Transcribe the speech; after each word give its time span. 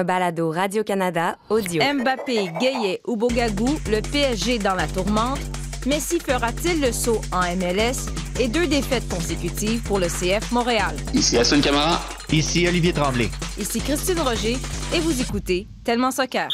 un 0.00 0.04
balado 0.04 0.50
Radio-Canada 0.50 1.38
audio. 1.48 1.82
Mbappé, 1.82 2.50
Gayet 2.60 3.00
ou 3.06 3.16
Bogagou, 3.16 3.68
le 3.90 4.00
PSG 4.00 4.58
dans 4.58 4.74
la 4.74 4.86
tourmente. 4.86 5.38
Messi 5.86 6.18
fera-t-il 6.18 6.80
le 6.80 6.92
saut 6.92 7.20
en 7.32 7.42
MLS 7.56 8.10
et 8.38 8.48
deux 8.48 8.66
défaites 8.66 9.08
consécutives 9.08 9.82
pour 9.82 9.98
le 9.98 10.06
CF 10.06 10.52
Montréal? 10.52 10.94
Ici 11.14 11.38
Hassan 11.38 11.60
Camara. 11.60 12.00
Ici 12.32 12.66
Olivier 12.66 12.92
Tremblay. 12.92 13.30
Ici 13.58 13.80
Christine 13.80 14.20
Roger 14.20 14.56
et 14.94 15.00
vous 15.00 15.20
écoutez 15.20 15.66
Tellement 15.84 16.10
Soccer. 16.10 16.48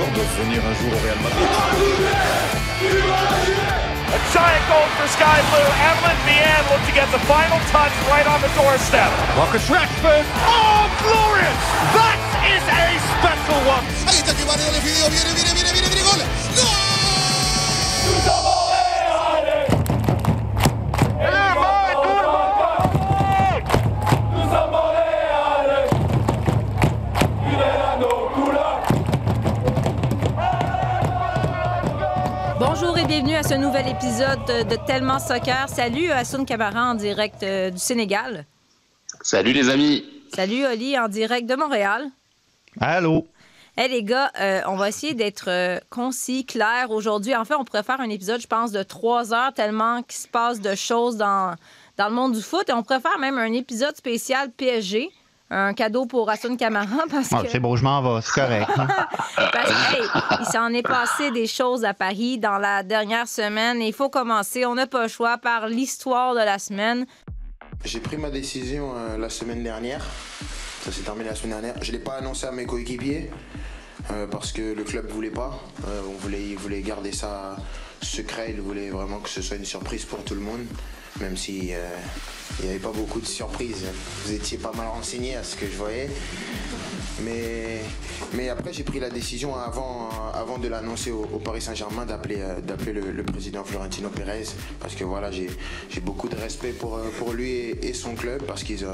Les 0.00 0.06
grands 0.06 0.32
venir 0.40 0.62
un 0.64 0.74
jour 0.80 0.92
au 0.96 1.00
Real 1.04 1.20
Madrid. 1.20 1.44
A 4.08 4.18
giant 4.32 4.64
goal 4.72 4.88
for 4.96 5.06
Sky 5.12 5.38
Blue. 5.52 5.70
Evelyn 5.76 6.16
Vian 6.24 6.62
look 6.72 6.80
to 6.88 6.92
get 6.96 7.04
the 7.12 7.20
final 7.28 7.60
touch 7.68 7.92
right 8.08 8.24
on 8.24 8.40
the 8.40 8.48
doorstep. 8.56 9.12
Marcus 9.36 9.68
Rashford. 9.68 10.24
Oh, 10.48 10.88
glorious! 11.04 11.60
That 11.92 12.16
is 12.48 12.64
a 12.64 12.96
special 13.20 13.60
one. 13.68 13.84
Ahí 14.08 14.24
está 14.24 14.32
que 14.32 14.44
Varela 14.48 14.72
definió. 14.72 15.04
Viene, 15.10 15.34
viene, 15.36 15.52
viene, 15.52 15.70
viene, 15.70 15.88
viene, 15.92 16.02
gol. 16.08 16.39
Et 33.00 33.06
bienvenue 33.06 33.34
à 33.34 33.42
ce 33.42 33.54
nouvel 33.54 33.88
épisode 33.88 34.44
de 34.46 34.76
Tellement 34.86 35.18
Soccer. 35.18 35.70
Salut 35.70 36.10
Hassoun 36.10 36.44
Camara 36.44 36.90
en 36.90 36.94
direct 36.94 37.42
euh, 37.42 37.70
du 37.70 37.78
Sénégal. 37.78 38.44
Salut 39.22 39.52
les 39.54 39.70
amis. 39.70 40.04
Salut 40.34 40.66
Oli 40.66 40.98
en 40.98 41.08
direct 41.08 41.48
de 41.48 41.54
Montréal. 41.54 42.10
Allô? 42.78 43.26
Hey 43.78 43.88
les 43.88 44.02
gars, 44.02 44.30
euh, 44.38 44.60
on 44.66 44.76
va 44.76 44.90
essayer 44.90 45.14
d'être 45.14 45.48
euh, 45.48 45.78
concis, 45.88 46.44
clair 46.44 46.90
aujourd'hui. 46.90 47.34
En 47.34 47.46
fait, 47.46 47.54
on 47.54 47.64
pourrait 47.64 47.84
faire 47.84 48.00
un 48.02 48.10
épisode, 48.10 48.42
je 48.42 48.46
pense, 48.46 48.70
de 48.70 48.82
trois 48.82 49.32
heures 49.32 49.54
tellement 49.54 50.02
qu'il 50.02 50.20
se 50.20 50.28
passe 50.28 50.60
de 50.60 50.74
choses 50.74 51.16
dans, 51.16 51.54
dans 51.96 52.08
le 52.08 52.14
monde 52.14 52.34
du 52.34 52.42
foot. 52.42 52.68
Et 52.68 52.74
on 52.74 52.82
pourrait 52.82 53.00
faire 53.00 53.18
même 53.18 53.38
un 53.38 53.52
épisode 53.54 53.96
spécial 53.96 54.50
PSG. 54.50 55.08
Un 55.52 55.74
cadeau 55.74 56.06
pour 56.06 56.30
Hassoun 56.30 56.56
Camara 56.56 56.86
parce 57.10 57.32
Ah, 57.32 57.42
que... 57.42 57.48
c'est 57.48 57.58
bon, 57.60 57.74
je 57.76 57.82
m'en 57.82 58.00
vais, 58.02 58.20
c'est 58.22 58.40
correct. 58.40 58.70
hein. 58.76 58.86
Parce 59.52 59.70
que, 59.70 59.96
hey, 59.96 60.08
il 60.40 60.46
s'en 60.46 60.68
est 60.72 60.82
passé 60.86 61.30
des 61.32 61.46
choses 61.48 61.84
à 61.84 61.92
Paris 61.94 62.38
dans 62.38 62.58
la 62.58 62.82
dernière 62.84 63.26
semaine 63.26 63.80
et 63.82 63.88
il 63.88 63.92
faut 63.92 64.08
commencer, 64.10 64.64
on 64.66 64.74
n'a 64.76 64.86
pas 64.86 65.02
le 65.02 65.08
choix, 65.08 65.38
par 65.38 65.66
l'histoire 65.66 66.34
de 66.34 66.40
la 66.40 66.58
semaine. 66.58 67.04
J'ai 67.84 67.98
pris 68.00 68.16
ma 68.16 68.30
décision 68.30 68.92
euh, 68.94 69.16
la 69.18 69.28
semaine 69.30 69.62
dernière. 69.64 70.04
Ça 70.82 70.92
s'est 70.92 71.02
terminé 71.02 71.28
la 71.30 71.34
semaine 71.34 71.60
dernière. 71.60 71.82
Je 71.82 71.90
ne 71.92 71.96
l'ai 71.98 72.02
pas 72.02 72.14
annoncé 72.14 72.46
à 72.46 72.52
mes 72.52 72.64
coéquipiers 72.66 73.30
euh, 74.12 74.26
parce 74.28 74.52
que 74.52 74.74
le 74.74 74.84
club 74.84 75.08
voulait 75.10 75.30
pas. 75.30 75.58
Euh, 75.88 76.02
on 76.08 76.12
voulait, 76.18 76.42
il 76.42 76.56
voulait 76.58 76.80
garder 76.82 77.12
ça 77.12 77.56
secret. 78.02 78.52
Il 78.54 78.60
voulait 78.60 78.90
vraiment 78.90 79.18
que 79.18 79.28
ce 79.28 79.42
soit 79.42 79.56
une 79.56 79.64
surprise 79.64 80.04
pour 80.04 80.22
tout 80.24 80.34
le 80.34 80.40
monde. 80.40 80.64
Même 81.18 81.36
si 81.36 81.72
euh, 81.72 81.78
il 82.60 82.66
n'y 82.66 82.70
avait 82.72 82.78
pas 82.78 82.92
beaucoup 82.92 83.20
de 83.20 83.26
surprises. 83.26 83.86
Vous 84.24 84.32
étiez 84.32 84.58
pas 84.58 84.72
mal 84.76 84.86
renseigné 84.88 85.34
à 85.36 85.42
ce 85.42 85.56
que 85.56 85.66
je 85.66 85.76
voyais. 85.76 86.08
Mais, 87.22 87.80
mais 88.34 88.48
après, 88.48 88.72
j'ai 88.72 88.82
pris 88.82 89.00
la 89.00 89.10
décision 89.10 89.54
avant, 89.56 90.08
avant 90.34 90.58
de 90.58 90.68
l'annoncer 90.68 91.10
au, 91.10 91.24
Paris 91.38 91.60
Saint-Germain 91.60 92.06
d'appeler 92.06 92.36
euh, 92.38 93.12
le, 93.12 93.22
président 93.22 93.64
Florentino 93.64 94.08
Pérez. 94.08 94.44
Parce 94.78 94.94
que 94.94 95.04
voilà, 95.04 95.30
j'ai 95.30 95.50
beaucoup 96.02 96.28
de 96.28 96.36
respect 96.36 96.72
pour, 96.72 96.96
euh, 96.96 97.08
pour 97.18 97.32
lui 97.32 97.50
et, 97.50 97.92
son 97.94 98.14
club. 98.14 98.42
Parce 98.44 98.62
qu'ils 98.62 98.86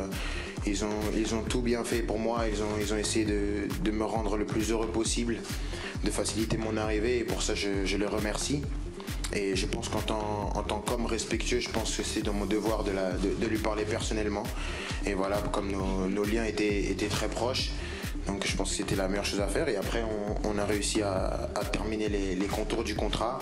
ils 0.67 0.85
ont, 0.85 1.01
ils 1.17 1.35
ont 1.35 1.43
tout 1.43 1.61
bien 1.61 1.85
fait 1.85 2.01
pour 2.01 2.19
moi. 2.19 2.45
Ils 2.51 2.63
ont, 2.63 2.79
ils 2.81 2.93
ont 2.93 2.97
essayé 2.97 3.25
de, 3.25 3.69
de 3.83 3.91
me 3.91 4.05
rendre 4.05 4.37
le 4.37 4.47
plus 4.47 4.71
heureux 4.71 4.89
possible, 4.89 5.39
de 6.05 6.11
faciliter 6.11 6.57
mon 6.57 6.77
arrivée. 6.77 7.19
Et 7.19 7.25
pour 7.25 7.43
ça, 7.43 7.55
je, 7.55 7.85
je 7.85 7.97
les 7.97 8.07
remercie. 8.07 8.63
Et 9.33 9.57
je 9.57 9.67
pense 9.67 9.89
qu'en 9.89 10.01
tant, 10.01 10.53
en 10.55 10.63
qu'homme 10.81 11.07
respectueux, 11.07 11.61
je 11.61 11.69
pense 11.69 11.97
que 11.97 12.03
c'est 12.03 12.23
dans 12.23 12.33
mon 12.33 12.47
devoir 12.47 12.85
de, 12.85 13.47
lui 13.47 13.59
parler 13.59 13.85
personnellement. 13.85 14.45
Et 15.05 15.15
voilà, 15.15 15.39
comme 15.53 15.71
nos, 15.71 16.25
liens 16.25 16.45
étaient, 16.45 16.95
très 17.09 17.29
proches, 17.29 17.71
donc 18.27 18.47
je 18.47 18.57
pense 18.57 18.71
que 18.71 18.77
c'était 18.77 18.97
la 18.97 19.09
meilleure 19.09 19.25
chose 19.25 19.41
à 19.41 19.49
faire. 19.49 19.69
Et 19.69 19.77
après, 19.77 20.03
on, 20.45 20.59
a 20.59 20.65
réussi 20.65 21.03
à, 21.03 21.51
terminer 21.73 22.09
les, 22.09 22.47
contours 22.47 22.85
du 22.85 22.95
contrat. 22.95 23.39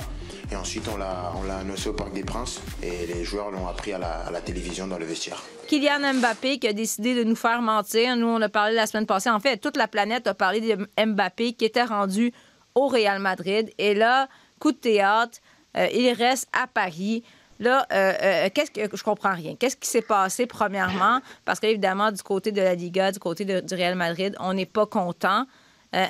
Et 0.50 0.56
ensuite, 0.56 0.88
on 0.92 0.96
l'a 0.96 1.32
on 1.40 1.44
l'a 1.44 1.58
annoncé 1.58 1.88
au 1.88 1.94
Parc 1.94 2.12
des 2.12 2.24
Princes. 2.24 2.60
Et 2.82 3.06
les 3.06 3.24
joueurs 3.24 3.50
l'ont 3.50 3.66
appris 3.66 3.92
à 3.92 3.98
la, 3.98 4.26
à 4.26 4.30
la 4.30 4.40
télévision 4.40 4.86
dans 4.86 4.98
le 4.98 5.06
vestiaire. 5.06 5.42
Kylian 5.68 6.14
Mbappé 6.14 6.58
qui 6.58 6.68
a 6.68 6.72
décidé 6.72 7.14
de 7.14 7.24
nous 7.24 7.36
faire 7.36 7.62
mentir. 7.62 8.16
Nous, 8.16 8.26
on 8.26 8.40
a 8.42 8.48
parlé 8.48 8.74
la 8.74 8.86
semaine 8.86 9.06
passée. 9.06 9.30
En 9.30 9.40
fait, 9.40 9.56
toute 9.58 9.76
la 9.76 9.88
planète 9.88 10.26
a 10.26 10.34
parlé 10.34 10.60
de 10.60 10.88
Mbappé 11.02 11.54
qui 11.54 11.64
était 11.64 11.84
rendu 11.84 12.32
au 12.74 12.88
Real 12.88 13.20
Madrid. 13.20 13.70
Et 13.78 13.94
là, 13.94 14.28
coup 14.58 14.72
de 14.72 14.76
théâtre, 14.76 15.38
euh, 15.76 15.88
il 15.92 16.12
reste 16.12 16.48
à 16.52 16.66
Paris. 16.66 17.22
Là, 17.60 17.86
euh, 17.92 18.12
euh, 18.20 18.48
qu'est-ce 18.52 18.70
que 18.70 18.96
je 18.96 19.02
comprends 19.02 19.34
rien. 19.34 19.54
Qu'est-ce 19.54 19.76
qui 19.76 19.88
s'est 19.88 20.02
passé 20.02 20.46
premièrement? 20.46 21.20
Parce 21.44 21.60
qu'évidemment, 21.60 22.10
du 22.10 22.22
côté 22.22 22.50
de 22.52 22.60
la 22.60 22.74
Liga, 22.74 23.12
du 23.12 23.18
côté 23.18 23.44
du 23.44 23.74
Real 23.74 23.94
Madrid, 23.94 24.34
on 24.40 24.54
n'est 24.54 24.66
pas 24.66 24.86
content. 24.86 25.46
Euh, 25.94 26.06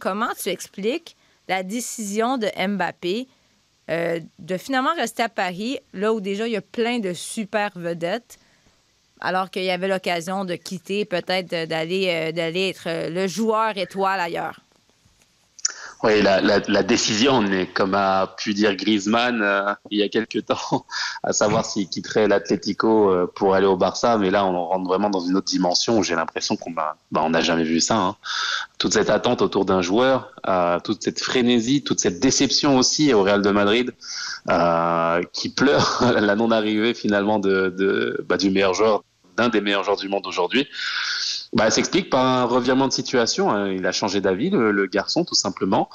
comment 0.00 0.30
tu 0.42 0.48
expliques 0.48 1.16
la 1.48 1.62
décision 1.62 2.38
de 2.38 2.48
Mbappé 2.56 3.28
de 3.88 4.56
finalement 4.56 4.94
rester 4.94 5.22
à 5.22 5.28
Paris, 5.28 5.78
là 5.92 6.14
où 6.14 6.20
déjà 6.22 6.46
il 6.46 6.54
y 6.54 6.56
a 6.56 6.62
plein 6.62 7.00
de 7.00 7.12
super 7.12 7.70
vedettes, 7.76 8.38
alors 9.20 9.50
qu'il 9.50 9.64
y 9.64 9.70
avait 9.70 9.88
l'occasion 9.88 10.46
de 10.46 10.54
quitter, 10.54 11.04
peut-être 11.04 11.66
d'aller 11.68 12.32
d'aller 12.32 12.70
être 12.70 13.10
le 13.10 13.26
joueur 13.26 13.76
étoile 13.76 14.20
ailleurs? 14.20 14.63
Oui, 16.04 16.20
la, 16.20 16.42
la, 16.42 16.60
la 16.68 16.82
décision, 16.82 17.42
comme 17.72 17.94
a 17.94 18.26
pu 18.36 18.52
dire 18.52 18.76
Griezmann 18.76 19.40
euh, 19.40 19.72
il 19.90 20.00
y 20.00 20.02
a 20.02 20.10
quelques 20.10 20.44
temps, 20.44 20.84
à 21.22 21.32
savoir 21.32 21.64
s'il 21.64 21.88
quitterait 21.88 22.28
l'Atlético 22.28 23.10
euh, 23.10 23.26
pour 23.34 23.54
aller 23.54 23.64
au 23.66 23.78
Barça. 23.78 24.18
Mais 24.18 24.30
là, 24.30 24.44
on 24.44 24.66
rentre 24.66 24.86
vraiment 24.86 25.08
dans 25.08 25.20
une 25.20 25.34
autre 25.34 25.46
dimension. 25.46 25.96
où 25.96 26.02
J'ai 26.02 26.14
l'impression 26.14 26.56
qu'on 26.56 26.72
bah, 26.72 26.94
on 27.14 27.30
n'a 27.30 27.40
jamais 27.40 27.64
vu 27.64 27.80
ça. 27.80 27.96
hein. 27.96 28.16
Toute 28.76 28.92
cette 28.92 29.08
attente 29.08 29.40
autour 29.40 29.64
d'un 29.64 29.80
joueur, 29.80 30.30
euh, 30.46 30.78
toute 30.78 31.02
cette 31.02 31.20
frénésie, 31.20 31.82
toute 31.82 32.00
cette 32.00 32.20
déception 32.20 32.76
aussi 32.76 33.14
au 33.14 33.22
Real 33.22 33.40
de 33.40 33.50
Madrid, 33.50 33.94
euh, 34.50 35.22
qui 35.32 35.48
pleure 35.48 36.02
la 36.20 36.36
non-arrivée 36.36 36.92
finalement 36.92 37.38
de, 37.38 37.72
de 37.74 38.22
bah, 38.28 38.36
du 38.36 38.50
meilleur 38.50 38.74
joueur, 38.74 39.04
d'un 39.38 39.48
des 39.48 39.62
meilleurs 39.62 39.84
joueurs 39.84 39.96
du 39.96 40.10
monde 40.10 40.26
aujourd'hui. 40.26 40.68
Bah, 41.54 41.64
elle 41.66 41.72
s'explique 41.72 42.10
par 42.10 42.24
un 42.24 42.44
revirement 42.44 42.88
de 42.88 42.92
situation. 42.92 43.50
hein. 43.52 43.68
Il 43.70 43.86
a 43.86 43.92
changé 43.92 44.20
d'avis, 44.20 44.50
le, 44.50 44.72
le 44.72 44.86
garçon, 44.86 45.24
tout 45.24 45.36
simplement. 45.36 45.88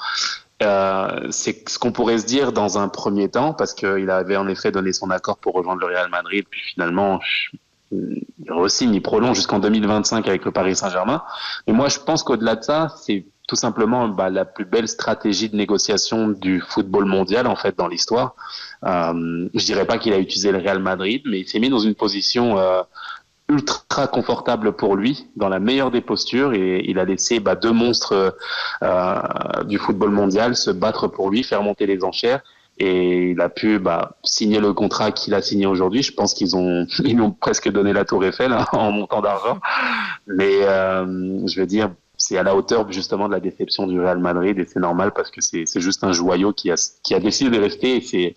Euh, 0.62 1.28
c'est 1.30 1.68
ce 1.68 1.78
qu'on 1.78 1.92
pourrait 1.92 2.18
se 2.18 2.26
dire 2.26 2.52
dans 2.52 2.78
un 2.78 2.88
premier 2.88 3.28
temps, 3.28 3.54
parce 3.54 3.74
qu'il 3.74 4.10
avait 4.10 4.36
en 4.36 4.48
effet 4.48 4.72
donné 4.72 4.92
son 4.92 5.10
accord 5.10 5.38
pour 5.38 5.54
rejoindre 5.54 5.80
le 5.80 5.86
Real 5.86 6.08
Madrid, 6.10 6.44
puis 6.50 6.60
finalement, 6.60 7.20
il 7.92 8.24
re-signe, 8.48 8.94
il 8.94 9.02
prolonge 9.02 9.36
jusqu'en 9.36 9.58
2025 9.58 10.26
avec 10.28 10.44
le 10.44 10.52
Paris 10.52 10.76
Saint-Germain. 10.76 11.22
Mais 11.66 11.72
moi, 11.72 11.88
je 11.88 11.98
pense 11.98 12.22
qu'au-delà 12.22 12.56
de 12.56 12.62
ça, 12.62 12.94
c'est 13.02 13.24
tout 13.48 13.56
simplement 13.56 14.08
bah, 14.08 14.30
la 14.30 14.44
plus 14.44 14.64
belle 14.64 14.86
stratégie 14.86 15.48
de 15.48 15.56
négociation 15.56 16.28
du 16.28 16.60
football 16.60 17.04
mondial, 17.06 17.46
en 17.46 17.56
fait, 17.56 17.76
dans 17.76 17.88
l'histoire. 17.88 18.34
Euh, 18.84 19.48
je 19.54 19.64
dirais 19.64 19.86
pas 19.86 19.98
qu'il 19.98 20.12
a 20.12 20.18
utilisé 20.18 20.52
le 20.52 20.58
Real 20.58 20.78
Madrid, 20.78 21.22
mais 21.26 21.40
il 21.40 21.48
s'est 21.48 21.58
mis 21.58 21.68
dans 21.68 21.80
une 21.80 21.96
position 21.96 22.58
euh, 22.58 22.82
ultra 23.50 24.06
confortable 24.06 24.72
pour 24.72 24.96
lui, 24.96 25.26
dans 25.36 25.48
la 25.48 25.58
meilleure 25.58 25.90
des 25.90 26.00
postures, 26.00 26.54
et 26.54 26.84
il 26.86 26.98
a 26.98 27.04
laissé 27.04 27.40
bah, 27.40 27.56
deux 27.56 27.72
monstres 27.72 28.36
euh, 28.82 29.64
du 29.64 29.78
football 29.78 30.10
mondial 30.10 30.56
se 30.56 30.70
battre 30.70 31.08
pour 31.08 31.30
lui, 31.30 31.42
faire 31.42 31.62
monter 31.62 31.86
les 31.86 32.04
enchères, 32.04 32.40
et 32.78 33.32
il 33.32 33.40
a 33.40 33.48
pu 33.48 33.78
bah, 33.78 34.16
signer 34.24 34.60
le 34.60 34.72
contrat 34.72 35.12
qu'il 35.12 35.34
a 35.34 35.42
signé 35.42 35.66
aujourd'hui. 35.66 36.02
Je 36.02 36.12
pense 36.12 36.32
qu'ils 36.32 36.56
ont, 36.56 36.86
ils 37.04 37.20
ont 37.20 37.32
presque 37.32 37.68
donné 37.70 37.92
la 37.92 38.04
Tour 38.04 38.24
Eiffel 38.24 38.52
hein, 38.52 38.64
en 38.72 38.92
montant 38.92 39.20
d'argent, 39.20 39.58
mais 40.26 40.62
euh, 40.62 41.46
je 41.46 41.60
veux 41.60 41.66
dire. 41.66 41.90
C'est 42.22 42.36
à 42.36 42.42
la 42.42 42.54
hauteur 42.54 42.92
justement 42.92 43.28
de 43.28 43.32
la 43.32 43.40
déception 43.40 43.86
du 43.86 43.98
Real 43.98 44.18
Madrid 44.18 44.58
et 44.58 44.66
c'est 44.66 44.78
normal 44.78 45.10
parce 45.16 45.30
que 45.30 45.40
c'est 45.40 45.64
juste 45.80 46.04
un 46.04 46.12
joyau 46.12 46.52
qui 46.52 46.70
a, 46.70 46.74
qui 47.02 47.14
a 47.14 47.18
décidé 47.18 47.48
de 47.48 47.58
rester 47.58 47.96
et 47.96 48.02
c'est 48.02 48.36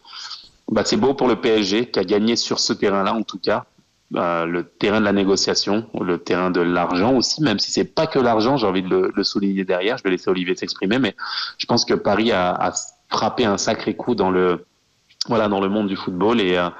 bah, 0.71 0.83
c'est 0.86 0.95
beau 0.95 1.13
pour 1.13 1.27
le 1.27 1.36
PSG 1.36 1.88
qui 1.88 2.00
a 2.00 2.06
gagné 2.06 2.38
sur 2.38 2.59
ce 2.59 2.71
terrain-là 2.71 3.13
en 3.13 3.24
tout 3.24 3.39
cas 3.39 3.66
euh, 4.15 4.45
le 4.45 4.63
terrain 4.63 5.00
de 5.00 5.06
la 5.06 5.13
négociation, 5.13 5.88
le 6.00 6.18
terrain 6.18 6.51
de 6.51 6.62
l'argent 6.62 7.15
aussi, 7.15 7.42
même 7.42 7.60
si 7.60 7.71
c'est 7.71 7.83
pas 7.86 8.07
que 8.07 8.19
l'argent, 8.19 8.57
j'ai 8.57 8.68
envie 8.68 8.83
de 8.83 9.12
le, 9.13 9.24
souligner 9.24 9.65
derrière. 9.65 9.98
Je 9.98 10.04
vais 10.04 10.12
laisser 10.12 10.30
Olivier 10.30 10.56
s'exprimer, 10.56 11.00
mais 11.00 11.15
je 11.57 11.65
pense 11.65 11.86
que 11.86 11.94
Paris 11.94 12.31
a, 12.31 12.51
a 12.51 12.74
frappé 13.10 13.45
un 13.45 13.57
sacré 13.57 13.95
coup 13.95 14.15
dans 14.15 14.31
le 14.31 14.65
voilà 15.27 15.48
dans 15.48 15.62
le 15.62 15.69
monde 15.69 15.88
du 15.88 15.95
football 15.95 16.42
et, 16.42 16.57
a 16.57 16.74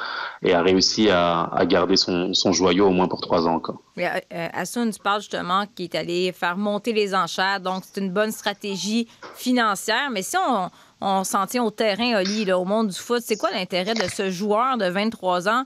réussi 0.62 1.09
à, 1.09 1.50
garder 1.65 1.95
son, 1.95 2.33
joyau 2.51 2.88
au 2.88 2.91
moins 2.91 3.07
pour 3.07 3.21
trois 3.21 3.47
ans 3.47 3.56
encore. 3.56 3.81
Euh, 3.97 4.19
Assun, 4.53 4.89
tu 4.91 5.00
parles 5.00 5.21
justement 5.21 5.65
qu'il 5.74 5.86
est 5.86 5.95
allé 5.95 6.31
faire 6.33 6.57
monter 6.57 6.91
les 6.91 7.15
enchères, 7.15 7.62
donc 7.62 7.83
c'est 7.86 8.01
une 8.01 8.12
bonne 8.12 8.31
stratégie 8.31 9.07
financière. 9.36 10.09
Mais 10.12 10.21
si 10.21 10.36
on, 10.38 10.69
on 11.00 11.24
s'en 11.24 11.45
tient 11.47 11.63
au 11.63 11.71
terrain, 11.71 12.19
Oli, 12.19 12.51
au 12.51 12.65
monde 12.65 12.89
du 12.89 13.00
foot, 13.00 13.21
c'est 13.24 13.38
quoi 13.38 13.51
l'intérêt 13.51 13.94
de 13.94 14.09
ce 14.09 14.29
joueur 14.29 14.77
de 14.77 14.86
23 14.86 15.47
ans 15.47 15.63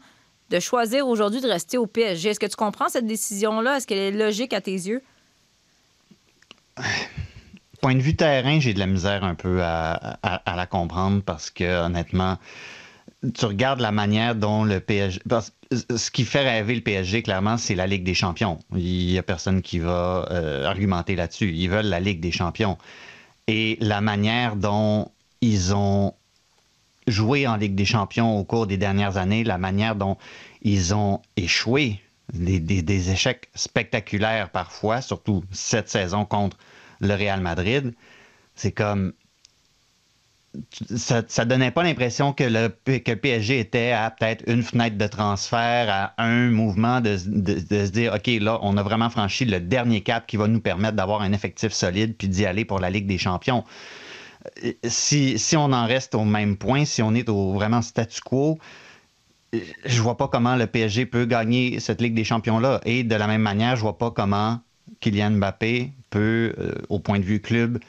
de 0.50 0.60
choisir 0.60 1.08
aujourd'hui 1.08 1.42
de 1.42 1.48
rester 1.48 1.78
au 1.78 1.88
PSG? 1.88 2.30
Est-ce 2.30 2.40
que 2.40 2.46
tu 2.46 2.56
comprends 2.56 2.90
cette 2.90 3.06
décision-là? 3.06 3.78
Est-ce 3.78 3.88
qu'elle 3.88 3.98
est 3.98 4.12
logique 4.12 4.54
à 4.54 4.62
tes 4.62 4.72
yeux? 4.72 5.02
Point 7.82 7.96
de 7.96 8.02
vue 8.02 8.16
terrain, 8.16 8.60
j'ai 8.60 8.74
de 8.74 8.80
la 8.80 8.88
misère 8.88 9.24
un 9.24 9.36
peu 9.36 9.62
à, 9.62 10.20
la 10.24 10.66
comprendre 10.66 11.22
parce 11.24 11.50
que 11.50 11.86
honnêtement, 11.86 12.38
tu 13.34 13.46
regardes 13.46 13.82
la 13.82 13.92
manière 13.92 14.36
dont 14.36 14.64
le 14.64 14.80
PSG. 14.80 15.20
ce 15.72 16.12
qui 16.12 16.26
fait 16.26 16.42
rêver 16.42 16.76
le 16.76 16.82
PSG, 16.82 17.24
clairement, 17.24 17.58
c'est 17.58 17.76
la 17.76 17.88
Ligue 17.88 18.04
des 18.04 18.14
Champions. 18.14 18.60
Il 18.76 19.08
n'y 19.08 19.18
a 19.18 19.24
personne 19.24 19.62
qui 19.62 19.80
va 19.80 20.28
euh, 20.32 20.66
argumenter 20.66 21.16
là-dessus. 21.16 21.52
Ils 21.54 21.70
veulent 21.70 21.86
la 21.86 22.00
Ligue 22.00 22.20
des 22.20 22.32
Champions. 22.32 22.78
Et 23.48 23.78
la 23.80 24.02
manière 24.02 24.56
dont 24.56 25.12
ils 25.42 25.74
ont 25.74 26.14
joué 27.08 27.48
en 27.48 27.56
Ligue 27.56 27.76
des 27.76 27.86
Champions 27.86 28.38
au 28.38 28.44
cours 28.44 28.68
des 28.68 28.78
dernières 28.78 29.18
années, 29.18 29.44
la 29.44 29.58
manière 29.58 29.96
dont 29.96 30.18
ils 30.62 30.94
ont 30.94 31.22
échoué, 31.36 32.02
des 32.34 33.12
échecs 33.12 33.50
spectaculaires 33.56 34.50
parfois, 34.50 35.02
surtout 35.02 35.44
cette 35.52 35.90
saison 35.90 36.26
contre 36.26 36.58
le 37.00 37.14
Real 37.14 37.42
Madrid, 37.42 37.94
c'est 38.56 38.72
comme 38.72 39.14
ça, 40.96 41.22
ça 41.28 41.46
donnait 41.46 41.72
pas 41.72 41.84
l'impression 41.84 42.34
que 42.34 42.44
le, 42.44 42.70
PSG 42.70 43.60
était 43.60 43.92
à 43.92 44.12
peut-être 44.12 44.44
une 44.48 44.64
fenêtre 44.64 44.98
de 44.98 45.08
transfert, 45.08 45.90
à 45.90 46.14
un 46.24 46.50
mouvement 46.50 47.02
de, 47.02 47.18
se 47.18 47.90
dire, 47.90 48.14
OK, 48.14 48.28
là, 48.42 48.60
on 48.62 48.78
a 48.78 48.84
vraiment 48.84 49.10
franchi 49.10 49.46
le 49.46 49.60
dernier 49.60 50.02
cap 50.02 50.26
qui 50.28 50.38
va 50.38 50.48
nous 50.48 50.60
permettre 50.60 50.96
d'avoir 50.96 51.22
un 51.22 51.32
effectif 51.34 51.72
solide 51.72 52.16
puis 52.18 52.28
d'y 52.28 52.46
aller 52.46 52.66
pour 52.66 52.80
la 52.80 52.90
Ligue 52.90 53.08
des 53.08 53.18
Champions. 53.18 53.64
Si, 54.84 55.38
si, 55.40 55.58
on 55.58 55.72
en 55.72 55.86
reste 55.86 56.16
au 56.16 56.24
même 56.24 56.58
point, 56.58 56.86
si 56.86 57.02
on 57.02 57.14
est 57.14 57.30
au 57.30 57.54
vraiment 57.54 57.82
statu 57.82 58.22
quo, 58.22 58.60
je 59.54 60.02
vois 60.02 60.18
pas 60.18 60.28
comment 60.28 60.56
le 60.56 60.68
PSG 60.68 61.06
peut 61.06 61.26
gagner 61.26 61.80
cette 61.80 62.02
Ligue 62.02 62.14
des 62.14 62.24
Champions-là. 62.24 62.82
Et 62.86 63.04
de 63.04 63.16
la 63.16 63.28
même 63.28 63.42
manière, 63.42 63.76
je 63.76 63.82
vois 63.82 63.98
pas 63.98 64.12
comment 64.12 64.60
Kylian 65.00 65.32
Mbappé 65.32 65.92
peut, 66.10 66.54
euh, 66.58 66.74
au 66.90 67.00
point 67.00 67.20
de 67.20 67.26
vue 67.26 67.42
club, 67.42 67.80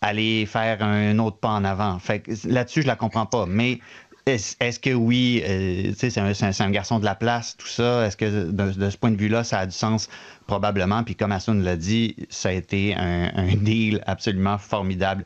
aller 0.00 0.46
faire 0.46 0.82
un 0.82 1.18
autre 1.18 1.38
pas 1.38 1.50
en 1.50 1.64
avant. 1.64 1.98
Là-dessus, 2.44 2.82
je 2.82 2.86
la 2.86 2.96
comprends 2.96 3.26
pas. 3.26 3.46
Mais 3.46 3.80
est-ce, 4.26 4.78
que 4.78 4.90
oui, 4.90 5.42
euh, 5.46 5.92
c'est, 5.96 6.62
un, 6.62 6.70
garçon 6.70 6.98
de 6.98 7.04
la 7.04 7.14
place, 7.14 7.56
tout 7.56 7.66
ça? 7.66 8.06
Est-ce 8.06 8.16
que 8.16 8.50
de, 8.50 8.90
ce 8.90 8.96
point 8.96 9.10
de 9.10 9.16
vue-là, 9.16 9.44
ça 9.44 9.60
a 9.60 9.66
du 9.66 9.72
sens? 9.72 10.08
Probablement. 10.46 11.04
Puis 11.04 11.14
comme 11.14 11.32
Assun 11.32 11.54
l'a 11.54 11.76
dit, 11.76 12.16
ça 12.28 12.50
a 12.50 12.52
été 12.52 12.94
un, 12.94 13.54
deal 13.56 14.02
absolument 14.06 14.58
formidable 14.58 15.24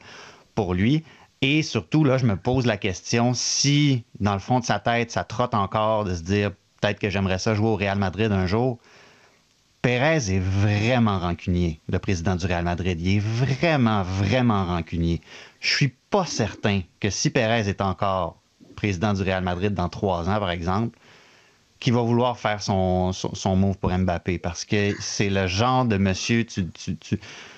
pour 0.55 0.75
lui. 0.75 1.05
Et 1.43 1.63
surtout, 1.63 2.05
là, 2.05 2.17
je 2.17 2.27
me 2.27 2.37
pose 2.37 2.67
la 2.67 2.77
question 2.77 3.35
si, 3.35 4.05
dans 4.21 4.33
le 4.33 4.39
fond 4.39 4.61
de 4.61 4.65
sa 4.65 4.79
tête, 4.79 5.11
ça 5.11 5.25
trotte 5.25 5.55
encore 5.55 6.05
de 6.05 6.15
se 6.15 6.23
dire 6.23 6.53
peut-être 6.81 6.99
que 6.99 7.11
j'aimerais 7.11 7.39
ça 7.39 7.55
jouer 7.55 7.69
au 7.69 7.77
Real 7.77 7.99
Madrid 7.99 8.33
un 8.33 8.47
jour. 8.47 8.79
Pérez 9.83 10.33
est 10.35 10.41
vraiment 10.41 11.19
rancunier, 11.19 11.81
le 11.91 11.99
président 11.99 12.37
du 12.37 12.47
Real 12.47 12.65
Madrid. 12.65 12.99
Il 12.99 13.17
est 13.17 13.19
vraiment, 13.19 14.03
vraiment 14.03 14.65
rancunier. 14.65 15.21
Je 15.61 15.75
suis 15.75 15.95
pas 16.09 16.25
certain 16.25 16.81
que 17.01 17.11
si 17.11 17.29
Pérez 17.29 17.69
est 17.69 17.83
encore 17.83 18.41
président 18.77 19.13
du 19.13 19.23
Real 19.23 19.45
Madrid 19.45 19.75
dans 19.75 19.91
trois 19.91 20.31
ans, 20.31 20.39
par 20.39 20.51
exemple, 20.51 20.99
qu'il 21.85 21.93
va 21.93 22.01
vouloir 22.01 22.39
faire 22.39 22.63
son, 22.63 23.13
son, 23.13 23.57
move 23.57 23.77
pour 23.77 23.91
Mbappé 23.91 24.39
parce 24.39 24.65
que 24.65 24.95
c'est 25.01 25.29
le 25.29 25.47
genre 25.47 25.85
de 25.85 25.99
monsieur, 25.99 26.47
tu, 26.47 26.67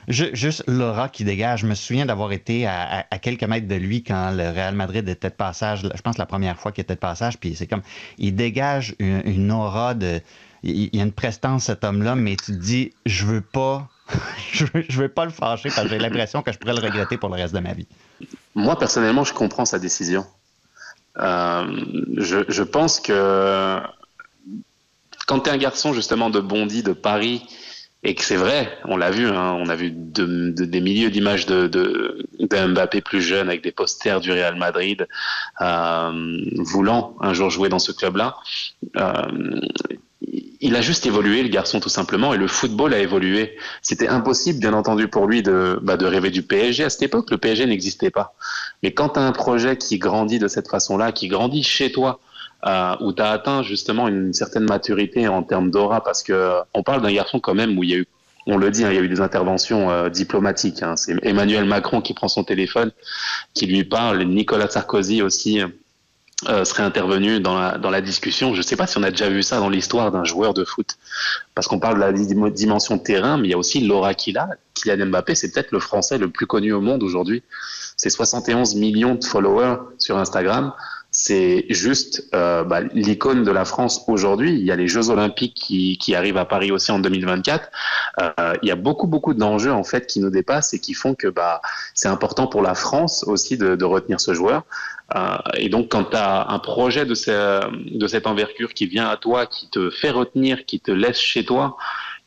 juste 0.08 0.64
l'aura 0.66 1.08
qui 1.08 1.22
dégage. 1.22 1.60
Je 1.60 1.66
me 1.68 1.76
souviens 1.76 2.06
d'avoir 2.06 2.32
été 2.32 2.66
à, 2.66 3.04
quelques 3.22 3.44
mètres 3.44 3.68
de 3.68 3.76
lui 3.76 4.02
quand 4.02 4.32
le 4.32 4.50
Real 4.50 4.74
Madrid 4.74 5.08
était 5.08 5.30
de 5.30 5.34
passage, 5.34 5.82
je 5.82 6.02
pense 6.02 6.18
la 6.18 6.26
première 6.26 6.58
fois 6.58 6.72
qu'il 6.72 6.82
était 6.82 6.96
de 6.96 6.98
passage, 6.98 7.38
puis 7.38 7.54
c'est 7.54 7.68
comme, 7.68 7.82
il 8.18 8.34
dégage 8.34 8.96
une 8.98 9.52
aura 9.52 9.94
de 9.94 10.20
il 10.64 10.96
y 10.96 11.00
a 11.00 11.04
une 11.04 11.12
prestance, 11.12 11.66
cet 11.66 11.84
homme-là, 11.84 12.16
mais 12.16 12.34
tu 12.34 12.46
te 12.46 12.58
dis, 12.58 12.92
je 13.04 13.26
veux 13.26 13.40
pas, 13.40 13.88
je, 14.52 14.64
veux, 14.64 15.08
pas 15.08 15.24
le 15.24 15.30
fâcher 15.30 15.68
parce 15.68 15.82
que 15.82 15.90
j'ai 15.90 15.98
l'impression 15.98 16.42
que 16.42 16.50
je 16.50 16.58
pourrais 16.58 16.74
le 16.74 16.80
regretter 16.80 17.16
pour 17.16 17.28
le 17.28 17.36
reste 17.36 17.54
de 17.54 17.60
ma 17.60 17.74
vie. 17.74 17.86
Moi, 18.56 18.76
personnellement, 18.76 19.22
je 19.22 19.32
comprends 19.32 19.66
sa 19.66 19.78
décision. 19.78 20.26
Euh, 21.18 21.64
je, 22.18 22.62
pense 22.62 23.00
que 23.00 23.80
quand 25.26 25.40
tu 25.40 25.50
es 25.50 25.52
un 25.52 25.58
garçon 25.58 25.92
justement 25.92 26.30
de 26.30 26.40
Bondy, 26.40 26.82
de 26.82 26.92
Paris, 26.92 27.42
et 28.02 28.14
que 28.14 28.22
c'est 28.22 28.36
vrai, 28.36 28.78
on 28.84 28.96
l'a 28.96 29.10
vu, 29.10 29.26
hein, 29.26 29.56
on 29.58 29.68
a 29.68 29.74
vu 29.74 29.90
des 29.90 30.80
milieux 30.80 31.10
d'images 31.10 31.46
de, 31.46 32.24
Mbappé 32.38 33.00
plus 33.00 33.20
jeune 33.20 33.48
avec 33.48 33.64
des 33.64 33.72
posters 33.72 34.20
du 34.20 34.30
Real 34.30 34.54
Madrid, 34.54 35.08
euh, 35.60 36.40
voulant 36.58 37.16
un 37.20 37.34
jour 37.34 37.50
jouer 37.50 37.68
dans 37.68 37.80
ce 37.80 37.90
club-là. 37.90 38.36
Euh, 38.96 39.60
il 40.60 40.76
a 40.76 40.80
juste 40.80 41.04
évolué, 41.06 41.42
le 41.42 41.48
garçon, 41.48 41.80
tout 41.80 41.88
simplement, 41.88 42.32
et 42.32 42.38
le 42.38 42.46
football 42.46 42.94
a 42.94 42.98
évolué. 42.98 43.56
C'était 43.82 44.08
impossible, 44.08 44.60
bien 44.60 44.72
entendu, 44.72 45.08
pour 45.08 45.26
lui 45.26 45.42
de, 45.42 45.78
bah, 45.82 45.96
de 45.96 46.06
rêver 46.06 46.30
du 46.30 46.42
PSG. 46.42 46.84
À 46.84 46.90
cette 46.90 47.02
époque, 47.02 47.30
le 47.30 47.38
PSG 47.38 47.66
n'existait 47.66 48.10
pas. 48.10 48.34
Mais 48.82 48.92
quand 48.92 49.10
tu 49.10 49.18
as 49.18 49.22
un 49.22 49.32
projet 49.32 49.76
qui 49.76 49.98
grandit 49.98 50.38
de 50.38 50.48
cette 50.48 50.68
façon-là, 50.68 51.12
qui 51.12 51.28
grandit 51.28 51.62
chez 51.62 51.90
toi, 51.90 52.20
euh, 52.66 52.96
où 53.00 53.12
tu 53.12 53.22
as 53.22 53.30
atteint 53.30 53.62
justement 53.62 54.08
une 54.08 54.32
certaine 54.32 54.64
maturité 54.64 55.28
en 55.28 55.42
termes 55.42 55.70
d'aura, 55.70 56.02
parce 56.02 56.22
que 56.22 56.58
on 56.74 56.82
parle 56.82 57.02
d'un 57.02 57.12
garçon 57.12 57.40
quand 57.40 57.54
même 57.54 57.78
où 57.78 57.82
il 57.84 57.90
y 57.90 57.94
a 57.94 57.98
eu 57.98 58.06
on 58.48 58.58
le 58.58 58.70
dit, 58.70 58.84
hein, 58.84 58.90
il 58.92 58.94
y 58.94 58.98
a 58.98 59.02
eu 59.02 59.08
des 59.08 59.20
interventions 59.20 59.90
euh, 59.90 60.08
diplomatiques. 60.08 60.80
Hein. 60.80 60.94
C'est 60.94 61.16
Emmanuel 61.24 61.64
Macron 61.64 62.00
qui 62.00 62.14
prend 62.14 62.28
son 62.28 62.44
téléphone, 62.44 62.92
qui 63.54 63.66
lui 63.66 63.82
parle, 63.82 64.22
Nicolas 64.22 64.68
Sarkozy 64.68 65.20
aussi, 65.20 65.60
euh, 66.48 66.64
serait 66.66 66.82
intervenu 66.82 67.40
dans 67.40 67.58
la, 67.58 67.78
dans 67.78 67.90
la 67.90 68.02
discussion. 68.02 68.52
Je 68.52 68.58
ne 68.58 68.62
sais 68.62 68.76
pas 68.76 68.86
si 68.86 68.98
on 68.98 69.02
a 69.02 69.10
déjà 69.10 69.28
vu 69.30 69.42
ça 69.42 69.58
dans 69.58 69.70
l'histoire 69.70 70.12
d'un 70.12 70.24
joueur 70.24 70.52
de 70.52 70.64
foot, 70.64 70.98
parce 71.54 71.66
qu'on 71.66 71.80
parle 71.80 71.94
de 71.94 72.00
la 72.00 72.12
dimension 72.50 72.98
terrain, 72.98 73.38
mais 73.38 73.48
il 73.48 73.50
y 73.52 73.54
a 73.54 73.58
aussi 73.58 73.80
l'aura 73.80 74.12
qu'il 74.12 74.36
a. 74.36 74.50
Kylian 74.74 75.06
Mbappé, 75.06 75.34
c'est 75.34 75.50
peut-être 75.50 75.72
le 75.72 75.80
Français 75.80 76.18
le 76.18 76.30
plus 76.30 76.46
connu 76.46 76.72
au 76.72 76.82
monde 76.82 77.02
aujourd'hui. 77.02 77.42
C'est 77.96 78.10
71 78.10 78.74
millions 78.76 79.14
de 79.14 79.24
followers 79.24 79.78
sur 79.98 80.18
Instagram. 80.18 80.74
C'est 81.18 81.64
juste 81.70 82.28
euh, 82.34 82.62
bah, 82.62 82.82
l'icône 82.92 83.42
de 83.42 83.50
la 83.50 83.64
France 83.64 84.04
aujourd'hui. 84.06 84.52
Il 84.52 84.66
y 84.66 84.70
a 84.70 84.76
les 84.76 84.86
Jeux 84.86 85.08
Olympiques 85.08 85.54
qui, 85.54 85.96
qui 85.96 86.14
arrivent 86.14 86.36
à 86.36 86.44
Paris 86.44 86.70
aussi 86.70 86.92
en 86.92 86.98
2024. 86.98 87.70
Euh, 88.20 88.52
il 88.62 88.68
y 88.68 88.70
a 88.70 88.76
beaucoup 88.76 89.06
beaucoup 89.06 89.32
d'enjeux 89.32 89.72
en 89.72 89.82
fait 89.82 90.06
qui 90.06 90.20
nous 90.20 90.28
dépassent 90.28 90.74
et 90.74 90.78
qui 90.78 90.92
font 90.92 91.14
que 91.14 91.28
bah 91.28 91.62
c'est 91.94 92.08
important 92.08 92.46
pour 92.46 92.60
la 92.60 92.74
France 92.74 93.24
aussi 93.26 93.56
de, 93.56 93.76
de 93.76 93.84
retenir 93.86 94.20
ce 94.20 94.34
joueur. 94.34 94.64
Euh, 95.14 95.38
et 95.54 95.70
donc, 95.70 95.90
quand 95.90 96.04
tu 96.04 96.16
as 96.16 96.48
un 96.50 96.58
projet 96.58 97.06
de, 97.06 97.14
de 97.98 98.06
cette 98.06 98.26
envergure 98.26 98.74
qui 98.74 98.86
vient 98.86 99.08
à 99.08 99.16
toi, 99.16 99.46
qui 99.46 99.70
te 99.70 99.88
fait 99.88 100.10
retenir, 100.10 100.66
qui 100.66 100.80
te 100.80 100.90
laisse 100.90 101.18
chez 101.18 101.46
toi, 101.46 101.78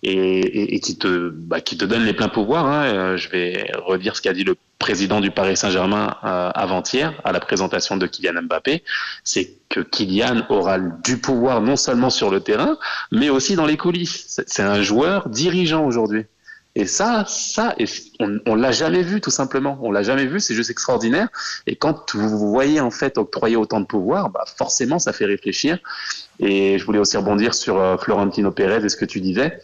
et, 0.03 0.75
et, 0.75 0.79
qui, 0.79 0.98
te, 0.98 1.29
bah, 1.29 1.62
qui 1.62 1.77
te 1.77 1.86
donne 1.86 2.06
les 2.06 2.13
pleins 2.13 2.29
pouvoirs. 2.29 2.65
Hein. 2.65 2.86
Euh, 2.86 3.18
je 3.18 3.29
vais 3.29 3.72
redire 3.75 4.15
ce 4.15 4.22
qu'a 4.22 4.34
dit 4.34 4.44
le 4.44 4.56
président 4.79 5.20
du 5.20 5.29
Paris 5.29 5.58
Saint-Germain 5.58 6.15
euh, 6.24 6.51
avant-hier 6.56 7.13
à 7.25 7.34
la 7.34 7.39
présentation 7.41 7.98
de 7.98 8.08
Kylian 8.08 8.44
Mbappé, 8.44 8.84
c'est 9.25 9.53
que 9.68 9.82
Kylian 9.82 10.46
aura 10.50 10.79
du 10.79 11.18
pouvoir 11.18 11.62
non 11.62 11.75
seulement 11.75 12.10
sur 12.10 12.32
le 12.32 12.39
terrain, 12.39 12.77
mais 13.12 13.29
aussi 13.29 13.56
dans 13.56 13.65
les 13.65 13.75
coulisses. 13.75 14.41
C'est 14.48 14.63
un 14.63 14.82
joueur 14.82 15.27
dirigeant 15.27 15.86
aujourd'hui. 15.86 16.25
Et 16.79 16.86
ça, 16.86 17.25
ça, 17.27 17.75
on, 18.21 18.39
on 18.45 18.55
l'a 18.55 18.71
jamais 18.71 19.03
vu 19.03 19.19
tout 19.19 19.31
simplement. 19.31 19.77
On 19.81 19.91
l'a 19.91 20.01
jamais 20.01 20.25
vu. 20.25 20.39
C'est 20.39 20.53
juste 20.53 20.69
extraordinaire. 20.69 21.27
Et 21.67 21.75
quand 21.75 22.15
vous 22.15 22.50
voyez 22.50 22.79
en 22.79 22.89
fait 22.89 23.17
octroyer 23.17 23.57
autant 23.57 23.81
de 23.81 23.86
pouvoir, 23.86 24.29
bah 24.29 24.45
forcément, 24.57 24.98
ça 24.98 25.12
fait 25.12 25.25
réfléchir. 25.25 25.77
Et 26.39 26.79
je 26.79 26.86
voulais 26.86 27.00
aussi 27.00 27.17
rebondir 27.17 27.53
sur 27.53 27.77
euh, 27.77 27.98
Florentino 27.98 28.50
Pérez 28.51 28.86
et 28.86 28.88
ce 28.88 28.95
que 28.95 29.03
tu 29.03 29.19
disais. 29.19 29.59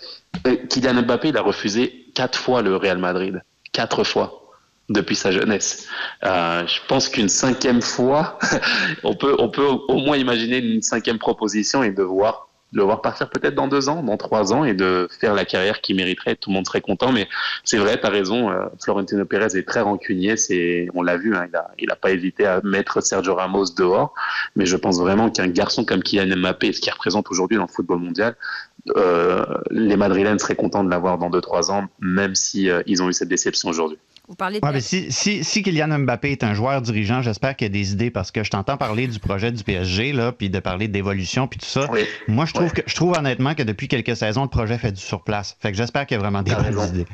Euh, 0.45 0.57
Kylian 0.67 1.03
Mbappé, 1.03 1.29
il 1.29 1.37
a 1.37 1.41
refusé 1.41 2.05
quatre 2.13 2.37
fois 2.37 2.61
le 2.61 2.75
Real 2.75 2.97
Madrid, 2.97 3.41
quatre 3.71 4.03
fois 4.03 4.51
depuis 4.89 5.15
sa 5.15 5.31
jeunesse. 5.31 5.87
Euh, 6.25 6.67
je 6.67 6.81
pense 6.89 7.07
qu'une 7.07 7.29
cinquième 7.29 7.81
fois, 7.81 8.37
on 9.05 9.15
peut, 9.15 9.37
on 9.39 9.47
peut 9.47 9.65
au 9.65 9.99
moins 9.99 10.17
imaginer 10.17 10.57
une 10.57 10.81
cinquième 10.81 11.17
proposition 11.17 11.81
et 11.81 11.91
de 12.75 12.79
le 12.79 12.85
voir 12.85 13.01
partir 13.01 13.29
peut-être 13.29 13.55
dans 13.55 13.67
deux 13.67 13.87
ans, 13.87 14.03
dans 14.03 14.17
trois 14.17 14.53
ans, 14.53 14.65
et 14.65 14.73
de 14.73 15.07
faire 15.19 15.33
la 15.33 15.45
carrière 15.45 15.79
qu'il 15.79 15.95
mériterait. 15.95 16.35
Tout 16.35 16.49
le 16.49 16.55
monde 16.55 16.67
serait 16.67 16.81
content. 16.81 17.13
Mais 17.13 17.27
c'est 17.63 17.77
vrai, 17.77 17.99
tu 17.99 18.05
as 18.05 18.09
raison. 18.09 18.51
Euh, 18.51 18.65
Florentino 18.83 19.23
Pérez 19.25 19.57
est 19.57 19.67
très 19.67 19.79
rancunier. 19.79 20.35
C'est, 20.35 20.89
on 20.93 21.01
l'a 21.01 21.15
vu, 21.15 21.35
hein, 21.35 21.47
il 21.79 21.87
n'a 21.87 21.95
pas 21.95 22.11
hésité 22.11 22.45
à 22.45 22.59
mettre 22.63 23.01
Sergio 23.01 23.33
Ramos 23.33 23.73
dehors. 23.77 24.13
Mais 24.57 24.65
je 24.65 24.75
pense 24.75 24.99
vraiment 24.99 25.29
qu'un 25.29 25.47
garçon 25.47 25.85
comme 25.85 26.03
Kylian 26.03 26.35
Mbappé, 26.37 26.73
ce 26.73 26.81
qu'il 26.81 26.91
représente 26.91 27.31
aujourd'hui 27.31 27.55
dans 27.57 27.63
le 27.63 27.69
football 27.69 27.99
mondial, 27.99 28.35
euh, 28.97 29.45
les 29.71 29.95
Madrilènes 29.95 30.37
seraient 30.37 30.55
contents 30.55 30.83
de 30.83 30.89
l'avoir 30.89 31.17
dans 31.17 31.29
deux 31.29 31.41
trois 31.41 31.71
ans, 31.71 31.85
même 32.01 32.35
si 32.35 32.69
euh, 32.69 32.83
ils 32.85 33.01
ont 33.01 33.09
eu 33.09 33.13
cette 33.13 33.29
déception 33.29 33.69
aujourd'hui. 33.69 33.97
Vous 34.27 34.35
parlez 34.35 34.59
de... 34.59 34.65
Ouais, 34.65 34.71
mais 34.73 34.81
si, 34.81 35.11
si, 35.11 35.43
si 35.43 35.61
Kylian 35.61 35.99
Mbappé 35.99 36.31
est 36.31 36.43
un 36.43 36.53
joueur 36.55 36.81
dirigeant, 36.81 37.21
j'espère 37.21 37.55
qu'il 37.55 37.65
a 37.65 37.69
des 37.69 37.91
idées 37.91 38.09
parce 38.09 38.31
que 38.31 38.43
je 38.43 38.49
t'entends 38.49 38.75
parler 38.77 39.07
du 39.07 39.19
projet 39.19 39.51
du 39.51 39.63
PSG, 39.63 40.13
là, 40.13 40.31
puis 40.31 40.49
de 40.49 40.59
parler 40.59 40.87
d'évolution, 40.87 41.47
puis 41.47 41.59
tout 41.59 41.65
ça. 41.67 41.87
Oui. 41.91 42.05
Moi, 42.27 42.45
je 42.45 42.53
trouve, 42.53 42.65
Ouais. 42.67 42.81
que, 42.81 42.81
je 42.87 42.95
trouve 42.95 43.13
honnêtement 43.15 43.53
que 43.53 43.61
depuis 43.63 43.87
quelques 43.87 44.15
saisons, 44.15 44.41
le 44.43 44.49
projet 44.49 44.77
fait 44.79 44.91
du 44.91 45.01
surplace. 45.01 45.55
Fait 45.59 45.71
que 45.71 45.77
j'espère 45.77 46.07
qu'il 46.07 46.15
y 46.15 46.19
a 46.19 46.21
vraiment 46.21 46.41
des 46.41 46.55
bonnes 46.55 46.87
idées. 46.89 47.05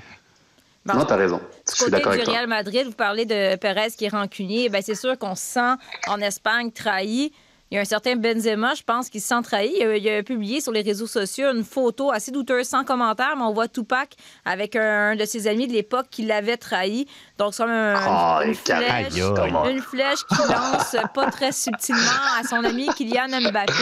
Bon, 0.86 0.96
Non, 0.96 1.06
t'as 1.06 1.16
raison. 1.18 1.38
Du 1.38 1.44
Je 1.70 1.76
suis 1.76 1.80
côté 1.86 1.92
d'accord 1.92 2.12
du 2.14 2.18
avec 2.20 2.26
toi. 2.26 2.34
Real 2.34 2.48
Madrid, 2.48 2.86
vous 2.88 2.94
parlez 2.94 3.26
de 3.26 3.56
Perez 3.58 3.92
qui 3.96 4.06
est 4.06 4.10
rancunier. 4.10 4.70
Ben, 4.70 4.82
c'est 4.82 4.96
sûr 4.96 5.18
qu'on 5.20 5.36
se 5.36 5.44
sent 5.44 5.74
en 6.08 6.20
Espagne 6.22 6.72
trahi. 6.72 7.32
Il 7.72 7.76
y 7.76 7.78
a 7.78 7.82
un 7.82 7.86
certain 7.86 8.18
Benzema, 8.18 8.74
je 8.74 8.84
pense, 8.84 9.10
qui 9.10 9.22
se 9.22 9.30
sent 9.30 9.42
trahi. 9.44 9.74
Il 9.80 10.10
a, 10.10 10.24
publié 10.24 10.60
sur 10.60 10.74
les 10.74 10.82
réseaux 10.82 11.08
sociaux 11.08 11.48
une 11.54 11.64
photo 11.64 12.12
assez 12.12 12.30
douteuse, 12.30 12.68
sans 12.68 12.84
commentaire, 12.84 13.38
mais 13.38 13.44
on 13.44 13.54
voit 13.54 13.70
Tupac 13.70 14.14
avec 14.44 14.76
un, 14.76 15.16
de 15.16 15.24
ses 15.24 15.48
amis 15.48 15.68
de 15.68 15.72
l'époque 15.72 16.08
qui 16.12 16.24
l'avait 16.24 16.58
trahi. 16.58 17.08
Donc, 17.42 17.56
c'est 17.56 17.64
comme 17.64 17.72
un- 17.72 17.96
Oh, 18.08 18.44
une, 18.46 18.56
carré. 18.56 18.86
flèche, 19.10 19.24
une 19.72 19.82
flèche 19.82 20.20
qui 20.30 20.36
lance 20.48 20.96
pas 21.16 21.32
très 21.32 21.52
subtilement 21.52 22.02
à 22.40 22.48
son 22.48 22.64
ami 22.64 22.88
Kylian 22.96 23.30
Mbappé. 23.50 23.74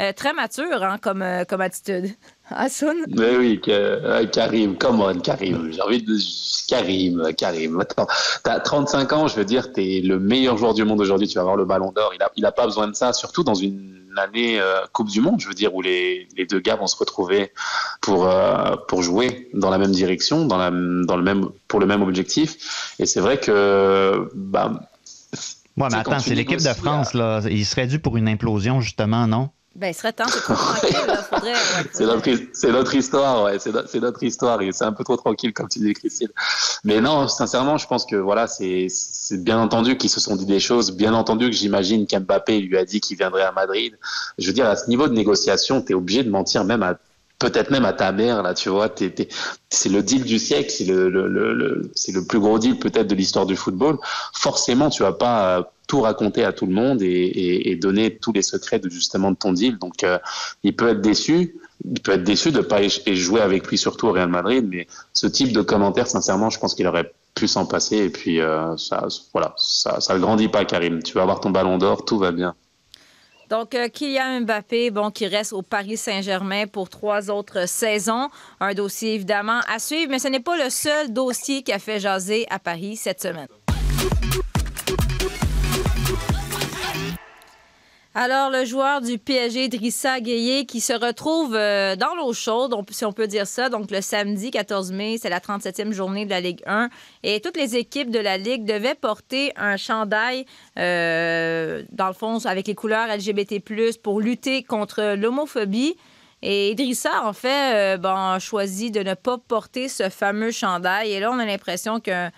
Euh, 0.00 0.12
très 0.12 0.32
mature 0.32 0.82
hein, 0.82 0.96
comme, 1.00 1.22
euh, 1.22 1.44
comme 1.44 1.60
attitude. 1.60 2.06
Ah, 2.50 2.68
Sun? 2.68 2.96
Mais 3.08 3.36
oui, 3.36 3.60
que- 3.60 3.70
euh, 3.70 4.26
Karim, 4.26 4.76
come 4.76 5.00
on, 5.00 5.20
Karim. 5.20 5.70
J'ai 5.72 5.80
envie 5.82 6.02
de. 6.02 6.16
Karim, 6.68 7.32
Karim. 7.36 7.80
Attends, 7.80 8.08
t'as 8.42 8.58
35 8.58 9.12
ans, 9.12 9.28
je 9.28 9.36
veux 9.36 9.44
dire, 9.44 9.72
t'es 9.72 10.00
le 10.04 10.18
meilleur 10.18 10.58
joueur 10.58 10.74
du 10.74 10.82
monde 10.84 11.00
aujourd'hui, 11.00 11.28
tu 11.28 11.36
vas 11.36 11.42
avoir 11.42 11.56
le 11.56 11.64
ballon 11.64 11.92
d'or. 11.92 12.10
Il 12.16 12.22
a, 12.24 12.30
il 12.34 12.44
a 12.44 12.50
pas 12.50 12.64
besoin 12.66 12.88
de 12.88 12.94
ça, 12.96 13.12
surtout 13.12 13.44
dans 13.44 13.54
une 13.54 14.02
année 14.18 14.60
euh, 14.60 14.80
Coupe 14.92 15.08
du 15.08 15.20
Monde, 15.20 15.40
je 15.40 15.48
veux 15.48 15.54
dire, 15.54 15.74
où 15.74 15.82
les, 15.82 16.28
les 16.36 16.46
deux 16.46 16.60
gars 16.60 16.76
vont 16.76 16.86
se 16.86 16.96
retrouver 16.96 17.52
pour, 18.00 18.28
euh, 18.28 18.76
pour 18.88 19.02
jouer 19.02 19.48
dans 19.54 19.70
la 19.70 19.78
même 19.78 19.92
direction, 19.92 20.44
dans 20.44 20.58
la, 20.58 20.70
dans 20.70 21.16
le 21.16 21.22
même, 21.22 21.48
pour 21.68 21.80
le 21.80 21.86
même 21.86 22.02
objectif. 22.02 22.94
Et 22.98 23.06
c'est 23.06 23.20
vrai 23.20 23.38
que. 23.38 24.30
Bah, 24.34 24.80
Ouais, 25.76 25.88
mais 25.90 25.98
attends, 25.98 26.18
c'est 26.20 26.34
l'équipe 26.34 26.58
de 26.58 26.72
France, 26.72 27.12
là. 27.12 27.42
Il 27.50 27.66
serait 27.66 27.86
dû 27.86 27.98
pour 27.98 28.16
une 28.16 28.28
implosion, 28.28 28.80
justement, 28.80 29.26
non? 29.26 29.50
Ben, 29.76 29.88
il 29.88 29.94
serait 29.94 30.12
temps, 30.12 30.24
c'est 30.28 30.40
trop 30.40 30.54
tranquille. 30.54 30.96
là. 31.06 31.16
Faudrait, 31.22 31.52
ouais, 31.52 31.58
C'est 31.92 32.04
faudrait- 32.04 32.14
notre, 32.14 32.28
his- 32.28 32.48
c'est 32.54 32.72
notre 32.72 32.94
histoire, 32.94 33.44
ouais, 33.44 33.58
c'est, 33.58 33.72
no- 33.72 33.82
c'est 33.86 34.00
notre 34.00 34.22
histoire 34.22 34.60
et 34.62 34.72
c'est 34.72 34.84
un 34.84 34.92
peu 34.92 35.04
trop 35.04 35.16
tranquille 35.16 35.52
comme 35.52 35.68
tu 35.68 35.80
dis, 35.80 35.92
Christine. 35.92 36.28
Mais 36.84 37.00
non, 37.00 37.28
sincèrement, 37.28 37.76
je 37.76 37.86
pense 37.86 38.06
que 38.06 38.16
voilà, 38.16 38.46
c'est, 38.46 38.86
c'est 38.88 39.42
bien 39.44 39.58
entendu 39.60 39.98
qu'ils 39.98 40.08
se 40.10 40.18
sont 40.20 40.34
dit 40.36 40.46
des 40.46 40.60
choses, 40.60 40.92
bien 40.92 41.12
entendu 41.12 41.46
que 41.50 41.54
j'imagine 41.56 42.06
qu'Mbappé 42.06 42.58
lui 42.60 42.78
a 42.78 42.84
dit 42.86 43.00
qu'il 43.00 43.18
viendrait 43.18 43.42
à 43.42 43.52
Madrid. 43.52 43.98
Je 44.38 44.46
veux 44.46 44.52
dire, 44.54 44.66
à 44.66 44.76
ce 44.76 44.88
niveau 44.88 45.08
de 45.08 45.12
négociation, 45.14 45.82
tu 45.82 45.92
es 45.92 45.94
obligé 45.94 46.24
de 46.24 46.30
mentir 46.30 46.64
même 46.64 46.82
à 46.82 46.98
peut-être 47.38 47.70
même 47.70 47.84
à 47.84 47.92
ta 47.92 48.12
mère 48.12 48.42
là, 48.42 48.54
tu 48.54 48.70
vois, 48.70 48.88
t'es- 48.88 49.10
t'es- 49.10 49.28
c'est 49.68 49.90
le 49.90 50.02
deal 50.02 50.24
du 50.24 50.38
siècle, 50.38 50.70
c'est 50.70 50.84
le, 50.86 51.10
le, 51.10 51.28
le, 51.28 51.52
le- 51.52 51.90
c'est 51.94 52.12
le 52.12 52.24
plus 52.24 52.40
gros 52.40 52.58
deal 52.58 52.78
peut-être 52.78 53.08
de 53.08 53.14
l'histoire 53.14 53.44
du 53.44 53.56
football. 53.56 53.98
Forcément, 54.32 54.88
tu 54.88 55.02
vas 55.02 55.12
pas 55.12 55.58
euh, 55.58 55.62
tout 55.86 56.00
raconter 56.00 56.44
à 56.44 56.52
tout 56.52 56.66
le 56.66 56.72
monde 56.72 57.02
et, 57.02 57.76
donner 57.80 58.16
tous 58.16 58.32
les 58.32 58.42
secrets 58.42 58.78
de 58.78 58.88
justement 58.88 59.30
de 59.30 59.36
ton 59.36 59.52
deal. 59.52 59.78
Donc, 59.78 60.02
euh, 60.02 60.18
il 60.62 60.74
peut 60.74 60.88
être 60.88 61.00
déçu. 61.00 61.56
Il 61.84 62.00
peut 62.00 62.12
être 62.12 62.24
déçu 62.24 62.50
de 62.50 62.58
ne 62.58 62.62
pas 62.62 62.80
jouer 62.88 63.40
avec 63.40 63.66
lui, 63.68 63.78
surtout 63.78 64.08
au 64.08 64.12
Real 64.12 64.28
Madrid. 64.28 64.66
Mais 64.68 64.86
ce 65.12 65.26
type 65.26 65.52
de 65.52 65.62
commentaire, 65.62 66.06
sincèrement, 66.06 66.50
je 66.50 66.58
pense 66.58 66.74
qu'il 66.74 66.86
aurait 66.86 67.12
pu 67.34 67.46
s'en 67.46 67.66
passer. 67.66 67.98
Et 67.98 68.10
puis, 68.10 68.40
euh, 68.40 68.76
ça, 68.76 69.06
voilà, 69.32 69.54
ça, 69.58 70.00
ça 70.00 70.18
grandit 70.18 70.48
pas, 70.48 70.64
Karim. 70.64 71.02
Tu 71.02 71.14
vas 71.14 71.22
avoir 71.22 71.40
ton 71.40 71.50
ballon 71.50 71.78
d'or, 71.78 72.04
tout 72.04 72.18
va 72.18 72.32
bien. 72.32 72.54
Donc, 73.48 73.76
euh, 73.76 73.88
Kylian 73.88 74.40
Mbappé, 74.40 74.90
bon, 74.90 75.10
qui 75.10 75.26
reste 75.26 75.52
au 75.52 75.62
Paris 75.62 75.96
Saint-Germain 75.96 76.66
pour 76.66 76.88
trois 76.88 77.30
autres 77.30 77.68
saisons. 77.68 78.28
Un 78.58 78.74
dossier, 78.74 79.14
évidemment, 79.14 79.60
à 79.72 79.78
suivre, 79.78 80.10
mais 80.10 80.18
ce 80.18 80.28
n'est 80.28 80.40
pas 80.40 80.56
le 80.56 80.68
seul 80.70 81.12
dossier 81.12 81.62
qui 81.62 81.72
a 81.72 81.78
fait 81.78 82.00
jaser 82.00 82.46
à 82.50 82.58
Paris 82.58 82.96
cette 82.96 83.22
semaine. 83.22 83.48
Alors, 88.18 88.48
le 88.48 88.64
joueur 88.64 89.02
du 89.02 89.18
PSG, 89.18 89.68
Drissa 89.68 90.20
Gueye, 90.20 90.64
qui 90.64 90.80
se 90.80 90.94
retrouve 90.94 91.54
euh, 91.54 91.96
dans 91.96 92.14
l'eau 92.14 92.32
chaude, 92.32 92.74
si 92.90 93.04
on 93.04 93.12
peut 93.12 93.26
dire 93.26 93.46
ça. 93.46 93.68
Donc, 93.68 93.90
le 93.90 94.00
samedi 94.00 94.50
14 94.50 94.90
mai, 94.92 95.18
c'est 95.20 95.28
la 95.28 95.38
37e 95.38 95.92
journée 95.92 96.24
de 96.24 96.30
la 96.30 96.40
Ligue 96.40 96.62
1. 96.64 96.88
Et 97.24 97.40
toutes 97.40 97.58
les 97.58 97.76
équipes 97.76 98.10
de 98.10 98.18
la 98.18 98.38
Ligue 98.38 98.64
devaient 98.64 98.94
porter 98.94 99.52
un 99.56 99.76
chandail, 99.76 100.46
euh, 100.78 101.82
dans 101.92 102.06
le 102.06 102.14
fond, 102.14 102.38
avec 102.46 102.68
les 102.68 102.74
couleurs 102.74 103.06
LGBT, 103.14 103.60
pour 104.02 104.22
lutter 104.22 104.62
contre 104.62 105.14
l'homophobie. 105.14 105.94
Et 106.40 106.70
Idrissa, 106.70 107.22
en 107.22 107.34
fait, 107.34 107.74
euh, 107.74 107.96
bon, 107.98 108.16
a 108.16 108.38
choisi 108.38 108.90
de 108.90 109.00
ne 109.00 109.12
pas 109.12 109.36
porter 109.36 109.88
ce 109.88 110.08
fameux 110.08 110.52
chandail. 110.52 111.12
Et 111.12 111.20
là, 111.20 111.30
on 111.30 111.38
a 111.38 111.44
l'impression 111.44 112.00
que 112.00 112.30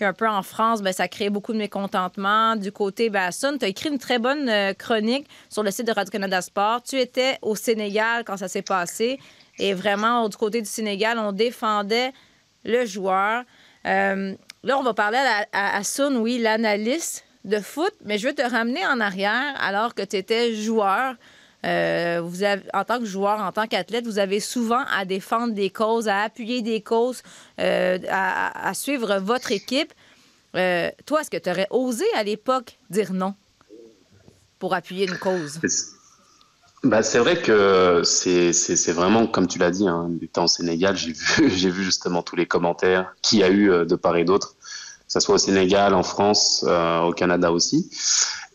qu'un 0.00 0.14
peu 0.14 0.26
en 0.26 0.42
France, 0.42 0.80
ben, 0.80 0.92
ça 0.94 1.08
crée 1.08 1.28
beaucoup 1.28 1.52
de 1.52 1.58
mécontentement. 1.58 2.56
Du 2.56 2.72
côté, 2.72 3.10
ben, 3.10 3.30
Sun, 3.30 3.58
tu 3.58 3.66
as 3.66 3.68
écrit 3.68 3.90
une 3.90 3.98
très 3.98 4.18
bonne 4.18 4.48
euh, 4.48 4.72
chronique 4.72 5.28
sur 5.50 5.62
le 5.62 5.70
site 5.70 5.86
de 5.86 5.92
Radio-Canada 5.92 6.40
Sport. 6.40 6.82
Tu 6.82 6.98
étais 6.98 7.38
au 7.42 7.54
Sénégal 7.54 8.24
quand 8.24 8.38
ça 8.38 8.48
s'est 8.48 8.62
passé. 8.62 9.20
Et 9.58 9.74
vraiment, 9.74 10.26
du 10.28 10.36
côté 10.38 10.62
du 10.62 10.68
Sénégal, 10.68 11.18
on 11.18 11.32
défendait 11.32 12.12
le 12.64 12.86
joueur. 12.86 13.44
Euh, 13.86 14.34
là, 14.64 14.78
on 14.78 14.82
va 14.82 14.94
parler 14.94 15.18
à, 15.18 15.46
à, 15.52 15.76
à 15.76 15.84
Sun, 15.84 16.16
oui, 16.16 16.38
l'analyste 16.38 17.26
de 17.44 17.60
foot, 17.60 17.92
mais 18.04 18.16
je 18.16 18.28
veux 18.28 18.34
te 18.34 18.42
ramener 18.42 18.86
en 18.86 19.00
arrière 19.00 19.54
alors 19.60 19.94
que 19.94 20.02
tu 20.02 20.16
étais 20.16 20.54
joueur. 20.54 21.14
Euh, 21.64 22.20
vous 22.24 22.42
en 22.44 22.84
tant 22.84 22.98
que 22.98 23.04
joueur, 23.04 23.38
en 23.40 23.52
tant 23.52 23.66
qu'athlète, 23.66 24.06
vous 24.06 24.18
avez 24.18 24.40
souvent 24.40 24.82
à 24.90 25.04
défendre 25.04 25.52
des 25.52 25.70
causes, 25.70 26.08
à 26.08 26.22
appuyer 26.22 26.62
des 26.62 26.80
causes, 26.80 27.22
euh, 27.58 27.98
à, 28.08 28.72
suivre 28.74 29.18
votre 29.18 29.52
équipe. 29.52 29.92
Euh, 30.56 30.90
toi, 31.06 31.20
est-ce 31.20 31.30
que 31.30 31.36
tu 31.36 31.50
aurais 31.50 31.68
osé 31.70 32.04
à 32.16 32.22
l'époque 32.22 32.78
dire 32.88 33.12
non 33.12 33.34
pour 34.58 34.74
appuyer 34.74 35.06
une 35.06 35.18
cause? 35.18 35.60
Bah, 36.82 37.02
c'est 37.02 37.18
vrai 37.18 37.40
que 37.40 38.00
c'est, 38.04 38.92
vraiment, 38.92 39.26
comme 39.26 39.46
tu 39.46 39.58
l'as 39.58 39.70
dit, 39.70 39.86
hein, 39.86 40.10
étant 40.22 40.44
au 40.44 40.48
Sénégal, 40.48 40.96
j'ai 40.96 41.12
vu, 41.12 41.46
vu 41.70 41.84
justement 41.84 42.22
tous 42.22 42.36
les 42.36 42.46
commentaires 42.46 43.14
qu'il 43.20 43.40
y 43.40 43.42
a 43.42 43.50
eu 43.50 43.68
de 43.68 43.94
part 43.96 44.16
et 44.16 44.24
d'autre, 44.24 44.54
que 45.12 45.20
soit 45.20 45.34
au 45.34 45.38
Sénégal, 45.38 45.94
en 45.94 46.02
France, 46.02 46.64
euh, 46.68 47.00
au 47.00 47.12
Canada 47.12 47.52
aussi. 47.52 47.90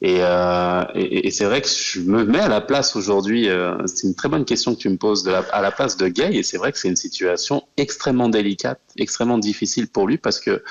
Et, 0.02 0.18
euh, 0.20 0.84
et, 0.94 1.32
c'est 1.32 1.46
vrai 1.46 1.62
que 1.62 1.68
je 1.68 2.02
me 2.02 2.26
mets 2.26 2.40
à 2.40 2.50
la 2.50 2.62
place 2.62 2.96
aujourd'hui, 2.96 3.50
euh, 3.50 3.78
c'est 3.86 4.08
une 4.08 4.16
très 4.16 4.30
bonne 4.30 4.46
question 4.46 4.76
que 4.76 4.80
tu 4.80 4.90
me 4.90 4.98
poses, 4.98 5.28
à 5.28 5.62
la 5.62 5.72
place 5.72 5.98
de 5.98 6.08
Gay, 6.08 6.36
et 6.36 6.44
c'est 6.44 6.58
vrai 6.58 6.72
que 6.72 6.78
c'est 6.78 6.90
une 6.90 6.96
situation 6.96 7.64
extrêmement 7.78 8.30
délicate, 8.30 8.80
extrêmement 8.98 9.38
difficile 9.38 9.88
pour 9.88 10.08
lui, 10.08 10.18
parce 10.18 10.40
que 10.40 10.64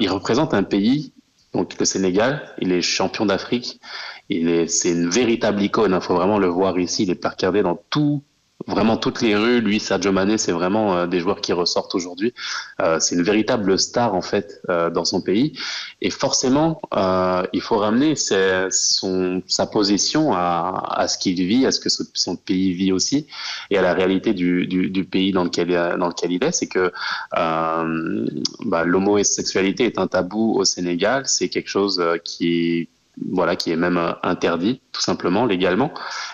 il 0.00 0.10
représente 0.10 0.54
un 0.54 0.62
pays, 0.62 1.12
donc 1.54 1.78
le 1.78 1.84
Sénégal, 1.84 2.54
il 2.60 2.72
est 2.72 2.82
champion 2.82 3.26
d'Afrique, 3.26 3.80
il 4.28 4.48
est, 4.48 4.66
c'est 4.66 4.90
une 4.90 5.08
véritable 5.08 5.62
icône. 5.62 5.92
Il 5.94 6.04
faut 6.04 6.14
vraiment 6.14 6.38
le 6.38 6.46
voir 6.46 6.78
ici. 6.78 7.02
Il 7.02 7.10
est 7.10 7.14
placardé 7.14 7.62
dans 7.62 7.78
tout, 7.90 8.22
vraiment 8.66 8.96
toutes 8.96 9.20
les 9.22 9.36
rues. 9.36 9.60
Lui, 9.60 9.80
Sadio 9.80 10.12
Mané, 10.12 10.38
c'est 10.38 10.52
vraiment 10.52 10.96
euh, 10.96 11.06
des 11.06 11.20
joueurs 11.20 11.40
qui 11.40 11.52
ressortent 11.52 11.94
aujourd'hui. 11.94 12.34
Euh, 12.80 12.98
c'est 13.00 13.14
une 13.14 13.22
véritable 13.22 13.78
star 13.78 14.14
en 14.14 14.22
fait 14.22 14.60
euh, 14.68 14.90
dans 14.90 15.04
son 15.04 15.20
pays. 15.20 15.58
Et 16.00 16.10
forcément, 16.10 16.80
il 17.52 17.60
faut 17.60 17.78
ramener 17.78 18.14
sa 18.16 19.66
position 19.70 20.32
à, 20.34 21.06
ce 21.08 21.18
qu'il 21.18 21.34
vit, 21.46 21.66
à 21.66 21.70
ce 21.70 21.80
que 21.80 21.88
son 22.14 22.36
pays 22.36 22.72
vit 22.72 22.92
aussi, 22.92 23.26
et 23.70 23.78
à 23.78 23.82
la 23.82 23.94
réalité 23.94 24.34
du, 24.34 25.06
pays 25.10 25.32
dans 25.32 25.44
lequel, 25.44 25.70
il 25.70 26.44
est. 26.44 26.52
C'est 26.52 26.66
que 26.66 26.92
bah, 27.32 28.84
l'homosexualité 28.84 29.86
est 29.86 29.98
un 29.98 30.08
tabou 30.08 30.54
au 30.54 30.64
Sénégal. 30.64 31.22
C'est 31.26 31.48
quelque 31.48 31.68
chose 31.68 32.02
qui 32.24 32.88
voilà, 33.30 33.56
qui 33.56 33.70
est 33.70 33.76
même 33.76 34.14
interdit, 34.22 34.80
tout 34.90 35.02
simplement, 35.02 35.44
légalement. 35.44 35.92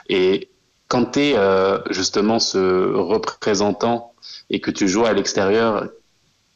Et 0.08 0.48
quand 0.88 1.12
tu 1.12 1.20
es 1.20 1.32
euh, 1.36 1.78
justement 1.90 2.38
ce 2.38 2.92
représentant 2.94 4.14
et 4.50 4.60
que 4.60 4.70
tu 4.70 4.88
joues 4.88 5.04
à 5.04 5.12
l'extérieur 5.12 5.88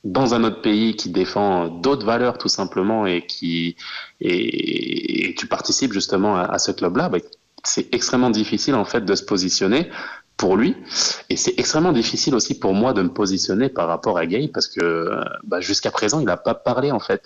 dans 0.04 0.34
un 0.34 0.42
autre 0.42 0.62
pays 0.62 0.96
qui 0.96 1.10
défend 1.10 1.68
d'autres 1.68 2.04
valeurs, 2.04 2.38
tout 2.38 2.48
simplement, 2.48 3.06
et 3.06 3.24
qui 3.24 3.76
et, 4.20 5.34
tu 5.38 5.46
participes 5.46 5.92
justement 5.92 6.36
à, 6.36 6.58
ce 6.58 6.72
club-là, 6.72 7.08
bah, 7.08 7.18
c'est 7.62 7.94
extrêmement 7.94 8.30
difficile 8.30 8.74
en 8.74 8.84
fait 8.84 9.04
de 9.04 9.14
se 9.14 9.22
positionner 9.22 9.90
pour 10.36 10.56
lui. 10.56 10.76
Et 11.30 11.36
c'est 11.36 11.56
extrêmement 11.58 11.92
difficile 11.92 12.34
aussi 12.34 12.58
pour 12.58 12.74
moi 12.74 12.92
de 12.92 13.02
me 13.02 13.10
positionner 13.10 13.68
par 13.68 13.86
rapport 13.86 14.18
à 14.18 14.26
Gay 14.26 14.50
parce 14.52 14.66
que 14.66 15.10
bah, 15.44 15.60
jusqu'à 15.60 15.90
présent, 15.90 16.18
il 16.18 16.26
n'a 16.26 16.36
pas 16.36 16.54
parlé 16.54 16.90
en 16.90 17.00
fait. 17.00 17.22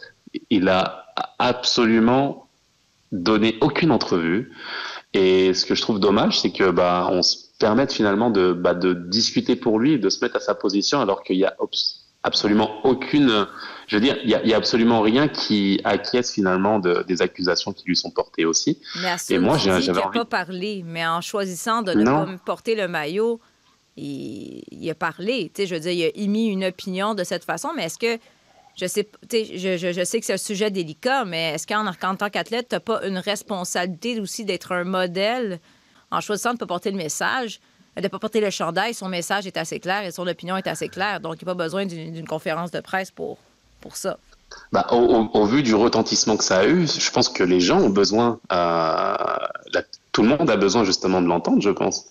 Il 0.50 0.68
a 0.68 1.06
absolument 1.38 2.46
donné 3.12 3.56
aucune 3.60 3.90
entrevue. 3.90 4.52
Et 5.16 5.54
ce 5.54 5.64
que 5.64 5.75
je 5.75 5.80
trouve 5.82 5.99
dommage, 5.99 6.40
c'est 6.40 6.50
que 6.52 6.70
bah, 6.70 7.08
on 7.11 7.23
se 7.23 7.37
permette 7.58 7.92
finalement 7.92 8.30
de, 8.30 8.52
bah, 8.52 8.75
de 8.75 8.92
discuter 8.92 9.56
pour 9.56 9.78
lui 9.78 9.99
de 9.99 10.11
se 10.11 10.23
mettre 10.25 10.37
à 10.37 10.40
sa 10.40 10.54
position 10.54 11.00
alors 11.00 11.23
qu'il 11.23 11.37
y 11.37 11.44
a 11.46 11.56
absolument 12.23 12.85
aucune, 12.85 13.46
je 13.87 13.96
veux 13.96 14.02
dire, 14.02 14.18
il 14.25 14.28
y 14.30 14.35
a, 14.35 14.42
il 14.42 14.49
y 14.50 14.52
a 14.52 14.56
absolument 14.56 15.00
rien 15.00 15.28
qui 15.28 15.80
acquiesce 15.85 16.32
finalement 16.32 16.78
de, 16.80 17.02
des 17.08 17.23
accusations 17.23 17.73
qui 17.73 17.85
lui 17.87 17.96
sont 17.96 18.11
portées 18.11 18.44
aussi. 18.44 18.78
Mais 19.00 19.08
à 19.08 19.16
Et 19.30 19.38
moi, 19.38 19.56
j'avais 19.58 19.88
envie- 20.02 20.18
pas 20.18 20.25
parlé, 20.25 20.82
mais 20.85 21.06
en 21.06 21.20
choisissant 21.23 21.82
de 21.82 21.92
ne 21.92 22.02
Non. 22.02 22.26
pas 22.26 22.32
porter 22.44 22.75
le 22.75 22.88
maillot, 22.88 23.40
il, 23.96 24.62
il 24.70 24.90
a 24.90 24.94
parlé. 24.94 25.50
Tu 25.54 25.62
sais, 25.62 25.66
je 25.68 25.75
veux 25.76 25.80
dire, 25.80 25.92
il 25.92 26.04
a 26.04 26.11
émis 26.23 26.49
une 26.49 26.64
opinion 26.64 27.14
de 27.14 27.25
cette 27.25 27.44
façon, 27.44 27.70
mais 27.76 27.85
est-ce 27.85 27.99
que 27.99 28.18
je 28.76 28.87
sais, 28.87 29.09
je, 29.30 30.04
sais 30.04 30.21
que 30.21 30.26
c'est 30.26 30.35
un 30.35 30.37
sujet 30.38 30.71
délicat, 30.71 31.25
mais 31.25 31.54
est-ce 31.54 31.66
qu'en 31.66 31.87
en 31.87 32.14
tant 32.14 32.28
qu'athlète, 32.28 32.68
tu 32.68 32.75
n'as 32.75 32.80
pas 32.80 33.06
une 33.06 33.18
responsabilité 33.18 34.21
aussi 34.21 34.45
d'être 34.45 34.73
un 34.73 34.85
modèle 34.85 35.61
en 36.11 36.21
choisissant 36.21 36.50
de 36.50 36.54
ne 36.56 36.59
pas 36.59 36.66
porter 36.66 36.90
le 36.90 36.99
message, 36.99 37.61
de 37.97 38.02
ne 38.02 38.09
pas 38.09 38.18
porter 38.18 38.40
le 38.40 38.50
chandail? 38.50 38.92
Son 38.92 39.09
message 39.09 39.47
est 39.47 39.56
assez 39.56 39.80
clair 39.80 40.04
et 40.04 40.11
son 40.11 40.26
opinion 40.26 40.59
est 40.59 40.66
assez 40.66 40.88
claire. 40.88 41.21
Donc, 41.21 41.37
il 41.40 41.45
n'y 41.45 41.50
a 41.50 41.54
pas 41.54 41.64
besoin 41.64 41.87
d'une 41.87 42.26
conférence 42.26 42.71
de 42.71 42.80
presse 42.80 43.11
pour, 43.11 43.38
pour 43.80 43.97
ça. 43.97 44.18
Bah, 44.73 44.87
au, 44.92 44.97
au, 45.33 45.45
vu 45.47 45.62
du 45.62 45.75
retentissement 45.75 46.37
que 46.37 46.45
ça 46.45 46.59
a 46.59 46.66
eu, 46.66 46.87
je 46.87 47.11
pense 47.11 47.30
que 47.30 47.42
les 47.42 47.61
gens 47.61 47.80
ont 47.80 47.90
besoin, 47.90 48.38
euh, 48.52 49.16
la, 49.73 49.83
tout 50.16 50.23
le 50.23 50.28
monde 50.28 50.49
a 50.49 50.56
besoin 50.56 50.82
justement 50.82 51.20
de 51.20 51.26
l'entendre, 51.26 51.61
je 51.61 51.68
pense. 51.68 52.06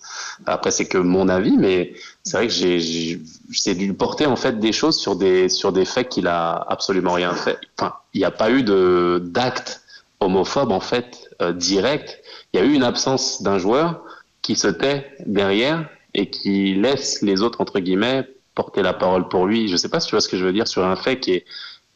Après, 0.46 0.70
c'est 0.70 0.86
que 0.86 0.96
mon 0.96 1.28
avis, 1.28 1.56
mais 1.56 1.92
c'est 2.22 2.36
vrai 2.36 2.46
que 2.46 2.52
j'ai, 2.52 3.74
dû 3.74 3.94
porter 3.94 4.26
en 4.26 4.36
fait 4.36 4.60
des 4.60 4.70
choses 4.70 4.96
sur 4.96 5.16
des 5.16 5.48
sur 5.48 5.72
des 5.72 5.84
faits 5.84 6.08
qu'il 6.08 6.28
a 6.28 6.52
absolument 6.68 7.14
rien 7.14 7.34
fait. 7.34 7.58
Enfin, 7.76 7.94
il 8.14 8.18
n'y 8.18 8.24
a 8.24 8.30
pas 8.30 8.52
eu 8.52 8.62
de 8.62 9.20
d'acte 9.24 9.82
homophobe 10.20 10.70
en 10.70 10.78
fait 10.78 11.28
euh, 11.42 11.52
direct. 11.52 12.22
Il 12.52 12.60
y 12.60 12.62
a 12.62 12.64
eu 12.64 12.74
une 12.74 12.84
absence 12.84 13.42
d'un 13.42 13.58
joueur 13.58 14.00
qui 14.40 14.54
se 14.54 14.68
tait 14.68 15.10
derrière 15.26 15.88
et 16.14 16.30
qui 16.30 16.76
laisse 16.76 17.22
les 17.22 17.42
autres 17.42 17.60
entre 17.60 17.80
guillemets 17.80 18.28
porter 18.54 18.82
la 18.82 18.92
parole 18.92 19.26
pour 19.26 19.46
lui. 19.46 19.66
Je 19.66 19.76
sais 19.76 19.88
pas 19.88 19.98
si 19.98 20.06
tu 20.06 20.14
vois 20.14 20.20
ce 20.20 20.28
que 20.28 20.36
je 20.36 20.44
veux 20.44 20.52
dire 20.52 20.68
sur 20.68 20.84
un 20.84 20.94
fait 20.94 21.18
qui 21.18 21.32
est 21.32 21.44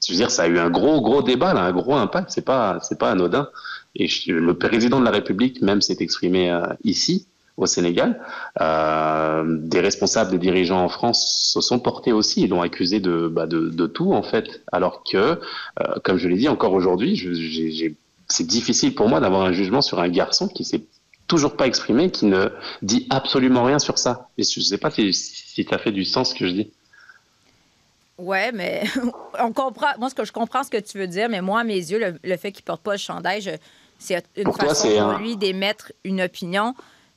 je 0.07 0.12
veux 0.12 0.17
dire, 0.17 0.31
ça 0.31 0.45
a 0.45 0.47
eu 0.49 0.59
un 0.59 0.71
gros, 0.71 1.00
gros 1.02 1.23
débat, 1.23 1.50
un 1.50 1.73
gros 1.73 1.95
impact. 1.95 2.31
C'est 2.31 2.45
pas, 2.45 2.79
c'est 2.83 2.99
pas 2.99 3.11
anodin. 3.11 3.49
Et 3.97 4.09
le 4.28 4.54
président 4.54 5.00
de 5.00 5.04
la 5.04 5.11
République 5.11 5.62
même 5.62 5.80
s'est 5.80 5.97
exprimé 6.00 6.50
euh, 6.50 6.62
ici, 6.85 7.26
au 7.56 7.66
Sénégal. 7.66 8.20
Euh, 8.61 9.44
des 9.47 9.80
responsables, 9.80 10.30
des 10.30 10.38
dirigeants 10.38 10.82
en 10.82 10.88
France 10.88 11.50
se 11.52 11.61
sont 11.61 11.78
portés 11.78 12.12
aussi. 12.12 12.42
Ils 12.42 12.50
l'ont 12.50 12.62
accusé 12.62 13.00
de, 13.00 13.28
bah, 13.28 13.47
de, 13.47 13.87
tout, 13.87 14.12
en 14.12 14.23
fait. 14.23 14.62
Alors 14.73 15.04
que, 15.04 15.16
euh, 15.16 15.38
comme 16.02 16.18
je 16.18 16.28
l'ai 16.28 16.37
dit 16.37 16.49
encore 16.49 16.73
aujourd'hui, 16.73 17.20
c'est 18.28 18.47
difficile 18.47 18.94
pour 18.94 19.09
moi 19.09 19.20
d'avoir 19.20 19.42
un 19.42 19.52
jugement 19.52 19.82
sur 19.82 20.00
un 20.00 20.09
garçon 20.09 20.49
qui 20.49 20.64
s'est 20.64 20.82
toujours 21.26 21.56
pas 21.56 21.66
exprimé, 21.66 22.11
qui 22.11 22.26
ne 22.26 22.49
dit 22.82 23.06
absolument 23.11 23.62
rien 23.62 23.78
sur 23.78 23.99
ça. 23.99 24.28
Et 24.38 24.42
je 24.42 24.61
sais 24.61 24.78
pas 24.78 24.90
si, 24.90 25.12
ça 25.12 25.78
fait 25.78 25.92
du 25.92 26.04
sens 26.04 26.30
ce 26.30 26.35
que 26.35 26.47
je 26.47 26.52
dis. 26.52 26.73
Ouais, 28.18 28.52
mais 28.52 28.85
on 29.40 29.52
comprend. 29.52 29.88
Moi, 29.99 30.11
ce 30.11 30.14
que 30.14 30.25
je 30.25 30.32
comprends 30.32 30.62
ce 30.62 30.70
que 30.70 30.80
tu 30.80 30.99
veux 30.99 31.06
dire, 31.06 31.28
mais 31.28 31.40
moi, 31.40 31.61
à 31.61 31.64
mes 31.64 31.75
yeux, 31.75 32.18
le, 32.23 32.37
fait 32.37 32.52
qu'il 32.52 32.64
porte 32.64 32.82
pas 32.82 32.92
le 32.92 32.99
chandail, 32.99 33.40
c'est 34.00 34.25
une 34.37 34.52
façon 34.52 34.88
pour 34.88 35.19
lui 35.19 35.37
d'émettre 35.37 35.92
une 36.04 36.23
opinion. 36.23 36.75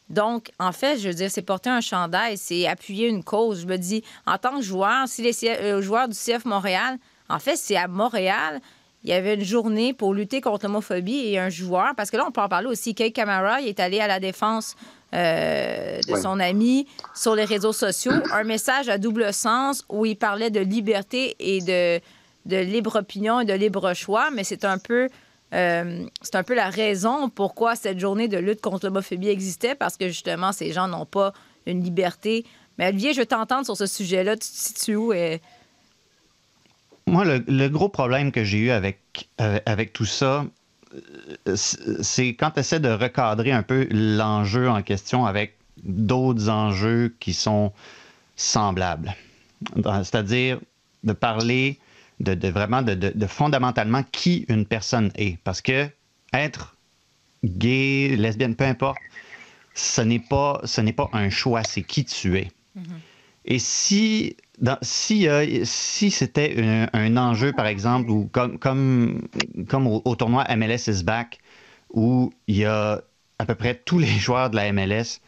Donc, 0.10 0.52
en 0.60 0.72
fait, 0.72 1.00
je 1.00 1.08
veux 1.08 1.14
dire, 1.14 1.32
c'est 1.32 1.42
porter 1.42 1.70
un 1.70 1.82
chandail, 1.82 2.38
c'est 2.38 2.68
appuyer 2.68 3.08
une 3.08 3.24
cause. 3.24 3.62
Je 3.62 3.68
me 3.68 3.78
dis, 3.78 4.04
en 4.28 4.38
tant 4.38 4.58
que 4.58 4.62
joueur, 4.62 5.08
si 5.08 5.24
les 5.24 5.34
euh, 5.46 5.82
joueurs 5.82 6.08
du 6.08 6.16
CF 6.16 6.46
Montréal, 6.46 6.98
en 7.30 7.40
fait, 7.40 7.56
c'est 7.56 7.78
à 7.78 7.88
Montréal, 7.88 8.60
il 9.04 9.10
y 9.10 9.14
avait 9.14 9.34
une 9.36 9.44
journée 9.44 9.94
pour 9.94 10.14
lutter 10.14 10.42
contre 10.42 10.66
l'homophobie 10.66 11.28
et 11.28 11.40
un 11.40 11.50
joueur, 11.50 11.94
parce 11.96 12.12
que 12.12 12.18
là, 12.18 12.26
on 12.28 12.32
peut 12.32 12.42
en 12.42 12.50
parler 12.50 12.68
aussi. 12.68 12.94
Kay 12.94 13.12
Camara, 13.12 13.62
il 13.62 13.70
est 13.70 13.80
allé 13.80 14.00
à 14.00 14.08
la 14.08 14.20
défense 14.20 14.76
euh, 15.14 16.00
de 16.08 16.16
son 16.16 16.40
ami 16.40 16.86
sur 17.16 17.34
les 17.34 17.46
réseaux 17.46 17.74
sociaux, 17.74 18.14
un 18.32 18.44
message 18.44 18.90
à 18.90 18.98
double 18.98 19.34
sens 19.34 19.86
où 19.90 20.06
il 20.06 20.16
parlait 20.16 20.50
de 20.50 20.60
liberté 20.60 21.36
et 21.40 21.62
de, 21.62 22.02
de 22.46 22.58
libre 22.58 23.00
opinion 23.00 23.40
et 23.40 23.46
de 23.46 23.54
libre 23.54 23.94
choix, 23.94 24.32
mais 24.32 24.44
c'est 24.44 24.66
un 24.66 24.78
peu 24.78 25.10
euh, 25.54 26.06
c'est 26.22 26.36
un 26.36 26.44
peu 26.44 26.56
la 26.56 26.70
raison 26.70 27.30
pourquoi 27.30 27.76
cette 27.76 28.00
journée 28.00 28.28
de 28.28 28.38
lutte 28.38 28.62
contre 28.62 28.86
l'homophobie 28.86 29.30
existait, 29.30 29.76
parce 29.76 29.98
que 29.98 30.08
justement, 30.08 30.52
ces 30.52 30.72
gens 30.72 30.88
n'ont 30.88 31.06
pas 31.06 31.34
une 31.66 31.84
liberté. 31.84 32.46
Mais 32.78 32.88
Olivier, 32.88 33.14
je 33.14 33.20
veux 33.20 33.26
t'entendre 33.26 33.66
sur 33.66 33.78
ce 33.78 33.86
sujet-là. 33.86 34.34
Tu 34.34 34.40
te 34.40 34.46
situes 34.46 34.96
où? 34.96 35.14
Et... 35.14 35.42
Moi, 37.06 37.26
le, 37.26 37.44
le, 37.48 37.68
gros 37.68 37.90
problème 37.90 38.32
que 38.32 38.44
j'ai 38.44 38.58
eu 38.58 38.70
avec, 38.72 39.30
euh, 39.42 39.60
avec 39.66 39.94
tout 39.94 40.06
ça, 40.06 40.46
c'est 41.56 42.28
quand 42.30 42.52
tu 42.52 42.60
essaies 42.60 42.80
de 42.80 42.90
recadrer 42.90 43.52
un 43.52 43.64
peu 43.64 43.88
l'enjeu 43.92 44.70
en 44.70 44.82
question 44.82 45.26
avec 45.26 45.56
d'autres 45.84 46.50
enjeux 46.50 47.14
qui 47.20 47.34
sont 47.34 47.72
semblables. 48.36 49.16
C'est-à-dire 49.76 50.60
de 51.04 51.14
parler 51.14 51.80
de, 52.24 52.48
vraiment 52.48 52.82
de, 52.82 53.28
fondamentalement 53.28 54.04
qui 54.12 54.46
une 54.50 54.66
personne 54.66 55.12
est. 55.16 55.38
Parce 55.44 55.62
que 55.62 55.88
être 56.34 56.76
gay, 57.44 58.16
lesbienne, 58.18 58.56
peu 58.56 58.66
importe, 58.66 59.00
ce 59.74 60.02
n'est 60.02 60.20
pas, 60.20 60.62
ce 60.64 60.82
n'est 60.82 60.94
pas 60.94 61.10
un 61.14 61.30
choix, 61.30 61.64
c'est 61.64 61.84
qui 61.84 62.06
tu 62.06 62.38
es. 62.38 62.52
Mm-hmm. 62.78 63.00
Et 63.46 63.60
si 63.60 64.36
si, 64.82 65.28
euh, 65.28 65.62
si 65.66 66.12
c'était 66.12 66.88
un, 66.94 67.18
enjeu, 67.18 67.52
par 67.54 67.68
exemple, 67.68 68.10
ou 68.10 68.30
comme, 68.32 68.60
comme, 68.60 69.28
comme 69.68 69.88
au, 69.88 70.16
tournoi 70.16 70.46
MLS 70.56 70.88
is 70.88 71.04
back, 71.04 71.40
où 71.90 72.32
il 72.48 72.58
y 72.58 72.66
a 72.66 73.02
à 73.40 73.46
peu 73.46 73.56
près 73.56 73.76
tous 73.76 74.00
les 74.00 74.08
joueurs 74.08 74.50
de 74.50 74.56
la 74.56 74.72
MLS 74.72 75.20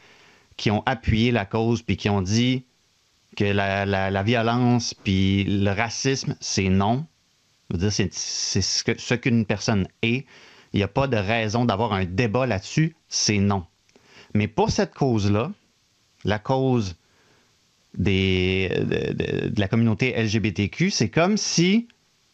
qui 0.57 0.71
ont 0.71 0.83
appuyé 0.85 1.31
la 1.31 1.45
cause 1.45 1.81
puis 1.81 1.97
qui 1.97 2.09
ont 2.09 2.21
dit 2.21 2.63
que 3.35 3.45
la, 3.45 3.85
la, 3.85 4.23
violence 4.23 4.93
puis 4.93 5.43
le 5.43 5.71
racisme, 5.71 6.35
c'est 6.39 6.69
non. 6.69 7.05
C'est 7.89 8.11
ce 8.11 9.13
qu'une 9.13 9.45
personne 9.45 9.87
est. 10.01 10.25
Il 10.73 10.77
n'y 10.77 10.83
a 10.83 10.87
pas 10.87 11.07
de 11.07 11.17
raison 11.17 11.65
d'avoir 11.65 11.93
un 11.93 12.05
débat 12.05 12.45
là-dessus, 12.45 12.95
c'est 13.07 13.37
non. 13.37 13.65
Mais 14.33 14.47
pour 14.47 14.71
cette 14.71 14.93
cause-là, 14.93 15.51
la 16.25 16.39
cause 16.39 16.95
des, 17.97 18.69
de, 18.69 19.59
la 19.59 19.67
communauté 19.67 20.13
LGBTQ, 20.21 20.89
c'est 20.89 21.09
comme 21.09 21.37
si 21.37 21.87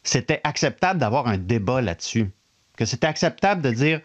c'était 0.04 0.42
acceptable 0.44 1.00
d'avoir 1.00 1.28
un 1.28 1.38
débat 1.38 1.82
là-dessus. 1.82 2.32
Que 2.78 2.86
c'était 2.86 3.08
acceptable 3.08 3.62
de 3.62 3.72
dire 3.72 4.02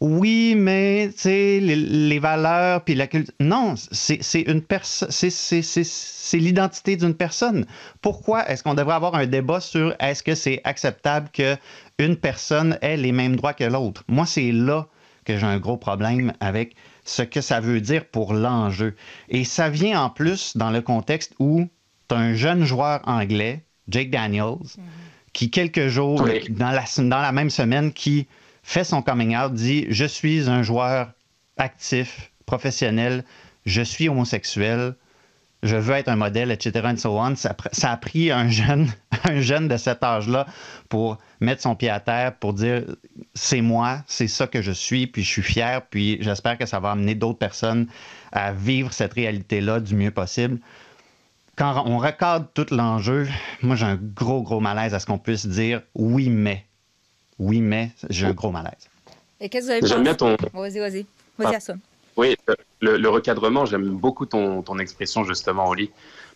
oui, 0.00 0.54
mais 0.56 1.10
les, 1.24 1.60
les 1.60 2.18
valeurs 2.20 2.84
puis 2.84 2.94
la 2.94 3.08
culture. 3.08 3.34
Non, 3.40 3.74
c'est 3.76 4.42
une 4.42 4.62
personne, 4.62 5.08
c'est 5.10 6.38
l'identité 6.38 6.96
d'une 6.96 7.14
personne. 7.14 7.66
Pourquoi 8.00 8.48
est-ce 8.48 8.62
qu'on 8.62 8.74
devrait 8.74 8.94
avoir 8.94 9.16
un 9.16 9.26
débat 9.26 9.60
sur 9.60 9.94
est-ce 9.98 10.22
que 10.22 10.36
c'est 10.36 10.60
acceptable 10.62 11.30
qu'une 11.32 12.16
personne 12.16 12.78
ait 12.80 12.96
les 12.96 13.10
mêmes 13.10 13.34
droits 13.34 13.54
que 13.54 13.64
l'autre? 13.64 14.04
Moi, 14.06 14.24
c'est 14.24 14.52
là 14.52 14.86
que 15.24 15.36
j'ai 15.36 15.46
un 15.46 15.58
gros 15.58 15.76
problème 15.76 16.32
avec 16.38 16.76
ce 17.04 17.22
que 17.22 17.40
ça 17.40 17.58
veut 17.58 17.80
dire 17.80 18.04
pour 18.04 18.34
l'enjeu. 18.34 18.94
Et 19.28 19.44
ça 19.44 19.68
vient 19.68 20.00
en 20.00 20.10
plus 20.10 20.56
dans 20.56 20.70
le 20.70 20.80
contexte 20.80 21.34
où 21.40 21.66
tu 22.08 22.14
as 22.14 22.18
un 22.18 22.34
jeune 22.34 22.64
joueur 22.64 23.00
anglais, 23.04 23.64
Jake 23.88 24.10
Daniels, 24.10 24.58
mhm. 24.76 24.84
qui 25.32 25.50
quelques 25.50 25.88
jours, 25.88 26.28
dans, 26.50 26.70
la, 26.70 26.84
dans 26.98 27.20
la 27.20 27.32
même 27.32 27.50
semaine, 27.50 27.92
qui 27.92 28.28
fait 28.68 28.84
son 28.84 29.00
coming 29.00 29.34
out, 29.34 29.54
dit 29.54 29.86
Je 29.88 30.04
suis 30.04 30.50
un 30.50 30.62
joueur 30.62 31.12
actif, 31.56 32.30
professionnel, 32.44 33.24
je 33.64 33.80
suis 33.80 34.10
homosexuel, 34.10 34.94
je 35.62 35.74
veux 35.74 35.94
être 35.94 36.08
un 36.08 36.16
modèle, 36.16 36.50
etc. 36.50 36.82
And 36.84 36.98
so. 36.98 37.18
Ça, 37.36 37.56
ça, 37.72 37.92
a 37.92 37.96
pris 37.96 38.30
un 38.30 38.50
jeune, 38.50 38.88
un 39.24 39.40
jeune 39.40 39.68
de 39.68 39.78
cet 39.78 40.02
âge-là 40.02 40.46
pour 40.90 41.16
mettre 41.40 41.62
son 41.62 41.76
pied 41.76 41.88
à 41.88 41.98
terre, 41.98 42.36
pour 42.36 42.52
dire 42.52 42.84
c'est 43.32 43.62
moi, 43.62 44.02
c'est 44.06 44.28
ça 44.28 44.46
que 44.46 44.60
je 44.60 44.72
suis, 44.72 45.06
puis 45.06 45.22
je 45.22 45.28
suis 45.28 45.42
fier, 45.42 45.80
puis 45.88 46.18
j'espère 46.20 46.58
que 46.58 46.66
ça 46.66 46.78
va 46.78 46.90
amener 46.90 47.14
d'autres 47.14 47.38
personnes 47.38 47.86
à 48.32 48.52
vivre 48.52 48.92
cette 48.92 49.14
réalité-là 49.14 49.80
du 49.80 49.94
mieux 49.94 50.10
possible. 50.10 50.60
Quand 51.56 51.84
on 51.86 51.96
recadre 51.96 52.46
tout 52.52 52.66
l'enjeu, 52.70 53.28
moi 53.62 53.76
j'ai 53.76 53.86
un 53.86 53.96
gros, 53.96 54.42
gros 54.42 54.60
malaise 54.60 54.92
à 54.92 55.00
ce 55.00 55.06
qu'on 55.06 55.18
puisse 55.18 55.46
dire 55.46 55.80
oui, 55.94 56.28
mais. 56.28 56.67
Oui, 57.38 57.60
mais 57.60 57.90
j'ai 58.10 58.26
un 58.26 58.32
gros 58.32 58.50
malaise. 58.50 58.88
Et 59.40 59.48
qu'est-ce 59.48 59.66
que 59.66 59.72
vous 59.72 59.78
avez 59.78 59.86
J'aime 59.86 60.02
bien 60.02 60.14
ton. 60.14 60.36
Vas-y, 60.52 60.78
vas-y. 60.78 61.06
Vas-y, 61.38 61.56
ah. 61.56 61.74
Oui, 62.16 62.36
le, 62.80 63.08
recadrement, 63.08 63.64
j'aime 63.64 63.90
beaucoup 63.90 64.26
ton, 64.26 64.62
ton, 64.62 64.80
expression 64.80 65.22
justement, 65.22 65.68
Oli, 65.68 65.90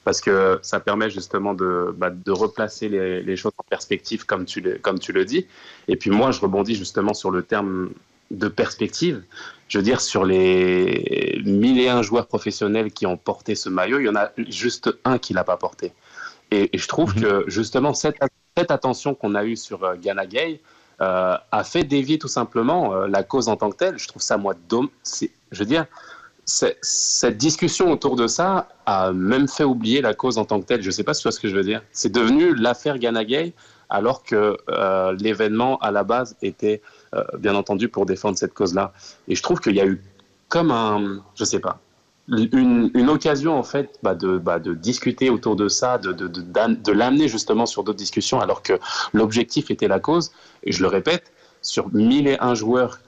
parce 0.04 0.20
que 0.20 0.60
ça 0.62 0.78
permet 0.78 1.10
justement 1.10 1.54
de, 1.54 1.92
bah, 1.96 2.10
de 2.10 2.30
replacer 2.30 2.88
les, 2.88 3.20
les, 3.20 3.36
choses 3.36 3.52
en 3.58 3.64
perspective, 3.68 4.24
comme 4.24 4.44
tu, 4.44 4.60
le, 4.60 4.78
comme 4.78 5.00
tu 5.00 5.12
le 5.12 5.24
dis. 5.24 5.46
Et 5.88 5.96
puis 5.96 6.10
moi, 6.10 6.30
je 6.30 6.40
rebondis 6.40 6.76
justement 6.76 7.14
sur 7.14 7.32
le 7.32 7.42
terme 7.42 7.90
de 8.30 8.46
perspective. 8.48 9.22
Je 9.68 9.78
veux 9.78 9.84
dire, 9.84 10.00
sur 10.00 10.24
les 10.24 11.40
mille 11.44 11.80
et 11.80 11.88
un 11.88 12.02
joueurs 12.02 12.26
professionnels 12.26 12.92
qui 12.92 13.06
ont 13.06 13.16
porté 13.16 13.54
ce 13.54 13.68
maillot, 13.68 13.98
il 14.00 14.06
y 14.06 14.08
en 14.08 14.16
a 14.16 14.30
juste 14.36 14.90
un 15.04 15.18
qui 15.18 15.34
l'a 15.34 15.44
pas 15.44 15.56
porté. 15.56 15.92
Et, 16.50 16.70
je 16.74 16.86
trouve 16.86 17.16
mhm. 17.16 17.22
que 17.22 17.44
justement 17.48 17.94
cette, 17.94 18.16
cette 18.56 18.70
attention 18.70 19.14
qu'on 19.14 19.34
a 19.34 19.44
eue 19.44 19.56
sur 19.56 19.82
euh, 19.84 19.96
Ghana 19.96 20.26
Gay, 20.26 20.60
euh, 21.02 21.36
a 21.50 21.64
fait 21.64 21.82
dévier 21.82 22.16
tout 22.16 22.28
simplement 22.28 22.94
euh, 22.94 23.08
la 23.08 23.24
cause 23.24 23.48
en 23.48 23.56
tant 23.56 23.70
que 23.70 23.76
telle. 23.76 23.98
Je 23.98 24.06
trouve 24.06 24.22
ça, 24.22 24.36
moi, 24.36 24.54
dom 24.68 24.88
je 25.50 25.58
veux 25.58 25.64
dire, 25.64 25.86
cette 26.44 27.36
discussion 27.36 27.90
autour 27.90 28.14
de 28.14 28.28
ça 28.28 28.68
a 28.86 29.12
même 29.12 29.48
fait 29.48 29.64
oublier 29.64 30.00
la 30.00 30.14
cause 30.14 30.38
en 30.38 30.44
tant 30.44 30.60
que 30.60 30.66
telle. 30.66 30.80
Je 30.80 30.86
ne 30.86 30.92
sais 30.92 31.02
pas 31.02 31.12
si 31.12 31.22
tu 31.22 31.24
vois 31.24 31.32
ce 31.32 31.40
que 31.40 31.48
je 31.48 31.56
veux 31.56 31.64
dire. 31.64 31.82
C'est 31.90 32.12
devenu 32.12 32.54
l'affaire 32.54 32.98
Ghana 32.98 33.24
Gay, 33.24 33.52
alors 33.90 34.22
que 34.22 34.56
euh, 34.68 35.12
l'événement 35.18 35.76
à 35.78 35.90
la 35.90 36.04
base 36.04 36.36
était 36.40 36.80
bien 37.38 37.54
entendu 37.54 37.90
pour 37.90 38.06
défendre 38.06 38.38
cette 38.38 38.54
cause-là. 38.54 38.94
Et 39.28 39.34
je 39.34 39.42
trouve 39.42 39.60
qu'il 39.60 39.76
y 39.76 39.80
a 39.80 39.86
eu 39.86 40.00
comme 40.48 40.70
un, 40.70 41.22
je 41.34 41.44
sais 41.44 41.60
pas, 41.60 41.78
une, 42.28 43.10
occasion 43.10 43.58
en 43.58 43.62
fait 43.62 43.98
bah 44.02 44.14
de, 44.14 44.38
bah 44.38 44.58
de, 44.58 44.74
discuter 44.74 45.28
autour 45.28 45.56
de 45.56 45.68
ça, 45.68 45.98
de 45.98 46.92
l'amener 46.92 47.28
justement 47.28 47.66
sur 47.66 47.84
d'autres 47.84 47.98
discussions, 47.98 48.40
alors 48.40 48.62
que 48.62 48.74
l'objectif 49.12 49.70
était 49.70 49.88
la 49.88 50.00
cause. 50.00 50.32
Et 50.62 50.72
je 50.72 50.82
le 50.82 50.88
répète, 50.88 51.32
sur 51.62 51.92
1001 51.92 52.54
joueurs 52.54 52.98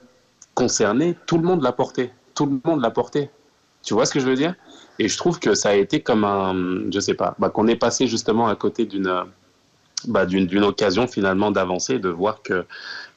concernés, 0.53 1.15
tout 1.25 1.37
le 1.37 1.43
monde 1.43 1.61
l'a 1.61 1.71
porté. 1.71 2.11
Tout 2.33 2.45
le 2.45 2.59
monde 2.63 2.81
l'a 2.81 2.91
porté. 2.91 3.29
Tu 3.83 3.93
vois 3.93 4.05
ce 4.05 4.13
que 4.13 4.19
je 4.19 4.25
veux 4.25 4.35
dire? 4.35 4.55
Et 4.97 5.07
je 5.07 5.17
trouve 5.17 5.39
que 5.39 5.53
ça 5.53 5.69
a 5.69 5.75
été 5.75 6.01
comme 6.01 6.23
un, 6.23 6.89
je 6.91 6.99
sais 6.99 7.13
pas, 7.13 7.35
bah, 7.39 7.49
qu'on 7.49 7.67
est 7.67 7.75
passé 7.75 8.07
justement 8.07 8.47
à 8.47 8.55
côté 8.55 8.85
d'une 8.85 9.25
bah, 10.07 10.25
d'une 10.25 10.63
occasion 10.63 11.07
finalement 11.07 11.51
d'avancer, 11.51 11.99
de 11.99 12.09
voir 12.09 12.41
que 12.41 12.65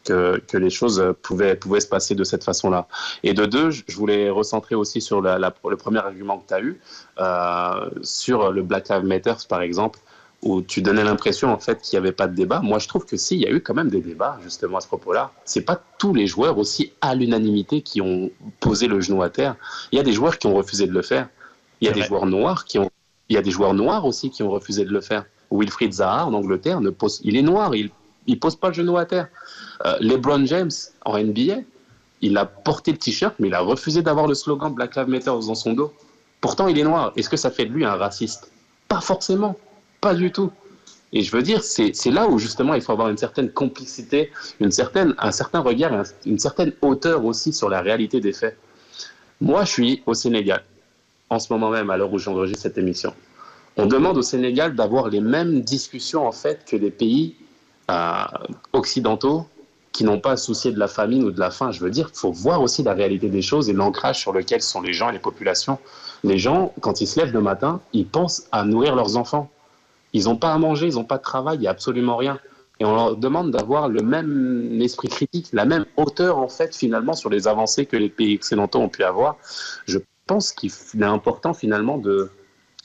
que, 0.05 0.41
que, 0.47 0.57
les 0.57 0.71
choses 0.71 1.03
pouvaient, 1.23 1.55
pouvaient 1.55 1.81
se 1.81 1.87
passer 1.87 2.15
de 2.15 2.25
cette 2.25 2.43
façon-là. 2.43 2.89
Et 3.25 3.35
de 3.35 3.45
deux, 3.45 3.71
je 3.71 3.95
voulais 3.95 4.31
recentrer 4.31 4.75
aussi 4.75 5.03
sur 5.03 5.21
la, 5.21 5.39
le 5.39 5.77
premier 5.77 5.99
argument 5.99 6.39
que 6.39 6.49
tu 6.49 6.55
as 6.55 6.61
eu, 6.61 6.81
euh, 7.19 7.91
sur 8.03 8.51
le 8.51 8.63
Black 8.63 8.89
Lives 8.89 9.05
Matter, 9.05 9.35
par 9.49 9.61
exemple, 9.61 9.99
où 10.43 10.63
tu 10.63 10.83
donnais 10.83 11.05
l'impression 11.05 11.53
en 11.53 11.59
fait 11.59 11.81
qu'il 11.83 11.99
n'y 11.99 12.07
avait 12.07 12.15
pas 12.15 12.29
de 12.29 12.35
débat. 12.35 12.61
Moi, 12.61 12.79
je 12.79 12.87
trouve 12.87 13.05
que 13.05 13.17
si, 13.17 13.35
il 13.35 13.43
y 13.43 13.47
a 13.47 13.51
eu 13.51 13.61
quand 13.61 13.75
même 13.75 13.91
des 13.91 14.01
débats 14.01 14.39
justement 14.43 14.79
à 14.79 14.81
ce 14.81 14.87
propos-là. 14.87 15.33
C'est 15.45 15.63
pas 15.63 15.83
tous 15.99 16.15
les 16.15 16.27
joueurs 16.27 16.59
aussi 16.59 16.93
à 17.01 17.15
l'unanimité 17.15 17.83
qui 17.83 18.01
ont 18.01 18.31
posé 18.61 18.87
le 18.87 19.01
genou 19.01 19.23
à 19.23 19.31
terre. 19.31 19.57
Il 19.93 19.97
y 19.97 20.01
a 20.01 20.05
des 20.05 20.13
joueurs 20.13 20.39
qui 20.39 20.47
ont 20.47 20.55
refusé 20.55 20.87
de 20.87 20.93
le 20.93 21.03
faire. 21.03 21.29
Il 21.81 21.87
y 21.87 21.89
a 21.91 21.93
des 21.93 22.03
joueurs 22.03 22.27
noirs 22.27 22.65
qui 22.65 22.79
ont, 22.79 22.91
il 23.29 23.35
y 23.35 23.37
a 23.37 23.43
des 23.43 23.51
joueurs 23.51 23.75
noirs 23.75 24.05
aussi 24.05 24.31
qui 24.31 24.43
ont 24.43 24.51
refusé 24.51 24.85
de 24.85 24.93
le 24.93 25.01
faire. 25.01 25.25
Wilfried 25.51 25.93
Zaha 25.93 26.27
en 26.27 26.35
Angleterre 26.35 26.81
ne 26.81 26.91
il 27.23 27.37
est 27.37 27.43
noir, 27.43 27.75
il, 27.75 27.91
il 28.27 28.39
pose 28.39 28.57
pas 28.57 28.69
le 28.69 28.75
genou 28.75 28.97
à 28.97 29.07
terre. 29.07 29.29
Euh, 29.87 29.97
LeBron 30.01 30.45
James 30.47 30.71
en 31.05 31.19
NBA, 31.19 31.61
il 32.21 32.37
a 32.37 32.45
porté 32.45 32.93
le 32.93 32.99
t-shirt, 32.99 33.35
mais 33.39 33.49
il 33.49 33.55
a 33.55 33.61
refusé 33.61 34.03
d'avoir 34.03 34.27
le 34.27 34.35
slogan 34.35 34.73
Black 34.73 34.97
Lives 34.97 35.09
Matter 35.09 35.27
dans 35.27 35.55
son 35.55 35.73
dos. 35.73 35.93
Pourtant, 36.41 36.69
il 36.69 36.79
est 36.79 36.85
noir. 36.85 37.13
Est-ce 37.17 37.29
que 37.29 37.37
ça 37.37 37.51
fait 37.51 37.67
de 37.67 37.73
lui 37.73 37.85
un 37.85 37.95
raciste? 37.95 38.51
Pas 38.89 39.01
forcément, 39.01 39.57
pas 40.01 40.15
du 40.15 40.31
tout. 40.31 40.51
Et 41.13 41.23
je 41.23 41.35
veux 41.35 41.43
dire, 41.43 41.65
c'est 41.65 42.11
là 42.11 42.29
où 42.29 42.39
justement 42.39 42.75
il 42.75 42.83
faut 42.83 42.93
avoir 42.93 43.09
une 43.09 43.17
certaine 43.17 43.51
complicité, 43.51 44.31
une 44.61 44.71
certaine, 44.71 45.15
un 45.19 45.33
certain 45.33 45.61
regard, 45.61 46.05
une 46.27 46.39
certaine 46.39 46.73
hauteur 46.83 47.25
aussi 47.25 47.53
sur 47.53 47.71
la 47.71 47.81
réalité 47.81 48.21
des 48.21 48.33
faits. 48.33 48.59
Moi, 49.41 49.65
je 49.65 49.71
suis 49.71 50.03
au 50.05 50.13
Sénégal, 50.13 50.65
en 51.31 51.39
ce 51.39 51.51
moment 51.53 51.71
même, 51.71 51.89
à 51.89 51.97
l'heure 51.97 52.13
où 52.13 52.19
j'enregistre 52.19 52.63
cette 52.63 52.77
émission. 52.77 53.15
On 53.81 53.87
demande 53.87 54.19
au 54.19 54.23
Sénégal 54.23 54.75
d'avoir 54.75 55.09
les 55.09 55.21
mêmes 55.21 55.61
discussions 55.61 56.27
en 56.27 56.33
fait 56.33 56.65
que 56.67 56.75
les 56.75 56.91
pays 56.91 57.37
euh, 57.91 58.25
occidentaux 58.73 59.47
qui 59.93 60.03
n'ont 60.03 60.19
pas 60.19 60.33
à 60.33 60.37
soucier 60.37 60.73
de 60.73 60.81
la 60.81 60.89
famine 60.89 61.23
ou 61.23 61.31
de 61.31 61.39
la 61.39 61.53
faim. 61.53 61.71
Je 61.71 61.81
veux 61.81 61.91
dire, 61.91 62.11
il 62.13 62.19
faut 62.19 62.33
voir 62.33 62.61
aussi 62.61 62.83
la 62.83 62.93
réalité 62.93 63.29
des 63.29 63.41
choses 63.41 63.71
et 63.71 63.73
l'ancrage 63.73 64.19
sur 64.19 64.33
lequel 64.33 64.63
sont 64.63 64.81
les 64.81 64.93
gens 64.93 65.11
et 65.11 65.13
les 65.13 65.21
populations. 65.21 65.79
Les 66.25 66.39
gens, 66.39 66.73
quand 66.81 67.01
ils 67.01 67.07
se 67.07 67.21
lèvent 67.21 67.33
le 67.33 67.41
matin, 67.41 67.81
ils 67.93 68.07
pensent 68.07 68.49
à 68.51 68.65
nourrir 68.65 68.97
leurs 68.97 69.17
enfants. 69.17 69.49
Ils 70.13 70.25
n'ont 70.25 70.37
pas 70.37 70.53
à 70.53 70.59
manger, 70.59 70.89
ils 70.89 70.95
n'ont 70.97 71.05
pas 71.05 71.19
de 71.19 71.23
travail, 71.23 71.59
il 71.59 71.61
n'y 71.61 71.69
a 71.69 71.71
absolument 71.71 72.17
rien. 72.17 72.41
Et 72.81 72.85
on 72.85 72.95
leur 72.95 73.17
demande 73.17 73.53
d'avoir 73.53 73.89
le 73.89 74.03
même 74.03 74.81
esprit 74.81 75.09
critique, 75.09 75.49
la 75.53 75.65
même 75.65 75.85
hauteur, 75.97 76.39
en 76.39 76.49
fait, 76.49 76.75
finalement, 76.75 77.15
sur 77.15 77.31
les 77.31 77.47
avancées 77.47 77.87
que 77.87 77.97
les 77.97 78.09
pays 78.09 78.37
occidentaux 78.37 78.81
ont 78.81 78.89
pu 78.89 79.05
avoir. 79.05 79.37
Je 79.87 79.99
pense 80.27 80.53
qu'il 80.53 80.71
est 80.71 81.03
important, 81.05 81.55
finalement, 81.55 81.99
de 81.99 82.31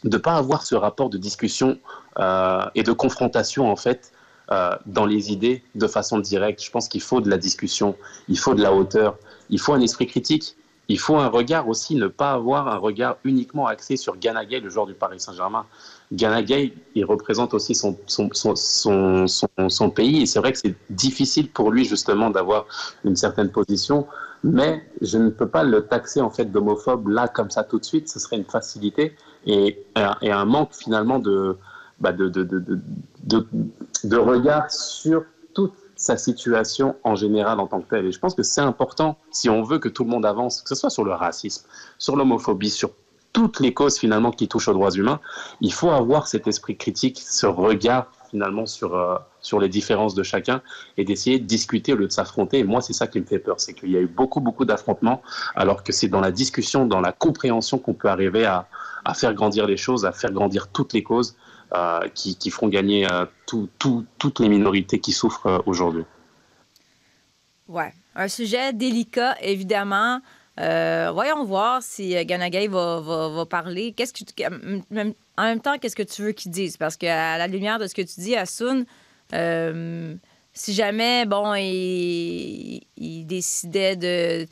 ne 0.03 0.17
pas 0.17 0.35
avoir 0.35 0.65
ce 0.65 0.75
rapport 0.75 1.09
de 1.09 1.17
discussion 1.17 1.77
euh, 2.19 2.63
et 2.75 2.83
de 2.83 2.91
confrontation, 2.91 3.71
en 3.71 3.75
fait, 3.75 4.11
euh, 4.51 4.75
dans 4.85 5.05
les 5.05 5.31
idées 5.31 5.63
de 5.75 5.87
façon 5.87 6.19
directe. 6.19 6.63
Je 6.63 6.69
pense 6.69 6.89
qu'il 6.89 7.01
faut 7.01 7.21
de 7.21 7.29
la 7.29 7.37
discussion, 7.37 7.95
il 8.27 8.37
faut 8.37 8.53
de 8.53 8.61
la 8.61 8.73
hauteur, 8.73 9.17
il 9.49 9.59
faut 9.59 9.73
un 9.73 9.81
esprit 9.81 10.05
critique, 10.05 10.57
il 10.89 10.99
faut 10.99 11.15
un 11.15 11.27
regard 11.27 11.69
aussi, 11.69 11.95
ne 11.95 12.07
pas 12.07 12.33
avoir 12.33 12.67
un 12.67 12.75
regard 12.75 13.17
uniquement 13.23 13.67
axé 13.67 13.95
sur 13.95 14.17
Ganagay, 14.17 14.59
le 14.59 14.69
joueur 14.69 14.85
du 14.85 14.93
Paris 14.93 15.19
Saint-Germain. 15.19 15.65
Ganagay, 16.11 16.73
il 16.93 17.05
représente 17.05 17.53
aussi 17.53 17.73
son, 17.73 17.97
son, 18.05 18.29
son, 18.33 19.25
son 19.69 19.89
pays 19.89 20.21
et 20.21 20.25
c'est 20.25 20.39
vrai 20.39 20.51
que 20.51 20.59
c'est 20.59 20.75
difficile 20.89 21.49
pour 21.49 21.71
lui 21.71 21.85
justement 21.85 22.29
d'avoir 22.29 22.65
une 23.05 23.15
certaine 23.15 23.49
position, 23.49 24.07
mais 24.43 24.83
je 25.01 25.17
ne 25.17 25.29
peux 25.29 25.47
pas 25.47 25.63
le 25.63 25.87
taxer 25.87 26.19
en 26.19 26.29
fait 26.29 26.51
d'homophobe 26.51 27.07
là 27.07 27.29
comme 27.29 27.49
ça 27.49 27.63
tout 27.63 27.79
de 27.79 27.85
suite, 27.85 28.09
ce 28.09 28.19
serait 28.19 28.35
une 28.35 28.45
facilité 28.45 29.15
et, 29.45 29.83
un 29.95 30.45
manque 30.45 30.73
finalement 30.73 31.19
de, 31.19 31.57
bah, 31.99 32.11
de, 32.11 32.29
de, 32.29 32.43
de, 32.43 33.47
de, 34.03 34.17
regard 34.17 34.71
sur 34.71 35.23
toute 35.53 35.73
sa 35.95 36.17
situation 36.17 36.95
en 37.03 37.15
général 37.15 37.59
en 37.59 37.67
tant 37.67 37.81
que 37.81 37.89
telle. 37.89 38.05
Et 38.05 38.11
je 38.11 38.19
pense 38.19 38.35
que 38.35 38.43
c'est 38.43 38.61
important, 38.61 39.17
si 39.31 39.49
on 39.49 39.63
veut 39.63 39.79
que 39.79 39.89
tout 39.89 40.03
le 40.03 40.09
monde 40.09 40.25
avance, 40.25 40.61
que 40.61 40.69
ce 40.69 40.75
soit 40.75 40.89
sur 40.89 41.03
le 41.03 41.13
racisme, 41.13 41.65
sur 41.97 42.15
l'homophobie, 42.15 42.69
sur 42.69 42.91
toutes 43.31 43.59
les 43.59 43.73
causes 43.73 43.97
finalement 43.97 44.31
qui 44.31 44.47
touchent 44.47 44.67
aux 44.67 44.73
droits 44.73 44.91
humains, 44.91 45.19
il 45.59 45.73
faut 45.73 45.89
avoir 45.89 46.27
cet 46.27 46.47
esprit 46.47 46.77
critique, 46.77 47.19
ce 47.19 47.47
regard 47.47 48.11
finalement 48.29 48.65
sur, 48.65 48.95
euh, 48.95 49.17
sur 49.41 49.59
les 49.59 49.69
différences 49.69 50.15
de 50.15 50.23
chacun 50.23 50.61
et 50.97 51.05
d'essayer 51.05 51.39
de 51.39 51.45
discuter 51.45 51.93
au 51.93 51.95
lieu 51.95 52.07
de 52.07 52.11
s'affronter. 52.11 52.59
Et 52.59 52.63
moi, 52.63 52.81
c'est 52.81 52.93
ça 52.93 53.05
qui 53.05 53.19
me 53.19 53.25
fait 53.25 53.39
peur, 53.39 53.59
c'est 53.59 53.73
qu'il 53.73 53.91
y 53.91 53.97
a 53.97 53.99
eu 53.99 54.07
beaucoup, 54.07 54.39
beaucoup 54.39 54.65
d'affrontements, 54.65 55.21
alors 55.55 55.83
que 55.83 55.91
c'est 55.91 56.07
dans 56.07 56.21
la 56.21 56.31
discussion, 56.31 56.85
dans 56.85 57.01
la 57.01 57.11
compréhension 57.11 57.77
qu'on 57.77 57.93
peut 57.93 58.07
arriver 58.07 58.45
à, 58.45 58.67
à 59.05 59.13
faire 59.13 59.33
grandir 59.33 59.67
les 59.67 59.77
choses, 59.77 60.05
à 60.05 60.11
faire 60.11 60.31
grandir 60.31 60.67
toutes 60.67 60.93
les 60.93 61.03
causes 61.03 61.35
euh, 61.73 62.07
qui, 62.13 62.35
qui, 62.35 62.51
feront 62.51 62.67
gagner 62.67 63.11
euh, 63.11 63.25
tout, 63.47 63.67
tout, 63.79 64.05
toutes 64.19 64.39
les 64.39 64.49
minorités 64.49 64.99
qui 64.99 65.11
souffrent 65.11 65.47
euh, 65.47 65.59
aujourd'hui. 65.65 66.03
Ouais, 67.67 67.93
un 68.15 68.27
sujet 68.27 68.73
délicat, 68.73 69.35
évidemment. 69.41 70.19
voyons 70.57 71.43
voir 71.45 71.81
si 71.81 72.13
Ganagay 72.25 72.67
va, 72.67 72.99
va, 72.99 73.29
va, 73.29 73.45
parler. 73.45 73.93
Qu'est-ce 73.93 74.13
que 74.13 74.23
tu, 74.23 74.45
en 74.45 75.43
même 75.43 75.59
temps, 75.61 75.79
qu'est-ce 75.79 75.95
que 75.95 76.03
tu 76.03 76.21
veux 76.21 76.31
qu'il 76.31 76.51
dise? 76.51 76.77
Parce 76.77 76.95
qu'à 76.95 77.37
la 77.39 77.47
lumière 77.47 77.79
de 77.79 77.87
ce 77.87 77.95
que 77.95 78.03
tu 78.03 78.19
dis, 78.19 78.35
Asun, 78.35 78.85
si 80.53 80.73
jamais, 80.73 81.25
bon, 81.25 81.55
il, 81.55 82.83
il 82.97 83.25
décidait 83.25 83.95
de 83.95 84.45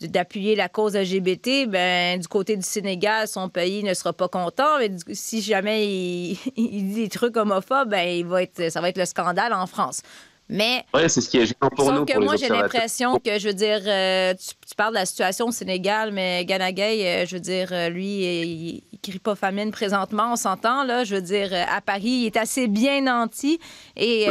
d'appuyer 0.00 0.56
la 0.56 0.68
cause 0.68 0.96
LGBT, 0.96 1.66
ben, 1.68 2.20
du 2.20 2.28
côté 2.28 2.56
du 2.56 2.62
Sénégal, 2.62 3.28
son 3.28 3.48
pays 3.48 3.82
ne 3.82 3.94
sera 3.94 4.12
pas 4.12 4.28
content. 4.28 4.78
Mais 4.78 4.90
si 5.12 5.40
jamais 5.40 5.86
il, 5.86 6.36
dit 6.56 6.94
des 6.94 7.08
trucs 7.08 7.36
homophobes, 7.36 7.88
ben, 7.88 8.08
il 8.08 8.26
va 8.26 8.42
être, 8.42 8.70
ça 8.70 8.80
va 8.80 8.88
être 8.88 8.98
le 8.98 9.06
scandale 9.06 9.52
en 9.52 9.66
France. 9.66 10.02
Mais. 10.48 10.84
Oui, 10.92 11.02
c'est 11.08 11.20
ce 11.20 11.28
qui 11.28 11.38
est 11.38 11.46
gênant 11.46 11.70
pour 11.74 11.90
nous. 11.90 12.04
que 12.04 12.18
moi, 12.18 12.36
j'ai 12.36 12.48
l'impression 12.48 13.18
que, 13.18 13.38
je 13.38 13.48
veux 13.48 13.54
dire, 13.54 13.80
euh, 13.86 14.34
tu, 14.34 14.74
parles 14.76 14.92
de 14.92 14.98
la 14.98 15.06
situation 15.06 15.46
au 15.46 15.52
Sénégal, 15.52 16.12
mais 16.12 16.44
Ganagay, 16.44 17.06
euh, 17.06 17.26
je 17.26 17.36
veux 17.36 17.40
dire, 17.40 17.68
euh, 17.72 17.88
lui, 17.88 18.42
il, 18.42 18.82
ne 18.92 18.98
crie 18.98 19.18
pas 19.18 19.34
famine 19.34 19.70
présentement, 19.70 20.32
on 20.32 20.36
s'entend, 20.36 20.84
là. 20.84 21.04
Je 21.04 21.14
veux 21.14 21.22
dire, 21.22 21.50
à 21.52 21.80
Paris, 21.80 22.02
il 22.02 22.26
est 22.26 22.36
assez 22.36 22.68
bien 22.68 23.02
nanti. 23.02 23.58
Et. 23.96 24.26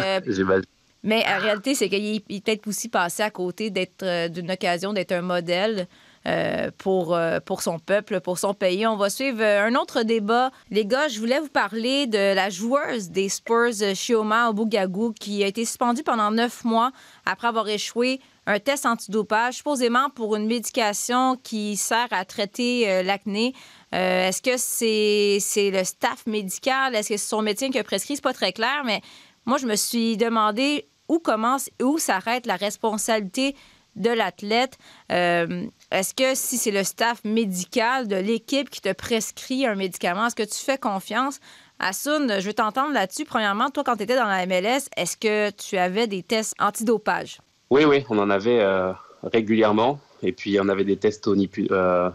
Mais 1.03 1.23
la 1.23 1.37
réalité, 1.37 1.75
c'est 1.75 1.89
qu'il 1.89 2.15
est 2.15 2.41
peut-être 2.41 2.65
aussi 2.65 2.87
passé 2.87 3.23
à 3.23 3.29
côté 3.29 3.69
d'être 3.69 4.03
euh, 4.03 4.29
d'une 4.29 4.49
occasion 4.49 4.93
d'être 4.93 5.11
un 5.11 5.21
modèle 5.21 5.87
euh, 6.25 6.71
pour, 6.77 7.13
euh, 7.13 7.41
pour 7.41 7.61
son 7.61 7.77
peuple, 7.77 8.21
pour 8.21 8.39
son 8.39 8.53
pays. 8.53 8.87
On 8.87 8.95
va 8.95 9.09
suivre 9.09 9.43
un 9.43 9.75
autre 9.75 10.03
débat. 10.03 10.51
Les 10.69 10.85
gars, 10.85 11.09
je 11.09 11.19
voulais 11.19 11.41
vous 11.41 11.49
parler 11.49 12.07
de 12.07 12.33
la 12.33 12.49
joueuse 12.49 13.09
des 13.09 13.27
Spurs, 13.27 13.93
Shioma 13.93 14.49
Obugagou, 14.49 15.11
qui 15.11 15.43
a 15.43 15.47
été 15.47 15.65
suspendue 15.65 16.03
pendant 16.03 16.31
neuf 16.31 16.63
mois 16.63 16.91
après 17.25 17.49
avoir 17.49 17.67
échoué 17.67 18.21
un 18.45 18.59
test 18.59 18.85
antidopage, 18.85 19.55
supposément 19.55 20.09
pour 20.09 20.37
une 20.37 20.47
médication 20.47 21.37
qui 21.43 21.75
sert 21.75 22.07
à 22.11 22.23
traiter 22.23 23.03
l'acné. 23.03 23.53
Est-ce 23.93 24.41
que 24.41 24.57
c'est 24.57 25.71
le 25.71 25.83
staff 25.85 26.25
médical? 26.27 26.93
Est-ce 26.93 27.09
que 27.09 27.17
c'est 27.17 27.29
son 27.29 27.41
médecin 27.41 27.69
qui 27.69 27.79
a 27.79 27.85
prescrit? 27.85 28.15
C'est 28.15 28.21
pas 28.21 28.33
très 28.33 28.51
clair, 28.51 28.83
mais 28.85 28.99
moi, 29.45 29.57
je 29.57 29.65
me 29.65 29.75
suis 29.75 30.17
demandé 30.17 30.87
où 31.09 31.19
commence 31.19 31.69
et 31.79 31.83
où 31.83 31.97
s'arrête 31.97 32.45
la 32.45 32.55
responsabilité 32.55 33.55
de 33.95 34.09
l'athlète? 34.09 34.77
Euh, 35.11 35.65
est-ce 35.91 36.13
que 36.13 36.35
si 36.35 36.57
c'est 36.57 36.71
le 36.71 36.83
staff 36.83 37.23
médical 37.23 38.07
de 38.07 38.15
l'équipe 38.15 38.69
qui 38.69 38.81
te 38.81 38.91
prescrit 38.93 39.65
un 39.65 39.75
médicament, 39.75 40.27
est-ce 40.27 40.35
que 40.35 40.43
tu 40.43 40.63
fais 40.63 40.77
confiance? 40.77 41.39
Assoun, 41.79 42.39
je 42.39 42.45
veux 42.45 42.53
t'entendre 42.53 42.93
là-dessus. 42.93 43.25
Premièrement, 43.25 43.69
toi, 43.69 43.83
quand 43.83 43.97
tu 43.97 44.03
étais 44.03 44.15
dans 44.15 44.25
la 44.25 44.45
MLS, 44.45 44.87
est-ce 44.95 45.17
que 45.17 45.49
tu 45.51 45.77
avais 45.77 46.07
des 46.07 46.23
tests 46.23 46.55
antidopage? 46.59 47.39
Oui, 47.69 47.85
oui, 47.85 48.05
on 48.09 48.19
en 48.19 48.29
avait 48.29 48.59
euh, 48.61 48.93
régulièrement. 49.23 49.99
Et 50.21 50.31
puis, 50.31 50.57
on 50.61 50.69
avait 50.69 50.85
des 50.85 50.97
tests 50.97 51.27
au, 51.27 51.35
euh, 51.71 52.09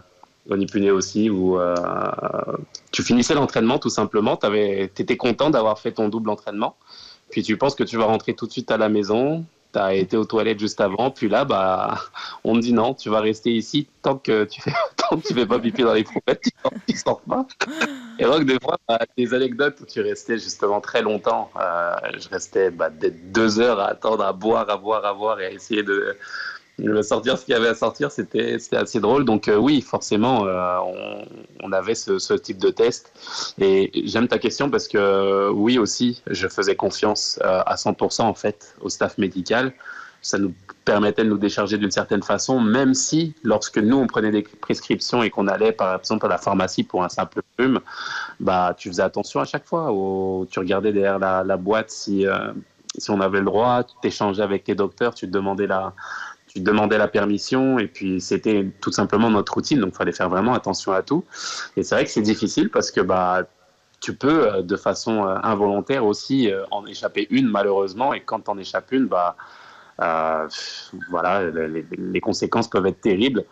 aussi 0.91 1.29
où 1.29 1.59
tu 2.91 3.03
finissais 3.03 3.35
l'entraînement 3.35 3.77
tout 3.77 3.89
simplement. 3.89 4.37
Tu 4.37 4.47
étais 4.97 5.17
content 5.17 5.49
d'avoir 5.51 5.77
fait 5.79 5.91
ton 5.91 6.09
double 6.09 6.29
entraînement. 6.31 6.75
Puis 7.31 7.43
tu 7.43 7.57
penses 7.57 7.75
que 7.75 7.83
tu 7.83 7.97
vas 7.97 8.05
rentrer 8.05 8.33
tout 8.33 8.47
de 8.47 8.51
suite 8.51 8.71
à 8.71 8.77
la 8.77 8.89
maison, 8.89 9.45
tu 9.73 9.79
as 9.79 9.93
été 9.93 10.17
aux 10.17 10.25
toilettes 10.25 10.59
juste 10.59 10.81
avant, 10.81 11.11
puis 11.11 11.29
là, 11.29 11.45
bah, 11.45 11.99
on 12.43 12.55
te 12.55 12.59
dit 12.59 12.73
non, 12.73 12.93
tu 12.93 13.09
vas 13.09 13.21
rester 13.21 13.51
ici 13.51 13.87
tant 14.01 14.17
que 14.17 14.45
tu 14.45 14.61
fais, 14.61 14.73
tant 14.97 15.17
que 15.17 15.27
tu 15.27 15.33
fais 15.33 15.45
pas 15.45 15.59
pipi 15.59 15.83
dans 15.83 15.93
les 15.93 16.03
poubelles, 16.03 16.39
tu 16.87 16.97
sors 16.97 17.21
pas. 17.21 17.45
Et 18.17 18.23
donc, 18.23 18.45
des 18.45 18.57
fois, 18.59 18.77
bah, 18.87 18.99
des 19.17 19.33
anecdotes 19.33 19.79
où 19.81 19.85
tu 19.85 20.01
restais 20.01 20.37
justement 20.37 20.81
très 20.81 21.01
longtemps. 21.01 21.51
Euh, 21.59 21.93
je 22.17 22.27
restais 22.29 22.71
bah, 22.71 22.89
deux 22.89 23.59
heures 23.59 23.79
à 23.79 23.89
attendre, 23.89 24.23
à 24.23 24.33
boire, 24.33 24.69
à 24.69 24.77
boire, 24.77 25.05
à 25.05 25.13
boire 25.13 25.39
et 25.39 25.45
à 25.45 25.51
essayer 25.51 25.83
de, 25.83 26.17
il 26.81 26.91
va 26.91 27.03
sortir 27.03 27.37
ce 27.37 27.45
qu'il 27.45 27.53
y 27.53 27.57
avait 27.57 27.67
à 27.67 27.75
sortir, 27.75 28.11
c'était 28.11 28.57
assez 28.73 28.99
drôle. 28.99 29.25
Donc 29.25 29.47
euh, 29.47 29.57
oui, 29.57 29.81
forcément, 29.81 30.45
euh, 30.45 30.77
on, 31.61 31.71
avait 31.71 31.95
ce, 31.95 32.33
type 32.33 32.57
de 32.57 32.69
test. 32.69 33.11
Et 33.59 33.91
j'aime 34.05 34.27
ta 34.27 34.39
question 34.39 34.69
parce 34.69 34.87
que 34.87 35.49
oui 35.51 35.77
aussi, 35.77 36.21
je 36.27 36.47
faisais 36.47 36.75
confiance 36.75 37.39
euh, 37.43 37.61
à 37.65 37.75
100% 37.75 38.21
en 38.21 38.33
fait 38.33 38.75
au 38.81 38.89
staff 38.89 39.17
médical. 39.17 39.73
Ça 40.21 40.37
nous 40.37 40.53
permettait 40.83 41.23
de 41.23 41.29
nous 41.29 41.37
décharger 41.37 41.77
d'une 41.77 41.91
certaine 41.91 42.23
façon, 42.23 42.59
même 42.59 42.93
si 42.93 43.35
lorsque 43.43 43.77
nous 43.77 43.95
on 43.95 44.07
prenait 44.07 44.31
des 44.31 44.41
prescriptions 44.41 45.23
et 45.23 45.29
qu'on 45.29 45.47
allait 45.47 45.71
par 45.71 45.97
exemple 45.97 46.25
à 46.25 46.29
la 46.29 46.37
pharmacie 46.37 46.83
pour 46.83 47.03
un 47.03 47.09
simple 47.09 47.41
rhume, 47.57 47.79
bah 48.41 48.75
tu 48.77 48.89
faisais 48.89 49.03
attention 49.03 49.39
à 49.39 49.45
chaque 49.45 49.65
fois. 49.65 49.93
tu 50.49 50.59
regardais 50.59 50.91
derrière 50.91 51.19
la, 51.19 51.43
la 51.45 51.55
boîte 51.55 51.91
si 51.91 52.25
si 52.97 53.11
on 53.11 53.21
avait 53.21 53.39
le 53.39 53.45
droit, 53.45 53.83
tu 53.83 53.95
t'échangeais 54.01 54.43
avec 54.43 54.63
tes 54.63 54.75
docteurs, 54.75 55.13
tu 55.13 55.27
te 55.27 55.31
demandais 55.31 55.67
la 55.67 55.93
tu 56.49 56.61
demandais 56.61 56.97
la 56.97 57.07
permission 57.07 57.77
et 57.77 57.87
puis 57.87 58.19
c'était 58.19 58.67
tout 58.81 58.91
simplement 58.91 59.29
notre 59.29 59.53
routine, 59.53 59.79
donc 59.79 59.91
il 59.93 59.97
fallait 59.97 60.11
faire 60.11 60.29
vraiment 60.29 60.53
attention 60.53 60.91
à 60.91 61.03
tout. 61.03 61.23
Et 61.77 61.83
c'est 61.83 61.93
vrai 61.93 62.05
que 62.05 62.11
c'est 62.11 62.23
difficile 62.23 62.71
parce 62.71 62.89
que 62.89 63.01
bah, 63.01 63.43
tu 63.99 64.15
peux 64.15 64.51
euh, 64.51 64.61
de 64.63 64.75
façon 64.75 65.25
euh, 65.25 65.35
involontaire 65.43 66.05
aussi 66.05 66.51
euh, 66.51 66.63
en 66.71 66.85
échapper 66.87 67.27
une 67.29 67.47
malheureusement 67.47 68.13
et 68.13 68.21
quand 68.21 68.49
en 68.49 68.57
échappes 68.57 68.91
une, 68.91 69.05
bah, 69.05 69.35
voilà, 71.09 71.49
les, 71.49 72.21
conséquences 72.21 72.69
peuvent 72.69 72.87
être 72.87 73.01
terribles. 73.01 73.45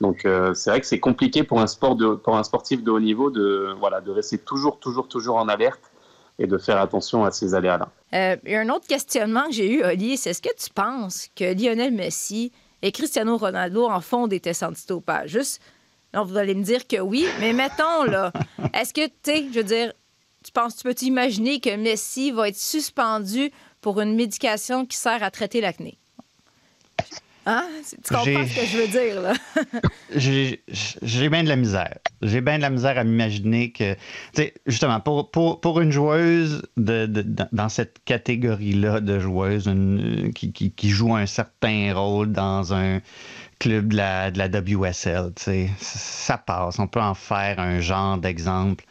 Donc 0.00 0.26
c'est 0.54 0.70
vrai 0.70 0.80
que 0.80 0.86
c'est 0.86 0.98
compliqué 0.98 1.44
pour 1.44 1.60
un, 1.60 1.68
sport 1.68 1.94
de, 1.94 2.16
pour 2.16 2.36
un 2.36 2.42
sportif 2.42 2.82
de 2.82 2.90
haut 2.90 2.98
niveau 2.98 3.30
de, 3.30 3.72
voilà, 3.78 4.00
de 4.00 4.10
rester 4.10 4.36
toujours, 4.36 4.80
toujours, 4.80 5.06
toujours 5.06 5.36
en 5.36 5.46
alerte 5.46 5.91
et 6.38 6.46
de 6.46 6.58
faire 6.58 6.80
attention 6.80 7.24
à 7.24 7.30
ces 7.30 7.54
aléas-là. 7.54 7.88
Euh, 8.14 8.36
un 8.46 8.68
autre 8.68 8.86
questionnement 8.86 9.46
que 9.46 9.52
j'ai 9.52 9.72
eu, 9.72 9.84
Oli, 9.84 10.16
c'est 10.16 10.30
est-ce 10.30 10.42
que 10.42 10.54
tu 10.56 10.70
penses 10.70 11.28
que 11.34 11.54
Lionel 11.54 11.92
Messi 11.92 12.52
et 12.82 12.92
Cristiano 12.92 13.36
Ronaldo 13.36 13.86
en 13.86 14.00
font 14.00 14.26
des 14.26 14.40
tests 14.40 14.62
antidopage? 14.62 15.30
Juste, 15.30 15.62
non, 16.14 16.24
vous 16.24 16.36
allez 16.36 16.54
me 16.54 16.62
dire 16.62 16.86
que 16.86 17.00
oui, 17.00 17.26
mais 17.40 17.52
mettons, 17.52 18.04
là, 18.04 18.32
est-ce 18.74 18.92
que, 18.92 19.06
tu 19.06 19.12
sais, 19.24 19.46
je 19.52 19.58
veux 19.58 19.64
dire, 19.64 19.92
tu 20.44 20.52
penses, 20.52 20.76
tu 20.76 20.82
peux 20.82 20.94
t'imaginer 20.94 21.60
que 21.60 21.74
Messi 21.76 22.32
va 22.32 22.48
être 22.48 22.56
suspendu 22.56 23.50
pour 23.80 24.00
une 24.00 24.14
médication 24.14 24.84
qui 24.84 24.96
sert 24.96 25.22
à 25.22 25.30
traiter 25.30 25.60
l'acné? 25.60 25.96
Hein? 27.44 27.64
Tu 28.04 28.14
comprends 28.14 28.46
ce 28.46 28.54
que 28.60 28.66
je 28.66 28.78
veux 28.78 28.88
dire, 28.88 29.20
là? 29.20 29.34
j'ai 31.02 31.28
bien 31.28 31.42
de 31.42 31.48
la 31.48 31.56
misère. 31.56 31.98
J'ai 32.22 32.40
bien 32.40 32.56
de 32.56 32.62
la 32.62 32.70
misère 32.70 32.96
à 32.98 33.04
m'imaginer 33.04 33.72
que, 33.72 33.94
tu 33.94 33.98
sais, 34.34 34.54
justement, 34.66 35.00
pour, 35.00 35.30
pour, 35.30 35.60
pour, 35.60 35.80
une 35.80 35.90
joueuse 35.90 36.62
de, 36.76 37.06
de, 37.06 37.24
dans 37.50 37.68
cette 37.68 37.98
catégorie-là 38.04 39.00
de 39.00 39.18
joueuses 39.18 39.70
qui, 40.34 40.52
qui, 40.52 40.70
qui, 40.70 40.90
joue 40.90 41.16
un 41.16 41.26
certain 41.26 41.92
rôle 41.94 42.30
dans 42.30 42.74
un 42.74 43.00
club 43.58 43.88
de 43.88 43.96
la, 43.96 44.30
de 44.30 44.38
la 44.38 44.46
WSL, 44.46 45.32
tu 45.34 45.42
sais, 45.42 45.70
ça 45.78 46.38
passe. 46.38 46.78
On 46.78 46.86
peut 46.86 47.00
en 47.00 47.14
faire 47.14 47.58
un 47.58 47.80
genre 47.80 48.18
d'exemple 48.18 48.84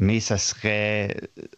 mais 0.00 0.18
ça 0.18 0.38
serait. 0.38 1.14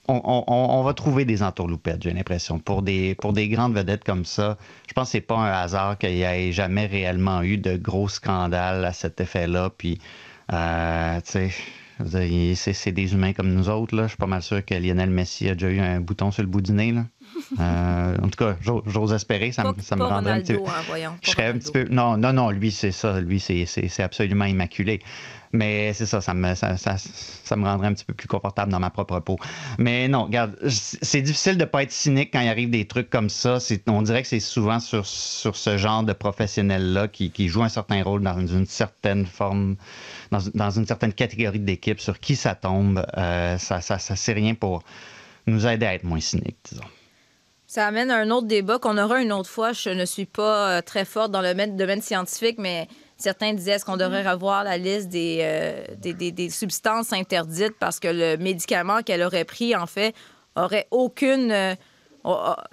On, 0.08 0.82
va 0.84 0.94
trouver 0.94 1.24
des 1.24 1.44
entourloupettes, 1.44 2.02
j'ai 2.02 2.12
l'impression. 2.12 2.58
Pour 2.58 2.82
des, 2.82 3.14
pour 3.14 3.32
des 3.32 3.48
grandes 3.48 3.74
vedettes 3.74 4.02
comme 4.02 4.24
ça, 4.24 4.58
je 4.88 4.92
pense 4.94 5.08
que 5.08 5.12
c'est 5.12 5.20
pas 5.20 5.36
un 5.36 5.52
hasard 5.52 5.96
qu'il 5.96 6.10
n'y 6.10 6.22
ait 6.22 6.50
jamais 6.50 6.86
réellement 6.86 7.42
eu 7.42 7.56
de 7.56 7.76
gros 7.76 8.08
scandales 8.08 8.84
à 8.84 8.92
cet 8.92 9.20
effet-là. 9.20 9.70
Puis, 9.78 10.00
euh, 10.52 11.20
tu 11.20 11.50
sais, 12.56 12.72
c'est 12.72 12.90
des 12.90 13.14
humains 13.14 13.32
comme 13.32 13.54
nous 13.54 13.68
autres. 13.68 13.94
Là. 13.94 14.02
Je 14.04 14.08
suis 14.08 14.16
pas 14.16 14.26
mal 14.26 14.42
sûr 14.42 14.64
que 14.64 14.74
Lionel 14.74 15.10
Messi 15.10 15.48
a 15.48 15.54
déjà 15.54 15.70
eu 15.70 15.78
un 15.78 16.00
bouton 16.00 16.32
sur 16.32 16.42
le 16.42 16.48
bout 16.48 16.62
du 16.62 16.72
nez. 16.72 16.92
Là. 16.92 17.04
Euh, 17.60 18.16
en 18.22 18.28
tout 18.28 18.44
cas, 18.44 18.56
j'ose 18.62 19.12
espérer. 19.12 19.52
Ça, 19.52 19.64
me, 19.64 19.80
ça 19.82 19.94
me 19.94 20.04
rendrait 20.04 20.32
un 20.32 20.40
petit 20.40 20.54
peu. 20.54 20.60
Hein, 20.60 21.16
je 21.22 21.30
serais 21.30 21.48
un 21.48 21.58
petit 21.58 21.70
peu. 21.70 21.84
Non, 21.90 22.16
non, 22.16 22.32
non, 22.32 22.50
lui, 22.50 22.70
c'est 22.70 22.92
ça. 22.92 23.20
Lui, 23.20 23.40
c'est 23.40 24.00
absolument 24.00 24.46
immaculé. 24.46 25.00
Mais 25.52 25.92
c'est 25.92 26.06
ça, 26.06 26.22
ça 26.22 26.32
me, 26.32 26.54
ça, 26.54 26.76
ça, 26.78 27.56
me 27.56 27.64
rendrait 27.64 27.88
un 27.88 27.92
petit 27.92 28.06
peu 28.06 28.14
plus 28.14 28.26
confortable 28.26 28.72
dans 28.72 28.80
ma 28.80 28.88
propre 28.88 29.20
peau. 29.20 29.38
Mais 29.78 30.08
non, 30.08 30.24
regarde, 30.24 30.56
c'est 30.68 31.20
difficile 31.20 31.58
de 31.58 31.64
ne 31.64 31.66
pas 31.66 31.82
être 31.82 31.92
cynique 31.92 32.30
quand 32.32 32.40
il 32.40 32.48
arrive 32.48 32.70
des 32.70 32.86
trucs 32.86 33.10
comme 33.10 33.28
ça. 33.28 33.58
On 33.86 34.00
dirait 34.00 34.22
que 34.22 34.28
c'est 34.28 34.40
souvent 34.40 34.80
sur, 34.80 35.06
sur 35.06 35.54
ce 35.54 35.76
genre 35.76 36.04
de 36.04 36.14
professionnels-là 36.14 37.08
qui, 37.08 37.30
qui 37.30 37.48
jouent 37.48 37.64
un 37.64 37.68
certain 37.68 38.02
rôle 38.02 38.22
dans 38.22 38.46
une 38.46 38.66
certaine 38.66 39.26
forme, 39.26 39.76
dans, 40.30 40.40
dans 40.54 40.70
une 40.70 40.86
certaine 40.86 41.12
catégorie 41.12 41.60
d'équipe, 41.60 42.00
sur 42.00 42.18
qui 42.18 42.34
ça 42.34 42.54
tombe. 42.54 43.04
Euh, 43.18 43.58
ça, 43.58 43.82
ça, 43.82 43.98
ça 43.98 44.16
c'est 44.16 44.32
rien 44.32 44.54
pour 44.54 44.82
nous 45.46 45.66
aider 45.66 45.84
à 45.84 45.94
être 45.94 46.04
moins 46.04 46.20
cyniques, 46.20 46.56
disons. 46.64 46.84
Ça 47.66 47.86
amène 47.86 48.10
à 48.10 48.18
un 48.18 48.30
autre 48.30 48.46
débat 48.46 48.78
qu'on 48.78 48.98
aura 48.98 49.22
une 49.22 49.32
autre 49.32 49.48
fois. 49.48 49.72
Je 49.72 49.88
ne 49.88 50.04
suis 50.04 50.26
pas 50.26 50.68
euh, 50.68 50.82
très 50.82 51.06
forte 51.06 51.30
dans 51.30 51.40
le 51.40 51.54
domaine 51.76 52.02
scientifique, 52.02 52.56
mais 52.58 52.86
certains 53.22 53.54
disaient 53.54 53.72
est-ce 53.72 53.84
qu'on 53.84 53.96
devrait 53.96 54.28
revoir 54.28 54.64
la 54.64 54.76
liste 54.76 55.10
euh, 55.14 55.84
des, 55.96 56.32
des, 56.32 56.50
substances 56.50 57.12
interdites 57.12 57.74
parce 57.78 58.00
que 58.00 58.08
le 58.08 58.36
médicament 58.36 59.02
qu'elle 59.02 59.22
aurait 59.22 59.44
pris, 59.44 59.74
en 59.76 59.86
fait, 59.86 60.14
aurait 60.56 60.86
aucune. 60.90 61.50
Euh, 61.50 61.74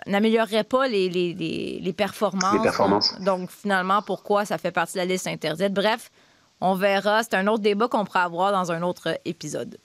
n'améliorerait 0.06 0.64
pas 0.64 0.88
les, 0.88 1.10
les, 1.10 1.34
les, 1.82 1.94
performances. 1.94 2.54
Les 2.54 2.62
performances. 2.62 3.20
Donc, 3.22 3.50
finalement, 3.50 4.04
pourquoi 4.04 4.46
ça 4.46 4.60
fait 4.60 4.72
partie 4.72 4.94
de 4.94 5.00
la 5.00 5.06
liste 5.06 5.26
interdite? 5.26 5.74
Bref, 5.74 6.12
on 6.62 6.76
verra. 6.76 7.24
C'est 7.24 7.34
un 7.34 7.48
autre 7.48 7.64
débat 7.64 7.88
qu'on 7.88 8.06
pourra 8.06 8.24
avoir 8.26 8.52
dans 8.52 8.72
un 8.72 8.84
autre 8.84 9.18
épisode. 9.26 9.80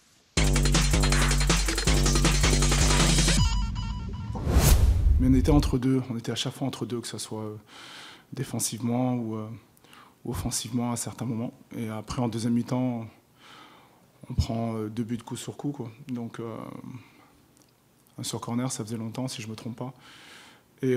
Mais 5.19 5.29
on 5.31 5.35
était 5.35 5.51
entre 5.51 5.79
deux, 5.79 6.03
on 6.11 6.19
était 6.19 6.33
à 6.33 6.35
chaque 6.35 6.53
fois 6.53 6.67
entre 6.67 6.85
deux, 6.85 7.01
que 7.01 7.09
ce 7.09 7.17
soit 7.17 7.41
euh, 7.41 7.57
défensivement 8.35 9.15
ou, 9.15 9.37
euh, 9.37 9.49
offensivement 10.25 10.93
à 10.93 10.97
certains 10.97 11.25
moments. 11.25 11.53
Et 11.77 11.89
après, 11.89 12.23
en 12.23 12.29
deuxième 12.29 12.55
mi-temps, 12.55 13.07
on 14.31 14.35
prend 14.35 14.77
euh, 14.77 14.89
deux 14.89 15.05
buts 15.05 15.19
coup 15.19 15.37
sur 15.37 15.57
coup. 15.57 15.73
Quoi. 15.73 15.91
Donc, 16.09 16.41
un 18.19 18.23
sur 18.23 18.41
corner, 18.41 18.71
ça 18.71 18.85
faisait 18.85 18.97
longtemps, 18.97 19.29
si 19.29 19.43
je 19.43 19.47
ne 19.47 19.53
me 19.53 19.57
trompe 19.57 19.77
pas. 19.77 19.93
Et 20.83 20.97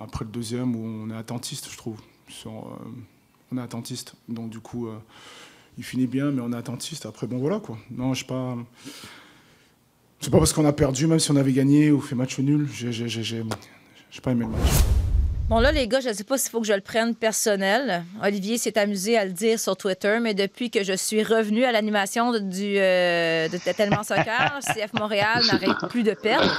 après 0.00 0.24
le 0.24 0.30
deuxième, 0.30 0.76
où 0.76 0.84
on 0.84 1.10
est 1.10 1.16
attentiste, 1.16 1.70
je 1.70 1.76
trouve. 1.78 1.98
on 2.46 3.56
est 3.56 3.60
attentiste. 3.60 4.14
Donc, 4.28 4.50
du 4.50 4.60
coup, 4.60 4.88
il 5.78 5.84
finit 5.84 6.06
bien, 6.06 6.30
mais 6.30 6.42
on 6.42 6.52
est 6.52 6.56
attentiste. 6.56 7.06
Après, 7.06 7.26
bon, 7.26 7.38
voilà, 7.38 7.60
quoi. 7.60 7.78
Non, 7.90 8.12
je 8.12 8.20
sais 8.20 8.26
pas. 8.26 8.56
C'est 10.20 10.30
pas 10.30 10.38
parce 10.38 10.52
qu'on 10.52 10.64
a 10.64 10.72
perdu, 10.72 11.06
même 11.06 11.20
si 11.20 11.30
on 11.30 11.36
avait 11.36 11.52
gagné 11.52 11.92
ou 11.92 12.00
fait 12.00 12.16
match 12.16 12.38
nul. 12.38 12.68
J'ai 12.72 13.44
pas 14.22 14.32
aimé 14.32 14.44
le 14.44 14.50
match. 14.50 15.07
Bon, 15.48 15.60
là, 15.60 15.72
les 15.72 15.88
gars, 15.88 16.00
je 16.00 16.10
ne 16.10 16.12
sais 16.12 16.24
pas 16.24 16.36
s'il 16.36 16.50
faut 16.50 16.60
que 16.60 16.66
je 16.66 16.74
le 16.74 16.82
prenne 16.82 17.14
personnel. 17.14 18.04
Olivier 18.22 18.58
s'est 18.58 18.78
amusé 18.78 19.16
à 19.16 19.24
le 19.24 19.30
dire 19.30 19.58
sur 19.58 19.78
Twitter, 19.78 20.18
mais 20.20 20.34
depuis 20.34 20.70
que 20.70 20.84
je 20.84 20.92
suis 20.92 21.22
revenu 21.22 21.64
à 21.64 21.72
l'animation 21.72 22.32
du, 22.38 22.74
euh, 22.76 23.48
de 23.48 23.56
Tellement 23.72 24.02
Soccer, 24.02 24.58
CF 24.60 24.92
Montréal 24.92 25.42
n'arrête 25.46 25.88
plus 25.88 26.02
de 26.02 26.12
perdre. 26.12 26.54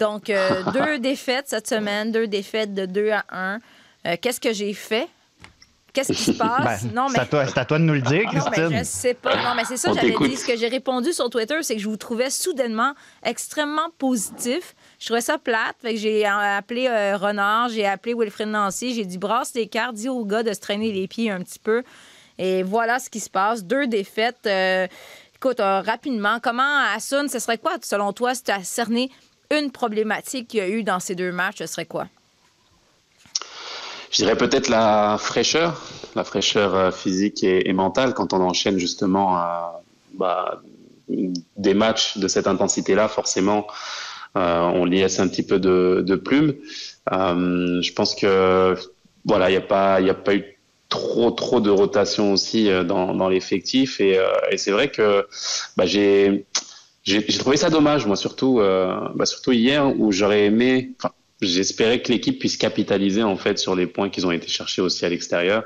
Donc, 0.00 0.30
euh, 0.30 0.62
deux 0.72 0.98
défaites 0.98 1.48
cette 1.48 1.68
semaine, 1.68 2.10
deux 2.10 2.26
défaites 2.26 2.72
de 2.72 2.86
2 2.86 3.10
à 3.10 3.24
1. 3.30 3.58
Euh, 4.06 4.16
qu'est-ce 4.18 4.40
que 4.40 4.54
j'ai 4.54 4.72
fait? 4.72 5.08
Qu'est-ce 5.92 6.14
qui 6.14 6.22
se 6.22 6.32
passe? 6.38 6.86
Ben, 6.86 6.94
non, 6.94 7.08
mais... 7.10 7.18
C'est 7.30 7.58
à, 7.58 7.64
toi 7.66 7.78
de 7.78 7.84
nous 7.84 7.92
le 7.92 8.00
dire, 8.00 8.22
Christine. 8.30 8.62
Non, 8.62 8.70
mais 8.70 8.78
je 8.78 8.84
sais 8.84 9.12
pas. 9.12 9.36
Non, 9.36 9.54
mais 9.54 9.66
c'est 9.66 9.76
ça, 9.76 9.92
j'avais 9.92 10.10
dit. 10.10 10.36
Ce 10.38 10.46
que 10.46 10.56
j'ai 10.56 10.68
répondu 10.68 11.12
sur 11.12 11.28
Twitter, 11.28 11.56
c'est 11.60 11.76
que 11.76 11.82
je 11.82 11.88
vous 11.88 11.98
trouvais 11.98 12.30
soudainement 12.30 12.94
extrêmement 13.22 13.90
positif. 13.98 14.74
Je 15.02 15.06
trouvais 15.06 15.20
ça 15.20 15.36
plate. 15.36 15.74
Fait 15.82 15.94
que 15.94 15.98
j'ai 15.98 16.24
appelé 16.24 16.86
euh, 16.86 17.16
Renard, 17.16 17.70
j'ai 17.70 17.84
appelé 17.84 18.14
Wilfred 18.14 18.46
Nancy, 18.46 18.94
j'ai 18.94 19.04
dit 19.04 19.18
brasse 19.18 19.52
les 19.52 19.66
cartes, 19.66 19.96
dis 19.96 20.08
au 20.08 20.24
gars 20.24 20.44
de 20.44 20.52
se 20.52 20.60
traîner 20.60 20.92
les 20.92 21.08
pieds 21.08 21.28
un 21.28 21.40
petit 21.40 21.58
peu. 21.58 21.82
Et 22.38 22.62
voilà 22.62 23.00
ce 23.00 23.10
qui 23.10 23.18
se 23.18 23.28
passe. 23.28 23.64
Deux 23.64 23.88
défaites. 23.88 24.46
Euh, 24.46 24.86
écoute, 25.34 25.58
euh, 25.58 25.80
rapidement, 25.80 26.38
comment 26.40 26.84
Assun, 26.94 27.26
ce 27.26 27.40
serait 27.40 27.58
quoi, 27.58 27.78
selon 27.82 28.12
toi, 28.12 28.32
si 28.36 28.44
tu 28.44 28.52
as 28.52 28.62
cerné 28.62 29.10
une 29.50 29.72
problématique 29.72 30.46
qu'il 30.46 30.60
y 30.60 30.62
a 30.62 30.68
eu 30.68 30.84
dans 30.84 31.00
ces 31.00 31.16
deux 31.16 31.32
matchs, 31.32 31.58
ce 31.58 31.66
serait 31.66 31.86
quoi? 31.86 32.06
Je 34.12 34.18
dirais 34.18 34.36
peut-être 34.36 34.68
la 34.68 35.16
fraîcheur, 35.18 35.82
la 36.14 36.22
fraîcheur 36.22 36.76
euh, 36.76 36.90
physique 36.92 37.42
et, 37.42 37.72
mentale 37.72 38.14
quand 38.14 38.32
on 38.32 38.40
enchaîne 38.40 38.78
justement 38.78 39.36
euh, 39.36 39.40
bah, 40.14 40.62
des 41.08 41.74
matchs 41.74 42.18
de 42.18 42.28
cette 42.28 42.46
intensité-là. 42.46 43.08
Forcément, 43.08 43.66
euh, 44.36 44.60
on 44.60 44.84
liesse 44.84 45.20
un 45.20 45.28
petit 45.28 45.42
peu 45.42 45.58
de, 45.58 46.14
plume. 46.16 46.54
je 47.10 47.92
pense 47.92 48.14
que 48.14 48.74
voilà, 49.24 49.50
il 49.50 49.52
n'y 49.52 49.58
a 49.58 49.62
pas, 49.62 49.96
a 49.96 50.14
pas 50.14 50.34
eu 50.34 50.44
trop 50.88 51.30
trop 51.30 51.60
de 51.60 51.70
rotation 51.70 52.32
aussi 52.32 52.68
dans, 52.86 53.14
dans 53.14 53.28
l'effectif 53.28 54.00
et, 54.00 54.18
c'est 54.56 54.72
vrai 54.72 54.90
que 54.90 55.26
bah, 55.76 55.86
j'ai 55.86 56.44
j'ai 57.02 57.38
trouvé 57.38 57.56
ça 57.56 57.70
dommage 57.70 58.04
moi 58.06 58.14
surtout 58.14 58.56
bah, 58.58 59.24
surtout 59.24 59.52
hier 59.52 59.88
où 59.98 60.12
j'aurais 60.12 60.44
aimé 60.44 60.92
j'espérais 61.40 62.02
que 62.02 62.12
l'équipe 62.12 62.38
puisse 62.38 62.58
capitaliser 62.58 63.22
en 63.22 63.38
fait 63.38 63.58
sur 63.58 63.74
les 63.74 63.86
points 63.86 64.10
qu'ils 64.10 64.26
ont 64.26 64.32
été 64.32 64.48
cherchés 64.48 64.82
aussi 64.82 65.06
à 65.06 65.08
l'extérieur 65.08 65.64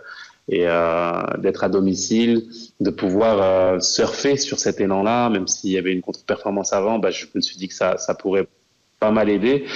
et 0.49 0.67
euh, 0.67 1.23
d'être 1.39 1.65
à 1.65 1.69
domicile, 1.69 2.49
de 2.81 2.91
pouvoir 2.91 3.43
euh, 3.43 3.81
surfer 3.81 4.37
sur 4.37 4.59
cet 4.59 4.81
élan-là, 4.81 5.29
même 5.29 5.49
s'il 5.49 5.71
y 5.71 5.79
avait 5.79 5.93
une 5.93 6.03
contre-performance 6.03 6.73
avant, 6.73 6.99
bah, 6.99 7.11
je 7.11 7.27
me 7.35 7.41
suis 7.41 7.57
dit 7.57 7.69
que 7.69 7.75
ça, 7.75 7.99
ça 7.99 8.15
pourrait 8.15 8.47
pas 9.01 9.11
mal 9.11 9.29
aider. 9.29 9.67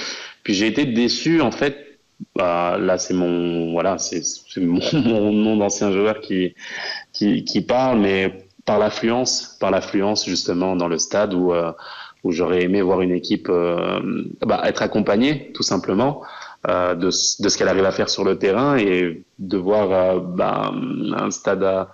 Puis 0.43 0.53
j'ai 0.53 0.67
été 0.67 0.85
déçu 0.85 1.41
en 1.41 1.51
fait 1.51 1.91
bah, 2.35 2.77
là, 2.79 2.97
c'est 2.97 3.13
mon, 3.13 3.71
voilà, 3.71 3.97
c'est 3.97 4.21
mon, 4.57 4.79
mon, 4.93 5.31
nom 5.31 5.57
d'ancien 5.57 5.91
joueur 5.91 6.21
qui, 6.21 6.55
qui, 7.13 7.43
qui, 7.43 7.61
parle, 7.61 7.99
mais 7.99 8.45
par 8.65 8.79
l'affluence, 8.79 9.57
par 9.59 9.71
l'affluence 9.71 10.25
justement 10.25 10.75
dans 10.75 10.87
le 10.87 10.97
stade 10.97 11.33
où, 11.33 11.53
euh, 11.53 11.71
où 12.23 12.31
j'aurais 12.31 12.63
aimé 12.63 12.81
voir 12.81 13.01
une 13.01 13.11
équipe 13.11 13.47
euh, 13.49 13.99
bah, 14.45 14.61
être 14.65 14.81
accompagnée, 14.81 15.51
tout 15.53 15.63
simplement. 15.63 16.21
Euh, 16.67 16.93
de, 16.93 17.07
de, 17.07 17.49
ce 17.49 17.57
qu'elle 17.57 17.69
arrive 17.69 17.85
à 17.85 17.91
faire 17.91 18.07
sur 18.07 18.23
le 18.23 18.37
terrain 18.37 18.77
et 18.77 19.23
de 19.39 19.57
voir 19.57 19.91
euh, 19.91 20.19
bah, 20.19 20.71
un 20.71 21.31
stade 21.31 21.87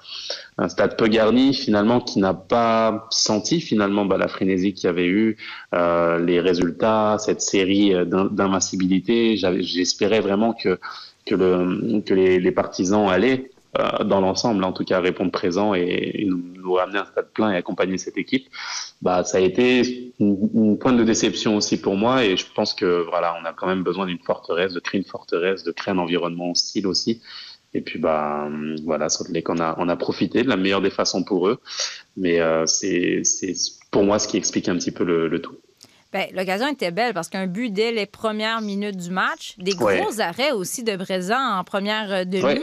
un 0.58 0.68
stade 0.68 0.98
peu 0.98 1.08
garni 1.08 1.54
finalement 1.54 2.02
qui 2.02 2.20
n'a 2.20 2.34
pas 2.34 3.08
senti 3.10 3.62
finalement 3.62 4.04
bah, 4.04 4.18
la 4.18 4.28
frénésie 4.28 4.74
qu'il 4.74 4.88
y 4.88 4.90
avait 4.90 5.08
eu 5.08 5.38
euh, 5.74 6.20
les 6.20 6.42
résultats 6.42 7.16
cette 7.18 7.40
série 7.40 7.94
d'invincibilité. 8.08 9.38
J'espérais 9.38 10.20
vraiment 10.20 10.52
que 10.52 10.78
que 11.26 11.36
le 11.36 12.02
que 12.02 12.14
les, 12.14 12.38
les 12.38 12.52
partisans 12.52 13.08
allaient 13.08 13.50
dans 14.06 14.22
l'ensemble, 14.22 14.64
en 14.64 14.72
tout 14.74 14.84
cas, 14.86 15.00
répondre 15.00 15.30
présent 15.30 15.76
et, 15.76 16.26
nous, 16.28 16.42
nous, 16.56 16.74
ramener 16.74 16.98
un 16.98 17.06
stade 17.06 17.28
plein 17.32 17.52
et 17.52 17.58
accompagner 17.58 18.00
cette 18.00 18.18
équipe, 18.18 18.48
bah, 19.02 19.24
ça 19.24 19.38
a 19.38 19.42
été 19.42 20.14
une, 20.20 20.78
point 20.78 20.94
de 20.94 21.04
déception 21.04 21.56
aussi 21.58 21.80
pour 21.80 21.96
moi. 21.96 22.24
Et 22.26 22.38
je 22.38 22.46
pense 22.54 22.74
que 22.74 23.06
voilà, 23.10 23.38
on 23.42 23.46
a 23.46 23.54
quand 23.54 23.68
même 23.68 23.84
besoin 23.84 24.06
d'une 24.06 24.20
forteresse, 24.20 24.74
de 24.74 24.80
créer 24.80 25.00
une 25.00 25.08
forteresse, 25.08 25.64
de 25.64 25.72
créer 25.72 25.94
un 25.94 26.00
environnement 26.00 26.52
hostile 26.52 26.88
aussi. 26.88 27.22
Et 27.74 27.82
puis 27.82 28.00
bah 28.00 28.50
voilà, 28.86 29.10
Salt 29.10 29.32
Lake, 29.32 29.50
on 29.50 29.60
a 29.60 29.76
on 29.78 29.90
a 29.90 29.96
profité 29.96 30.44
de 30.44 30.50
la 30.50 30.58
meilleure 30.58 30.82
des 30.82 30.90
façons 30.90 31.24
pour 31.24 31.48
eux, 31.48 31.60
mais 32.16 32.40
euh, 32.40 32.66
c'est 32.66 33.22
c'est 33.24 33.54
pour 33.92 34.04
moi 34.04 34.20
ce 34.20 34.28
qui 34.28 34.38
explique 34.38 34.70
un 34.70 34.78
petit 34.78 34.92
peu 34.92 35.04
le, 35.04 35.28
le 35.28 35.42
tout. 35.42 35.58
Bien, 36.14 36.28
l'occasion 36.34 36.68
était 36.68 36.92
belle 36.92 37.14
parce 37.14 37.28
qu'un 37.28 37.48
but 37.48 37.70
dès 37.70 37.92
les 37.92 38.06
premières 38.06 38.62
minutes 38.62 38.96
du 38.96 39.10
match, 39.10 39.56
des 39.58 39.74
gros 39.74 40.22
arrêts 40.22 40.52
aussi 40.52 40.84
de 40.84 40.96
Brézan 40.96 41.58
en 41.60 41.64
première 41.66 42.12
euh, 42.12 42.24
demi. 42.24 42.62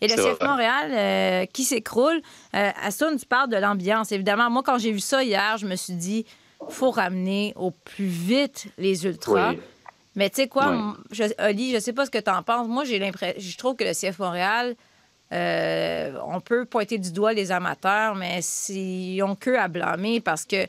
Et 0.00 0.08
le 0.08 0.14
CF 0.14 0.40
Montréal 0.40 0.90
euh, 0.92 1.46
qui 1.46 1.64
s'écroule. 1.64 2.22
Euh, 2.54 2.70
Assun, 2.82 3.16
tu 3.16 3.26
parles 3.26 3.50
de 3.50 3.56
l'ambiance. 3.56 4.12
Évidemment, 4.12 4.48
moi, 4.48 4.62
quand 4.64 4.78
j'ai 4.78 4.92
vu 4.92 5.00
ça 5.00 5.22
hier, 5.22 5.58
je 5.58 5.66
me 5.66 5.76
suis 5.76 5.92
dit, 5.92 6.24
faut 6.70 6.90
ramener 6.90 7.52
au 7.56 7.70
plus 7.70 8.06
vite 8.06 8.68
les 8.78 9.04
Ultras. 9.04 9.54
Mais 10.14 10.30
tu 10.30 10.36
sais 10.36 10.48
quoi, 10.48 10.96
je, 11.10 11.24
Oli, 11.46 11.72
je 11.72 11.78
sais 11.78 11.92
pas 11.92 12.06
ce 12.06 12.10
que 12.10 12.18
tu 12.18 12.30
en 12.30 12.42
penses. 12.42 12.66
Moi, 12.66 12.84
j'ai 12.84 12.98
l'impression, 12.98 13.38
je 13.38 13.58
trouve 13.58 13.76
que 13.76 13.84
le 13.84 13.92
CF 13.92 14.18
Montréal, 14.18 14.74
on 15.30 16.40
peut 16.42 16.64
pointer 16.64 16.96
du 16.96 17.12
doigt 17.12 17.34
les 17.34 17.52
amateurs, 17.52 18.14
mais 18.14 18.40
ils 18.70 19.22
ont 19.22 19.34
que 19.34 19.54
à 19.54 19.68
blâmer 19.68 20.20
parce 20.20 20.46
que 20.46 20.66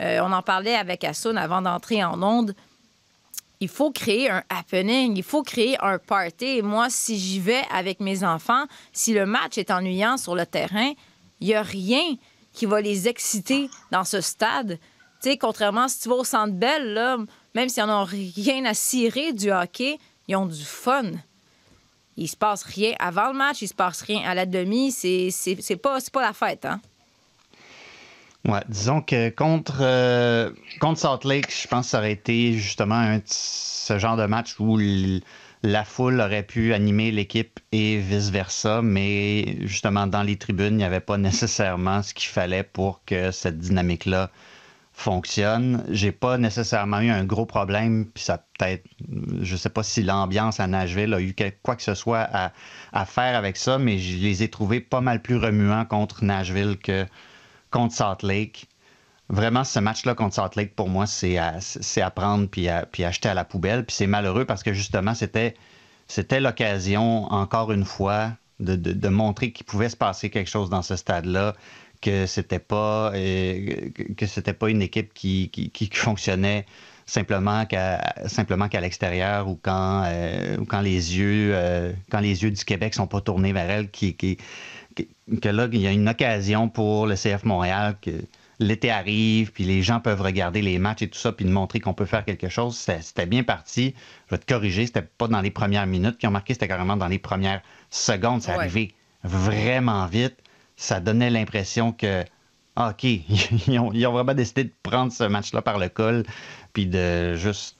euh, 0.00 0.20
on 0.22 0.32
en 0.32 0.42
parlait 0.42 0.74
avec 0.74 1.04
Assun 1.04 1.36
avant 1.36 1.62
d'entrer 1.62 2.02
en 2.02 2.22
onde. 2.22 2.54
Il 3.60 3.68
faut 3.68 3.90
créer 3.90 4.30
un 4.30 4.42
happening, 4.48 5.16
il 5.16 5.22
faut 5.22 5.42
créer 5.42 5.76
un 5.80 5.98
party. 5.98 6.62
moi, 6.62 6.88
si 6.88 7.18
j'y 7.18 7.40
vais 7.40 7.62
avec 7.70 8.00
mes 8.00 8.24
enfants, 8.24 8.64
si 8.92 9.12
le 9.12 9.26
match 9.26 9.58
est 9.58 9.70
ennuyant 9.70 10.16
sur 10.16 10.34
le 10.34 10.46
terrain, 10.46 10.92
il 11.40 11.48
n'y 11.48 11.54
a 11.54 11.62
rien 11.62 12.16
qui 12.54 12.64
va 12.64 12.80
les 12.80 13.06
exciter 13.06 13.68
dans 13.90 14.04
ce 14.04 14.22
stade. 14.22 14.78
Tu 15.22 15.30
sais, 15.30 15.36
contrairement 15.36 15.88
si 15.88 16.00
tu 16.00 16.08
vas 16.08 16.14
au 16.14 16.24
Centre 16.24 16.54
Bell, 16.54 16.94
là, 16.94 17.18
même 17.54 17.68
s'ils 17.68 17.84
n'en 17.84 18.02
ont 18.02 18.06
rien 18.06 18.64
à 18.64 18.72
cirer 18.72 19.34
du 19.34 19.52
hockey, 19.52 19.98
ils 20.26 20.36
ont 20.36 20.46
du 20.46 20.64
fun. 20.64 21.10
Il 22.16 22.28
se 22.28 22.36
passe 22.36 22.62
rien 22.62 22.94
avant 22.98 23.28
le 23.28 23.34
match, 23.34 23.60
il 23.60 23.68
se 23.68 23.74
passe 23.74 24.00
rien 24.02 24.22
à 24.28 24.34
la 24.34 24.46
demi. 24.46 24.90
C'est 24.90 25.76
pas, 25.76 25.98
pas 26.12 26.22
la 26.22 26.32
fête, 26.32 26.64
hein? 26.64 26.80
Ouais, 28.46 28.62
disons 28.68 29.02
que 29.02 29.28
contre, 29.28 29.80
euh, 29.82 30.50
contre 30.80 30.98
Salt 30.98 31.28
Lake, 31.28 31.52
je 31.54 31.68
pense 31.68 31.86
que 31.86 31.90
ça 31.90 31.98
aurait 31.98 32.12
été 32.12 32.54
justement 32.54 33.18
ce 33.26 33.98
genre 33.98 34.16
de 34.16 34.24
match 34.24 34.58
où 34.58 34.78
la 35.62 35.84
foule 35.84 36.20
aurait 36.20 36.42
pu 36.42 36.72
animer 36.72 37.10
l'équipe 37.10 37.60
et 37.70 37.98
vice-versa, 37.98 38.80
mais 38.80 39.58
justement 39.66 40.06
dans 40.06 40.22
les 40.22 40.36
tribunes, 40.36 40.74
il 40.74 40.78
n'y 40.78 40.84
avait 40.84 41.00
pas 41.00 41.18
nécessairement 41.18 42.02
ce 42.02 42.14
qu'il 42.14 42.30
fallait 42.30 42.62
pour 42.62 43.04
que 43.04 43.30
cette 43.30 43.58
dynamique-là 43.58 44.30
fonctionne. 44.94 45.84
J'ai 45.90 46.12
pas 46.12 46.38
nécessairement 46.38 47.00
eu 47.00 47.10
un 47.10 47.24
gros 47.24 47.46
problème, 47.46 48.06
puis 48.06 48.24
ça 48.24 48.38
peut-être, 48.58 48.86
je 49.42 49.56
sais 49.56 49.70
pas 49.70 49.82
si 49.82 50.02
l'ambiance 50.02 50.60
à 50.60 50.66
Nashville 50.66 51.12
a 51.12 51.20
eu 51.20 51.34
quoi 51.62 51.76
que 51.76 51.82
ce 51.82 51.94
soit 51.94 52.26
à, 52.32 52.52
à 52.92 53.04
faire 53.04 53.36
avec 53.36 53.58
ça, 53.58 53.78
mais 53.78 53.98
je 53.98 54.16
les 54.16 54.42
ai 54.42 54.48
trouvés 54.48 54.80
pas 54.80 55.02
mal 55.02 55.20
plus 55.20 55.36
remuants 55.36 55.84
contre 55.84 56.24
Nashville 56.24 56.78
que 56.78 57.06
contre 57.70 57.94
Salt 57.94 58.22
Lake. 58.22 58.66
Vraiment, 59.28 59.62
ce 59.62 59.78
match-là 59.78 60.14
contre 60.14 60.34
Salt 60.34 60.56
Lake, 60.56 60.74
pour 60.74 60.88
moi, 60.88 61.06
c'est 61.06 61.38
à, 61.38 61.58
à, 61.96 62.10
prendre 62.10 62.48
puis 62.48 62.68
à, 62.68 62.84
puis 62.84 63.04
à 63.04 63.12
jeter 63.12 63.28
à 63.28 63.34
la 63.34 63.44
poubelle. 63.44 63.84
Puis 63.86 63.94
c'est 63.96 64.08
malheureux 64.08 64.44
parce 64.44 64.62
que 64.62 64.72
justement, 64.72 65.14
c'était, 65.14 65.54
c'était 66.08 66.40
l'occasion, 66.40 67.24
encore 67.32 67.70
une 67.72 67.84
fois, 67.84 68.32
de, 68.58 68.76
de, 68.76 69.08
montrer 69.08 69.52
qu'il 69.52 69.64
pouvait 69.64 69.88
se 69.88 69.96
passer 69.96 70.30
quelque 70.30 70.50
chose 70.50 70.68
dans 70.68 70.82
ce 70.82 70.96
stade-là, 70.96 71.54
que 72.00 72.26
c'était 72.26 72.58
pas 72.58 73.12
euh, 73.14 73.90
que 74.16 74.26
c'était 74.26 74.52
pas 74.52 74.70
une 74.70 74.82
équipe 74.82 75.12
qui, 75.14 75.50
qui, 75.50 75.70
qui 75.70 75.88
fonctionnait 75.92 76.66
simplement 77.06 77.66
qu'à 77.66 78.14
simplement 78.26 78.68
qu'à 78.68 78.80
l'extérieur 78.80 79.48
ou 79.48 79.58
quand 79.60 80.04
euh, 80.06 80.58
quand 80.68 80.80
les 80.80 81.18
yeux 81.18 81.50
euh, 81.54 81.92
quand 82.10 82.20
les 82.20 82.42
yeux 82.42 82.50
du 82.50 82.64
Québec 82.64 82.94
sont 82.94 83.06
pas 83.06 83.20
tournés 83.20 83.52
vers 83.52 83.68
elle 83.68 83.90
qui 83.90 84.38
que 84.94 85.48
là, 85.48 85.68
il 85.72 85.80
y 85.80 85.86
a 85.86 85.92
une 85.92 86.08
occasion 86.08 86.68
pour 86.68 87.06
le 87.06 87.14
CF 87.14 87.44
Montréal 87.44 87.96
que 88.00 88.10
l'été 88.60 88.90
arrive, 88.90 89.52
puis 89.52 89.64
les 89.64 89.82
gens 89.82 90.00
peuvent 90.00 90.20
regarder 90.20 90.60
les 90.60 90.78
matchs 90.78 91.02
et 91.02 91.08
tout 91.08 91.18
ça, 91.18 91.32
puis 91.32 91.46
de 91.46 91.50
montrer 91.50 91.80
qu'on 91.80 91.94
peut 91.94 92.04
faire 92.04 92.24
quelque 92.24 92.48
chose. 92.48 92.76
C'était 92.76 93.26
bien 93.26 93.42
parti. 93.42 93.94
Je 94.26 94.34
vais 94.34 94.38
te 94.38 94.46
corriger, 94.46 94.86
c'était 94.86 95.02
pas 95.02 95.28
dans 95.28 95.40
les 95.40 95.50
premières 95.50 95.86
minutes 95.86 96.18
qui 96.18 96.26
ont 96.26 96.30
marqué, 96.30 96.52
c'était 96.52 96.68
carrément 96.68 96.96
dans 96.96 97.08
les 97.08 97.18
premières 97.18 97.62
secondes. 97.88 98.42
C'est 98.42 98.52
arrivé 98.52 98.92
vraiment 99.24 100.06
vite. 100.06 100.36
Ça 100.76 101.00
donnait 101.00 101.30
l'impression 101.30 101.92
que, 101.92 102.22
ah, 102.76 102.90
OK, 102.90 103.04
ils 103.68 103.78
ont, 103.78 103.92
ils 103.92 104.06
ont, 104.06 104.12
vraiment 104.12 104.34
décidé 104.34 104.64
de 104.64 104.72
prendre 104.82 105.10
ce 105.10 105.24
match-là 105.24 105.62
par 105.62 105.78
le 105.78 105.88
col, 105.88 106.24
puis 106.74 106.86
de 106.86 107.34
juste 107.34 107.76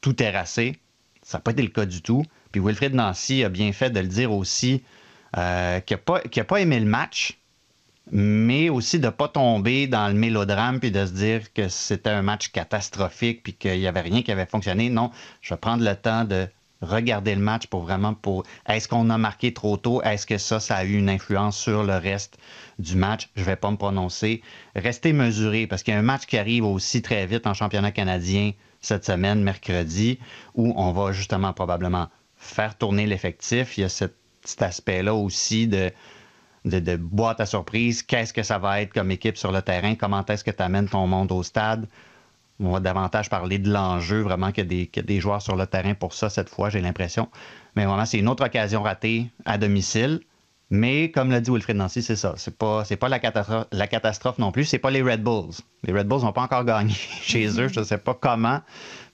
tout 0.00 0.12
terrasser. 0.12 0.78
Ça 1.22 1.38
n'a 1.38 1.42
pas 1.42 1.50
été 1.50 1.62
le 1.62 1.68
cas 1.68 1.86
du 1.86 2.02
tout. 2.02 2.22
Puis 2.52 2.60
Wilfred 2.60 2.94
Nancy 2.94 3.42
a 3.42 3.48
bien 3.48 3.72
fait 3.72 3.90
de 3.90 3.98
le 3.98 4.06
dire 4.06 4.32
aussi 4.32 4.84
euh, 5.36 5.80
qui 5.80 5.94
n'a 5.94 5.98
pas, 5.98 6.20
pas, 6.20 6.60
aimé 6.60 6.80
le 6.80 6.86
match, 6.86 7.38
mais 8.10 8.68
aussi 8.68 8.98
de 8.98 9.06
ne 9.06 9.10
pas 9.10 9.28
tomber 9.28 9.86
dans 9.86 10.08
le 10.08 10.14
mélodrame 10.14 10.80
puis 10.80 10.90
de 10.90 11.04
se 11.04 11.12
dire 11.12 11.52
que 11.52 11.68
c'était 11.68 12.10
un 12.10 12.22
match 12.22 12.48
catastrophique 12.48 13.42
puis 13.42 13.54
qu'il 13.54 13.78
n'y 13.78 13.86
avait 13.86 14.00
rien 14.00 14.22
qui 14.22 14.32
avait 14.32 14.46
fonctionné. 14.46 14.88
Non, 14.88 15.10
je 15.42 15.52
vais 15.52 15.58
prendre 15.58 15.84
le 15.84 15.94
temps 15.94 16.24
de 16.24 16.48
regarder 16.82 17.34
le 17.34 17.40
match 17.40 17.66
pour 17.66 17.82
vraiment 17.82 18.14
pour 18.14 18.44
est-ce 18.68 18.88
qu'on 18.88 19.10
a 19.10 19.18
marqué 19.18 19.52
trop 19.52 19.76
tôt? 19.76 20.02
Est-ce 20.02 20.26
que 20.26 20.38
ça 20.38 20.60
ça 20.60 20.76
a 20.76 20.84
eu 20.84 20.96
une 20.96 21.08
influence 21.08 21.58
sur 21.58 21.84
le 21.84 21.96
reste 21.96 22.38
du 22.78 22.96
match? 22.96 23.28
Je 23.34 23.44
vais 23.44 23.56
pas 23.56 23.70
me 23.70 23.76
prononcer. 23.76 24.42
Restez 24.74 25.12
mesuré 25.12 25.66
parce 25.66 25.82
qu'il 25.82 25.94
y 25.94 25.96
a 25.96 26.00
un 26.00 26.02
match 26.02 26.26
qui 26.26 26.38
arrive 26.38 26.64
aussi 26.64 27.02
très 27.02 27.26
vite 27.26 27.46
en 27.46 27.54
championnat 27.54 27.92
canadien 27.92 28.52
cette 28.80 29.04
semaine 29.04 29.42
mercredi 29.42 30.18
où 30.54 30.72
on 30.76 30.92
va 30.92 31.12
justement 31.12 31.52
probablement 31.52 32.08
faire 32.36 32.76
tourner 32.76 33.06
l'effectif. 33.06 33.78
Il 33.78 33.82
y 33.82 33.84
a 33.84 33.88
cette 33.88 34.16
cet 34.48 34.62
aspect-là 34.62 35.14
aussi 35.14 35.68
de, 35.68 35.92
boîte 36.96 37.40
à 37.40 37.46
surprise. 37.46 38.02
Qu'est-ce 38.02 38.32
que 38.32 38.42
ça 38.42 38.58
va 38.58 38.80
être 38.80 38.92
comme 38.92 39.10
équipe 39.10 39.36
sur 39.36 39.52
le 39.52 39.62
terrain? 39.62 39.94
Comment 39.94 40.24
est-ce 40.26 40.44
que 40.44 40.50
tu 40.50 40.62
amènes 40.62 40.88
ton 40.88 41.06
monde 41.06 41.32
au 41.32 41.42
stade? 41.42 41.86
On 42.58 42.72
va 42.72 42.80
davantage 42.80 43.28
parler 43.28 43.58
de 43.58 43.70
l'enjeu, 43.70 44.22
vraiment, 44.22 44.50
qu'il 44.50 44.72
y, 44.72 44.90
a 44.98 45.02
des 45.02 45.20
joueurs 45.20 45.42
sur 45.42 45.56
le 45.56 45.66
terrain 45.66 45.94
pour 45.94 46.14
ça 46.14 46.30
cette 46.30 46.48
fois, 46.48 46.70
j'ai 46.70 46.80
l'impression. 46.80 47.28
Mais 47.74 47.84
vraiment, 47.84 48.06
c'est 48.06 48.18
une 48.18 48.28
autre 48.28 48.46
occasion 48.46 48.82
ratée 48.82 49.26
à 49.44 49.58
domicile. 49.58 50.20
Mais 50.70 51.12
comme 51.12 51.30
l'a 51.30 51.40
dit 51.40 51.50
Wilfred 51.50 51.76
Nancy, 51.76 52.02
c'est 52.02 52.16
ça. 52.16 52.34
C'est 52.36 52.56
pas, 52.56 52.82
pas 52.98 53.08
la 53.08 53.18
catastrophe, 53.20 53.66
la 53.70 53.86
catastrophe 53.86 54.38
non 54.38 54.50
plus. 54.50 54.64
C'est 54.64 54.78
pas 54.78 54.90
les 54.90 55.02
Red 55.02 55.22
Bulls. 55.22 55.54
Les 55.84 55.92
Red 55.92 56.08
Bulls 56.08 56.22
n'ont 56.22 56.32
pas 56.32 56.42
encore 56.42 56.64
gagné 56.64 56.92
chez 57.22 57.46
eux. 57.60 57.68
Je 57.68 57.80
ne 57.80 57.84
sais 57.84 57.98
pas 57.98 58.14
comment, 58.14 58.60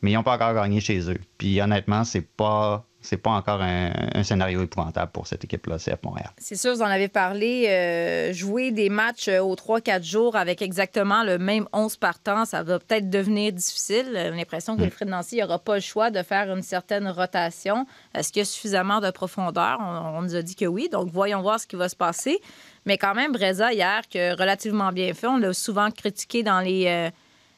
mais 0.00 0.12
ils 0.12 0.14
n'ont 0.14 0.22
pas 0.22 0.34
encore 0.34 0.54
gagné 0.54 0.80
chez 0.80 1.10
eux. 1.10 1.20
Puis 1.36 1.60
honnêtement, 1.60 2.04
c'est 2.04 2.26
pas 2.26 2.86
c'est 3.02 3.16
pas 3.16 3.30
encore 3.30 3.60
un, 3.60 4.22
scénario 4.22 4.62
épouvantable 4.62 5.10
pour 5.10 5.26
cette 5.26 5.42
équipe-là, 5.44 5.76
CF 5.76 6.02
Montréal. 6.04 6.30
C'est 6.38 6.54
sûr, 6.54 6.72
vous 6.72 6.82
en 6.82 6.86
avez 6.86 7.08
parlé. 7.08 7.66
Euh, 7.68 8.32
jouer 8.32 8.70
des 8.70 8.88
matchs 8.88 9.28
euh, 9.28 9.40
aux 9.40 9.56
3-4 9.56 10.04
jours 10.04 10.36
avec 10.36 10.62
exactement 10.62 11.24
le 11.24 11.36
même 11.36 11.66
11 11.72 11.96
partants, 11.96 12.44
ça 12.44 12.62
va 12.62 12.78
peut-être 12.78 13.10
devenir 13.10 13.52
difficile. 13.52 14.06
J'ai 14.14 14.30
l'impression 14.30 14.76
que 14.76 14.82
mm. 14.82 15.08
Nancy 15.08 15.38
n'aura 15.38 15.58
pas 15.58 15.74
le 15.74 15.80
choix 15.80 16.10
de 16.10 16.22
faire 16.22 16.54
une 16.54 16.62
certaine 16.62 17.08
rotation. 17.08 17.86
Est-ce 18.14 18.32
qu'il 18.32 18.40
y 18.40 18.42
a 18.42 18.46
suffisamment 18.46 19.00
de 19.00 19.10
profondeur? 19.10 19.78
On, 19.80 20.22
nous 20.22 20.36
a 20.36 20.42
dit 20.42 20.54
que 20.54 20.66
oui, 20.66 20.88
donc 20.90 21.10
voyons 21.10 21.42
voir 21.42 21.58
ce 21.58 21.66
qui 21.66 21.76
va 21.76 21.88
se 21.88 21.96
passer. 21.96 22.40
Mais 22.86 22.98
quand 22.98 23.14
même, 23.14 23.32
Breza, 23.32 23.72
hier, 23.72 24.02
que 24.08 24.38
relativement 24.38 24.92
bien 24.92 25.12
fait, 25.12 25.26
on 25.26 25.38
l'a 25.38 25.52
souvent 25.52 25.90
critiqué 25.90 26.44
dans 26.44 26.60
les, 26.60 26.86
euh, 26.86 27.10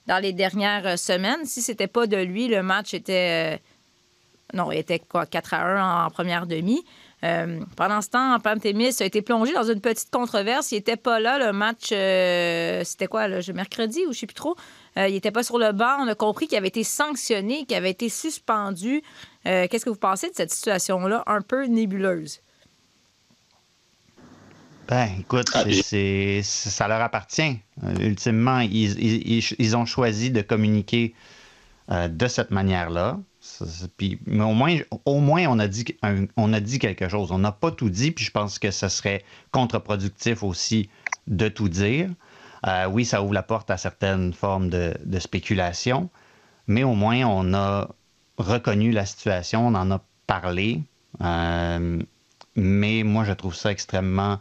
dans 0.06 0.22
les 0.22 0.32
dernières 0.32 0.98
semaines. 0.98 1.44
Si 1.44 1.60
c'était 1.60 1.86
pas 1.86 2.06
de 2.06 2.16
lui, 2.16 2.48
le 2.48 2.62
match 2.62 2.94
était 2.94 3.60
non, 4.54 4.72
il 4.72 4.78
était 4.78 4.98
quoi, 5.00 5.26
4 5.26 5.54
à 5.54 5.62
1 6.02 6.06
en 6.06 6.10
première 6.10 6.46
demi. 6.46 6.84
Euh, 7.22 7.60
pendant 7.76 8.02
ce 8.02 8.10
temps, 8.10 8.38
Pantémis 8.40 8.90
a 9.00 9.04
été 9.04 9.22
plongé 9.22 9.52
dans 9.54 9.62
une 9.62 9.80
petite 9.80 10.10
controverse. 10.10 10.72
Il 10.72 10.76
n'était 10.76 10.96
pas 10.96 11.20
là, 11.20 11.38
le 11.38 11.52
match, 11.52 11.88
euh, 11.92 12.82
c'était 12.84 13.06
quoi, 13.06 13.28
le 13.28 13.40
mercredi 13.54 14.00
ou 14.00 14.04
je 14.04 14.08
ne 14.08 14.12
sais 14.14 14.26
plus 14.26 14.34
trop. 14.34 14.56
Euh, 14.98 15.08
il 15.08 15.14
n'était 15.14 15.30
pas 15.30 15.42
sur 15.42 15.58
le 15.58 15.72
banc. 15.72 15.96
On 16.00 16.06
a 16.08 16.14
compris 16.14 16.46
qu'il 16.48 16.58
avait 16.58 16.68
été 16.68 16.84
sanctionné, 16.84 17.64
qu'il 17.64 17.76
avait 17.76 17.90
été 17.90 18.08
suspendu. 18.10 19.02
Euh, 19.46 19.66
Qu'est-ce 19.70 19.84
que 19.86 19.90
vous 19.90 19.96
pensez 19.96 20.28
de 20.28 20.34
cette 20.34 20.50
situation-là 20.52 21.22
un 21.26 21.40
peu 21.40 21.64
nébuleuse? 21.64 22.40
Ben, 24.86 25.08
écoute, 25.18 25.48
Ah, 25.54 25.64
c'est, 25.82 26.42
ça 26.42 26.88
leur 26.88 27.00
appartient. 27.00 27.58
Euh, 27.84 27.94
ultimement, 28.00 28.60
ils, 28.60 29.40
ils- 29.58 29.76
ont 29.76 29.86
choisi 29.86 30.30
de 30.30 30.42
communiquer 30.42 31.14
euh, 31.90 32.08
de 32.08 32.26
cette 32.28 32.50
manière-là. 32.50 33.18
Puis, 33.96 34.18
mais 34.26 34.44
au 34.44 34.52
moins, 34.52 34.76
au 35.04 35.20
moins 35.20 35.46
on, 35.46 35.58
a 35.58 35.68
dit, 35.68 35.84
on 36.36 36.52
a 36.52 36.60
dit 36.60 36.78
quelque 36.78 37.08
chose. 37.08 37.30
On 37.32 37.38
n'a 37.38 37.52
pas 37.52 37.70
tout 37.70 37.90
dit, 37.90 38.10
puis 38.10 38.24
je 38.24 38.30
pense 38.30 38.58
que 38.58 38.70
ce 38.70 38.88
serait 38.88 39.24
contre-productif 39.52 40.42
aussi 40.42 40.88
de 41.26 41.48
tout 41.48 41.68
dire. 41.68 42.10
Euh, 42.66 42.86
oui, 42.86 43.04
ça 43.04 43.22
ouvre 43.22 43.34
la 43.34 43.42
porte 43.42 43.70
à 43.70 43.76
certaines 43.76 44.32
formes 44.32 44.70
de, 44.70 44.94
de 45.04 45.18
spéculation, 45.18 46.08
mais 46.66 46.82
au 46.82 46.94
moins 46.94 47.22
on 47.24 47.52
a 47.54 47.88
reconnu 48.38 48.90
la 48.90 49.06
situation, 49.06 49.66
on 49.66 49.74
en 49.74 49.90
a 49.90 50.00
parlé. 50.26 50.80
Euh, 51.20 52.00
mais 52.56 53.02
moi, 53.02 53.24
je 53.24 53.32
trouve 53.32 53.54
ça 53.54 53.70
extrêmement 53.70 54.38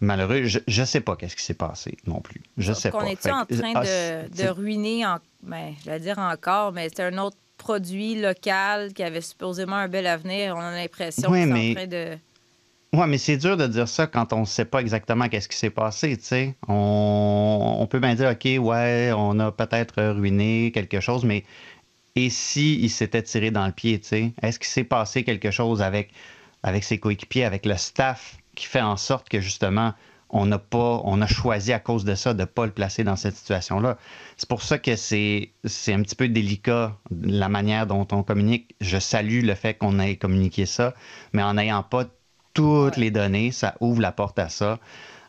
malheureux. 0.00 0.44
Je 0.44 0.80
ne 0.80 0.86
sais 0.86 1.00
pas 1.00 1.16
qu'est-ce 1.16 1.36
qui 1.36 1.42
s'est 1.42 1.54
passé 1.54 1.96
non 2.06 2.20
plus. 2.20 2.42
Je 2.58 2.72
sais 2.72 2.90
Qu'on 2.90 2.98
pas. 3.00 3.06
est 3.06 3.20
Fait 3.20 3.32
en 3.32 3.44
train 3.44 3.72
ah, 3.74 3.82
de 3.82 4.48
ruiner, 4.48 5.06
en, 5.06 5.18
ben, 5.42 5.74
je 5.84 5.90
vais 5.90 6.00
dire 6.00 6.18
encore, 6.18 6.72
mais 6.72 6.88
c'est 6.94 7.02
un 7.02 7.18
autre 7.18 7.36
produit 7.66 8.14
local 8.20 8.92
qui 8.92 9.02
avait 9.02 9.20
supposément 9.20 9.74
un 9.74 9.88
bel 9.88 10.06
avenir. 10.06 10.54
On 10.56 10.60
a 10.60 10.70
l'impression 10.70 11.28
Oui, 11.30 11.40
c'est 11.40 11.46
mais- 11.46 11.70
en 11.70 11.74
train 11.74 11.86
de... 11.88 12.16
Ouais, 12.92 13.06
mais 13.08 13.18
c'est 13.18 13.36
dur 13.36 13.56
de 13.56 13.66
dire 13.66 13.88
ça 13.88 14.06
quand 14.06 14.32
on 14.32 14.40
ne 14.42 14.44
sait 14.46 14.64
pas 14.64 14.80
exactement 14.80 15.28
qu'est-ce 15.28 15.48
qui 15.48 15.56
s'est 15.56 15.70
passé, 15.70 16.16
tu 16.16 16.22
sais. 16.24 16.54
On, 16.68 17.78
on 17.80 17.86
peut 17.88 17.98
bien 17.98 18.14
dire, 18.14 18.30
OK, 18.30 18.44
ouais, 18.64 19.10
on 19.16 19.38
a 19.40 19.50
peut-être 19.50 20.00
ruiné 20.12 20.70
quelque 20.72 21.00
chose, 21.00 21.24
mais 21.24 21.42
et 22.14 22.30
si 22.30 22.78
il 22.80 22.88
s'était 22.88 23.22
tiré 23.22 23.50
dans 23.50 23.66
le 23.66 23.72
pied, 23.72 23.98
tu 24.00 24.08
sais? 24.08 24.32
Est-ce 24.40 24.58
qu'il 24.60 24.68
s'est 24.68 24.84
passé 24.84 25.24
quelque 25.24 25.50
chose 25.50 25.82
avec, 25.82 26.10
avec 26.62 26.84
ses 26.84 26.98
coéquipiers, 26.98 27.44
avec 27.44 27.66
le 27.66 27.76
staff, 27.76 28.36
qui 28.54 28.66
fait 28.66 28.80
en 28.80 28.96
sorte 28.96 29.28
que 29.28 29.40
justement, 29.40 29.92
on 30.36 30.46
n'a 30.46 30.58
pas, 30.58 31.00
on 31.04 31.20
a 31.22 31.26
choisi 31.26 31.72
à 31.72 31.78
cause 31.78 32.04
de 32.04 32.14
ça 32.14 32.34
de 32.34 32.40
ne 32.40 32.44
pas 32.44 32.66
le 32.66 32.72
placer 32.72 33.04
dans 33.04 33.16
cette 33.16 33.36
situation-là. 33.36 33.96
C'est 34.36 34.48
pour 34.48 34.62
ça 34.62 34.78
que 34.78 34.96
c'est, 34.96 35.50
c'est 35.64 35.92
un 35.92 36.02
petit 36.02 36.14
peu 36.14 36.28
délicat 36.28 36.96
la 37.22 37.48
manière 37.48 37.86
dont 37.86 38.06
on 38.12 38.22
communique. 38.22 38.74
Je 38.80 38.98
salue 38.98 39.42
le 39.42 39.54
fait 39.54 39.74
qu'on 39.74 39.98
ait 39.98 40.16
communiqué 40.16 40.66
ça, 40.66 40.94
mais 41.32 41.42
en 41.42 41.54
n'ayant 41.54 41.82
pas 41.82 42.04
toutes 42.54 42.96
les 42.96 43.10
données, 43.10 43.50
ça 43.50 43.74
ouvre 43.80 44.00
la 44.00 44.12
porte 44.12 44.38
à 44.38 44.48
ça. 44.48 44.78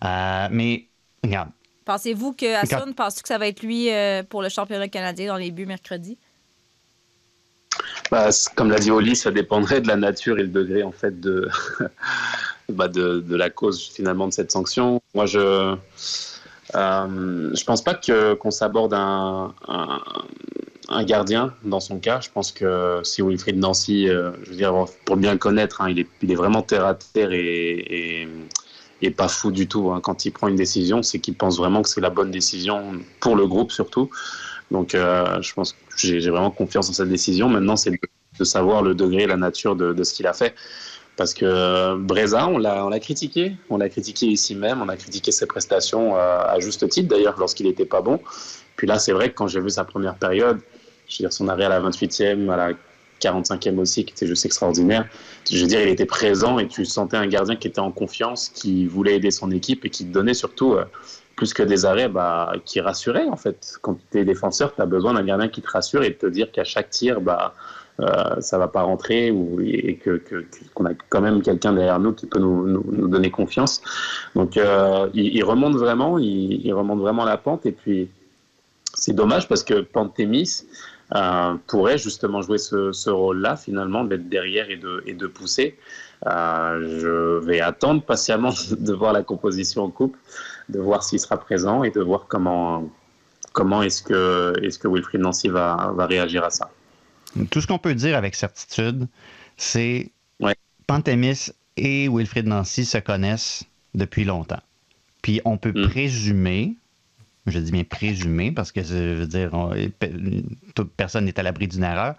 Euh, 0.04 0.48
mais 0.52 0.86
regarde, 1.24 1.50
Pensez-vous 1.86 2.34
que 2.34 2.54
Hassan, 2.54 2.94
pensez 2.94 3.22
que 3.22 3.30
ça 3.30 3.38
va 3.38 3.48
être 3.48 3.64
lui 3.64 3.90
euh, 3.94 4.22
pour 4.22 4.42
le 4.42 4.50
championnat 4.50 4.90
canadien 4.90 5.28
dans 5.28 5.38
les 5.38 5.52
buts 5.52 5.66
mercredi? 5.66 6.18
Bah, 8.12 8.28
comme 8.56 8.70
l'a 8.70 8.80
dit 8.80 8.92
Oli, 8.92 9.16
ça 9.16 9.32
dépendrait 9.32 9.80
de 9.80 9.88
la 9.88 9.96
nature 9.96 10.38
et 10.38 10.42
le 10.42 10.50
degré 10.50 10.84
en 10.84 10.92
fait 10.92 11.18
de, 11.22 11.50
bah, 12.70 12.88
de, 12.88 13.36
la 13.36 13.50
cause 13.50 13.90
finalement 13.94 14.28
de 14.28 14.34
cette 14.34 14.52
sanction. 14.52 15.02
Moi, 15.16 15.26
je 15.26 15.76
euh, 16.76 17.54
pense 17.66 17.82
pas 17.84 17.94
que 17.94 18.34
qu'on 18.34 18.52
s'aborde 18.52 18.94
un, 18.94 19.54
un, 20.90 21.04
gardien 21.06 21.54
dans 21.64 21.80
son 21.80 22.00
cas. 22.00 22.20
Je 22.22 22.30
pense 22.30 22.52
que 22.52 23.00
si 23.04 23.22
Wilfried 23.22 23.58
Nancy, 23.58 24.10
euh, 24.10 24.32
je 24.44 24.50
veux 24.50 24.56
dire 24.56 24.74
pour 25.06 25.18
bien 25.18 25.32
le 25.32 25.38
connaître, 25.38 25.82
hein, 25.82 25.90
il 25.90 26.00
est 26.00 26.08
il 26.22 26.32
est 26.32 26.36
vraiment 26.36 26.62
terre 26.62 26.86
à 26.86 26.96
terre 26.96 27.32
et, 27.32 28.28
et, 29.02 29.12
pas 29.12 29.30
fou 29.30 29.52
du 29.52 29.68
tout. 29.68 29.92
hein. 29.92 30.02
Quand 30.02 30.26
il 30.26 30.32
prend 30.32 30.48
une 30.50 30.56
décision, 30.58 31.04
c'est 31.04 31.20
qu'il 31.20 31.36
pense 31.36 31.58
vraiment 31.58 31.82
que 31.82 31.90
c'est 31.90 32.02
la 32.02 32.10
bonne 32.10 32.32
décision 32.32 32.94
pour 33.22 33.36
le 33.36 33.48
groupe 33.48 33.72
surtout. 33.72 34.10
Donc, 34.72 34.96
euh, 34.96 35.42
je 35.42 35.54
pense 35.54 35.72
que 35.74 35.78
j'ai 35.96 36.30
vraiment 36.30 36.52
confiance 36.52 36.88
dans 36.88 36.94
cette 36.94 37.08
décision. 37.10 37.48
Maintenant, 37.48 37.78
c'est 37.78 37.92
de, 37.92 37.98
de 38.40 38.44
savoir 38.44 38.82
le 38.82 38.96
degré 38.96 39.24
et 39.24 39.28
la 39.28 39.38
nature 39.38 39.76
de, 39.78 39.94
de 39.94 40.04
ce 40.04 40.14
qu'il 40.14 40.28
a 40.28 40.34
fait. 40.34 40.54
Parce 41.18 41.34
que 41.34 41.46
euh, 41.46 41.96
Breza, 41.98 42.48
on 42.48 42.60
l'a 42.60 42.86
on 42.86 42.90
l'a 42.90 43.00
critiqué. 43.00 43.54
On 43.70 43.78
l'a 43.78 43.90
critiqué 43.90 44.28
ici 44.28 44.56
même. 44.56 44.82
On 44.82 44.88
a 44.88 44.96
critiqué 44.96 45.32
ses 45.32 45.48
prestations 45.48 46.16
euh, 46.16 46.20
à 46.20 46.60
juste 46.60 46.88
titre, 46.88 47.10
d'ailleurs, 47.10 47.36
lorsqu'il 47.40 47.66
n'était 47.66 47.86
pas 47.86 48.02
bon. 48.02 48.22
Puis 48.76 48.88
là, 48.88 49.00
c'est 49.00 49.12
vrai 49.12 49.30
que 49.30 49.36
quand 49.36 49.48
j'ai 49.48 49.60
vu 49.60 49.72
sa 49.72 49.84
première 49.84 50.16
période, 50.16 50.60
je 51.10 51.18
veux 51.18 51.24
dire, 51.24 51.34
son 51.34 51.48
arrêt 51.48 51.66
à 51.66 51.70
la 51.70 51.82
28e, 51.82 52.50
à 52.52 52.58
la 52.58 52.70
45e 53.20 53.80
aussi, 53.80 54.06
qui 54.06 54.14
était 54.14 54.28
juste 54.28 54.46
extraordinaire. 54.46 55.08
Je 55.52 55.60
veux 55.60 55.68
dire, 55.68 55.82
il 55.82 55.90
était 55.90 56.06
présent 56.06 56.60
et 56.60 56.68
tu 56.68 56.86
sentais 56.86 57.18
un 57.18 57.28
gardien 57.28 57.56
qui 57.56 57.68
était 57.68 57.80
en 57.80 57.92
confiance, 57.92 58.50
qui 58.50 58.86
voulait 58.86 59.16
aider 59.16 59.32
son 59.32 59.50
équipe 59.50 59.86
et 59.86 59.90
qui 59.90 60.06
donnait 60.06 60.36
surtout, 60.36 60.74
euh, 60.74 60.86
plus 61.36 61.54
que 61.54 61.64
des 61.64 61.86
arrêts, 61.86 62.10
bah, 62.10 62.54
qui 62.66 62.80
rassurait 62.80 63.26
en 63.26 63.38
fait. 63.38 63.78
Quand 63.82 63.98
tu 64.12 64.20
es 64.20 64.26
défenseur, 64.26 64.76
tu 64.76 64.82
as 64.82 64.86
besoin 64.86 65.14
d'un 65.14 65.24
gardien 65.24 65.48
qui 65.48 65.62
te 65.62 65.70
rassure 65.70 66.04
et 66.04 66.10
de 66.10 66.16
te 66.16 66.28
dire 66.28 66.52
qu'à 66.52 66.64
chaque 66.64 66.92
tir, 66.92 67.22
bah, 67.22 67.56
euh, 68.00 68.40
ça 68.42 68.60
va 68.60 68.68
pas 68.68 68.84
rentrer 68.84 69.28
et 69.28 70.00
qu'on 70.76 70.86
a 70.86 70.94
quand 71.10 71.22
même 71.22 71.42
quelqu'un 71.42 71.74
derrière 71.74 72.00
nous 72.00 72.14
qui 72.14 72.28
peut 72.28 72.40
nous, 72.40 72.68
nous, 72.68 73.08
donner 73.08 73.32
confiance. 73.32 73.82
Donc, 74.36 74.56
euh, 74.56 75.10
il, 75.16 75.44
remonte 75.44 75.76
vraiment, 75.76 76.20
il, 76.20 76.72
remonte 76.74 77.00
vraiment 77.00 77.26
la 77.26 77.38
pente 77.38 77.66
et 77.66 77.72
puis 77.72 78.10
c'est 78.94 79.14
dommage 79.14 79.48
parce 79.48 79.64
que 79.64 79.82
Pantémis 79.82 80.66
euh, 81.16 81.56
pourrait 81.66 81.98
justement 81.98 82.42
jouer 82.44 82.60
ce, 82.60 83.10
rôle-là, 83.10 83.56
finalement, 83.56 84.04
d'être 84.04 84.30
derrière 84.30 84.70
et 84.70 84.78
de, 84.78 85.28
pousser. 85.28 85.76
Euh, 86.28 87.00
je 87.00 87.46
vais 87.46 87.62
attendre 87.62 88.04
patiemment 88.04 88.54
de 88.72 88.94
voir 88.94 89.12
la 89.12 89.24
composition 89.24 89.84
en 89.86 89.90
coupe, 89.90 90.18
de 90.70 90.80
voir 90.80 91.02
s'il 91.02 91.20
sera 91.20 91.38
présent 91.38 91.84
et 91.84 91.90
de 91.90 92.02
voir 92.02 92.26
comment, 92.28 92.88
comment 93.54 93.82
est-ce 93.82 94.04
que, 94.04 94.88
Wilfried 94.88 95.22
Nancy 95.22 95.50
va 95.50 95.96
réagir 95.98 96.44
à 96.44 96.52
ça. 96.52 96.70
Tout 97.50 97.62
ce 97.62 97.68
qu'on 97.68 97.78
peut 97.80 97.96
dire 97.96 98.16
avec 98.18 98.36
certitude, 98.36 99.08
c'est 99.58 100.12
Ouais. 100.40 100.56
Pantémis 100.86 101.52
et 101.78 102.08
Wilfried 102.10 102.48
Nancy 102.48 102.86
se 102.86 102.98
connaissent 103.00 103.64
depuis 103.96 104.24
longtemps. 104.24 104.62
Puis 105.22 105.42
on 105.46 105.58
peut 105.58 105.74
Mm. 105.76 105.90
présumer, 105.90 106.76
je 107.48 107.60
dis 107.60 107.72
bien 107.72 107.84
présumer, 107.84 108.52
parce 108.52 108.72
que 108.72 108.84
je 108.84 109.14
veux 109.14 109.28
dire, 109.28 109.50
on- 109.54 109.74
toute 110.76 110.92
personne 110.94 111.26
n'est 111.26 111.40
à 111.40 111.44
l'abri 111.44 111.68
d'une 111.68 111.84
erreur. 111.84 112.16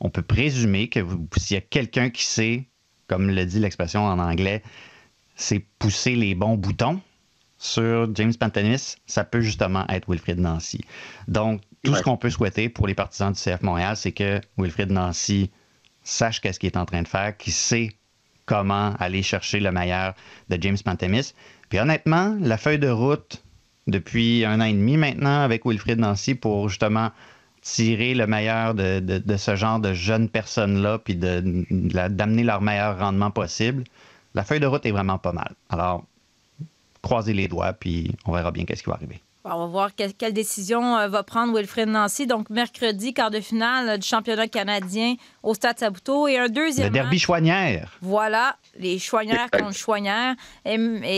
On 0.00 0.10
peut 0.10 0.22
présumer 0.22 0.88
que 0.88 1.00
s'il 1.36 1.54
y 1.54 1.58
a 1.58 1.60
quelqu'un 1.60 2.10
qui 2.10 2.24
sait, 2.24 2.64
comme 3.06 3.30
le 3.30 3.44
dit 3.46 3.60
l'expression 3.60 4.04
en 4.04 4.18
anglais, 4.18 4.62
c'est 5.36 5.64
pousser 5.78 6.16
les 6.16 6.34
bons 6.34 6.56
boutons 6.56 7.00
sur 7.58 8.08
James 8.14 8.34
Pantemis, 8.34 8.96
ça 9.06 9.24
peut 9.24 9.40
justement 9.42 9.86
être 9.88 10.08
Wilfried 10.10 10.38
Nancy. 10.38 10.80
Donc, 11.28 11.60
tout 11.82 11.92
ce 11.98 12.02
qu'on 12.02 12.16
peut 12.16 12.30
souhaiter 12.30 12.68
pour 12.68 12.86
les 12.86 12.94
partisans 12.94 13.32
du 13.32 13.38
CF 13.40 13.62
Montréal, 13.62 13.96
c'est 13.96 14.12
que 14.12 14.40
Wilfried 14.58 14.90
Nancy 14.90 15.50
sache 16.02 16.40
qu'est-ce 16.40 16.58
qu'il 16.60 16.68
est 16.68 16.76
en 16.76 16.84
train 16.86 17.02
de 17.02 17.08
faire, 17.08 17.36
qu'il 17.36 17.52
sait 17.52 17.90
comment 18.46 18.94
aller 18.98 19.22
chercher 19.22 19.60
le 19.60 19.70
meilleur 19.72 20.14
de 20.48 20.58
James 20.60 20.76
Pantemis. 20.84 21.32
Puis 21.68 21.78
honnêtement, 21.78 22.36
la 22.40 22.58
feuille 22.58 22.78
de 22.78 22.88
route 22.88 23.42
depuis 23.86 24.44
un 24.44 24.60
an 24.60 24.64
et 24.64 24.72
demi 24.72 24.96
maintenant 24.96 25.40
avec 25.42 25.64
Wilfried 25.64 25.98
Nancy 25.98 26.34
pour 26.34 26.68
justement 26.68 27.10
tirer 27.62 28.14
le 28.14 28.26
meilleur 28.26 28.74
de, 28.74 29.00
de- 29.00 29.18
de 29.18 29.36
ce 29.36 29.54
genre 29.56 29.78
de 29.80 29.92
jeunes 29.92 30.28
personnes-là, 30.28 30.98
puis 30.98 31.14
d'amener 31.14 32.42
leur 32.42 32.60
meilleur 32.62 32.98
rendement 32.98 33.30
possible, 33.30 33.84
la 34.34 34.44
feuille 34.44 34.60
de 34.60 34.66
route 34.66 34.84
est 34.86 34.90
vraiment 34.90 35.18
pas 35.18 35.32
mal. 35.32 35.54
Alors, 35.68 36.04
croisez 37.02 37.32
les 37.34 37.48
doigts, 37.48 37.72
puis 37.72 38.12
on 38.24 38.32
verra 38.32 38.50
bien 38.50 38.64
qu'est-ce 38.64 38.82
qui 38.82 38.88
va 38.90 38.96
arriver. 38.96 39.20
Bon, 39.42 39.52
on 39.54 39.58
va 39.60 39.66
voir 39.66 39.94
que- 39.96 40.10
quelle 40.12 40.34
décision 40.34 40.98
euh, 40.98 41.08
va 41.08 41.22
prendre 41.22 41.56
Wilfred 41.56 41.88
Nancy. 41.88 42.26
Donc, 42.26 42.50
mercredi, 42.50 43.14
quart 43.14 43.30
de 43.30 43.40
finale 43.40 43.88
euh, 43.88 43.96
du 43.96 44.06
championnat 44.06 44.48
canadien 44.48 45.14
au 45.42 45.54
Stade 45.54 45.78
Sabuto. 45.78 46.28
Et 46.28 46.36
un 46.36 46.48
deuxième 46.48 46.88
Le 46.88 46.92
derby. 46.92 47.18
Chouanière. 47.18 47.90
Voilà, 48.02 48.56
les 48.76 48.98
Chouanières 48.98 49.50
contre 49.50 49.72
Chouanières. 49.74 50.34
Et, 50.66 50.74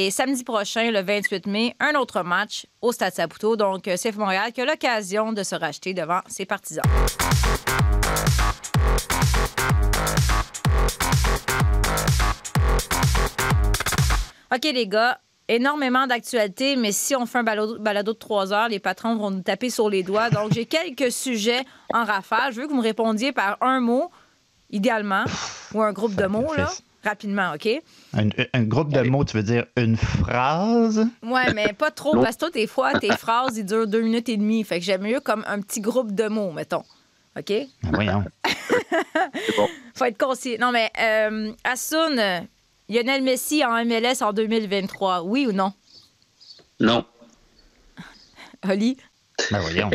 et 0.06 0.10
samedi 0.12 0.44
prochain, 0.44 0.92
le 0.92 1.00
28 1.02 1.46
mai, 1.48 1.74
un 1.80 1.94
autre 1.98 2.22
match 2.22 2.66
au 2.80 2.92
Stade 2.92 3.12
Saputo. 3.14 3.56
Donc, 3.56 3.88
euh, 3.88 3.96
CF 3.96 4.14
Montréal 4.16 4.52
qui 4.52 4.60
a 4.60 4.66
l'occasion 4.66 5.32
de 5.32 5.42
se 5.42 5.56
racheter 5.56 5.92
devant 5.92 6.20
ses 6.28 6.46
partisans. 6.46 6.84
OK, 14.54 14.64
les 14.74 14.86
gars, 14.86 15.18
énormément 15.54 16.06
d'actualités, 16.06 16.76
mais 16.76 16.92
si 16.92 17.14
on 17.14 17.26
fait 17.26 17.38
un 17.38 17.42
balado, 17.42 17.78
balado 17.78 18.12
de 18.12 18.18
trois 18.18 18.52
heures, 18.52 18.68
les 18.68 18.78
patrons 18.78 19.16
vont 19.16 19.30
nous 19.30 19.42
taper 19.42 19.70
sur 19.70 19.88
les 19.88 20.02
doigts. 20.02 20.30
Donc, 20.30 20.52
j'ai 20.52 20.66
quelques 20.66 21.12
sujets 21.12 21.64
en 21.92 22.04
rafale. 22.04 22.52
Je 22.52 22.60
veux 22.60 22.66
que 22.66 22.72
vous 22.72 22.78
me 22.78 22.82
répondiez 22.82 23.32
par 23.32 23.58
un 23.60 23.80
mot, 23.80 24.10
idéalement, 24.70 25.24
ou 25.74 25.82
un 25.82 25.92
groupe 25.92 26.14
de 26.14 26.26
mots, 26.26 26.54
là, 26.54 26.70
rapidement, 27.04 27.52
OK? 27.54 27.68
Un, 28.14 28.28
un 28.52 28.62
groupe 28.62 28.92
de 28.92 29.02
mots, 29.02 29.24
tu 29.24 29.36
veux 29.36 29.42
dire 29.42 29.66
une 29.76 29.96
phrase? 29.96 31.06
Ouais, 31.22 31.52
mais 31.54 31.72
pas 31.72 31.90
trop, 31.90 32.20
parce 32.20 32.36
que 32.36 32.40
toi, 32.40 32.50
des 32.50 32.66
fois, 32.66 32.98
tes 32.98 33.12
phrases, 33.16 33.56
ils 33.56 33.64
durent 33.64 33.86
deux 33.86 34.02
minutes 34.02 34.28
et 34.28 34.36
demie. 34.36 34.64
Fait 34.64 34.78
que 34.78 34.84
j'aime 34.84 35.02
mieux 35.02 35.20
comme 35.20 35.44
un 35.46 35.60
petit 35.60 35.80
groupe 35.80 36.12
de 36.12 36.28
mots, 36.28 36.52
mettons. 36.52 36.84
OK? 37.36 37.48
Ben 37.48 37.90
voyons. 37.92 38.24
bon. 39.56 39.68
Faut 39.94 40.04
être 40.04 40.18
concis. 40.18 40.58
Non, 40.58 40.70
mais 40.70 40.90
euh, 41.00 41.52
euh, 41.66 42.40
Lionel 42.88 43.22
Messi 43.22 43.64
en 43.64 43.84
MLS 43.84 44.22
en 44.22 44.32
2023, 44.32 45.22
oui 45.22 45.46
ou 45.46 45.52
non? 45.52 45.72
Non, 46.80 47.04
Oli? 48.68 48.96
Ben 49.50 49.60
voyons. 49.60 49.90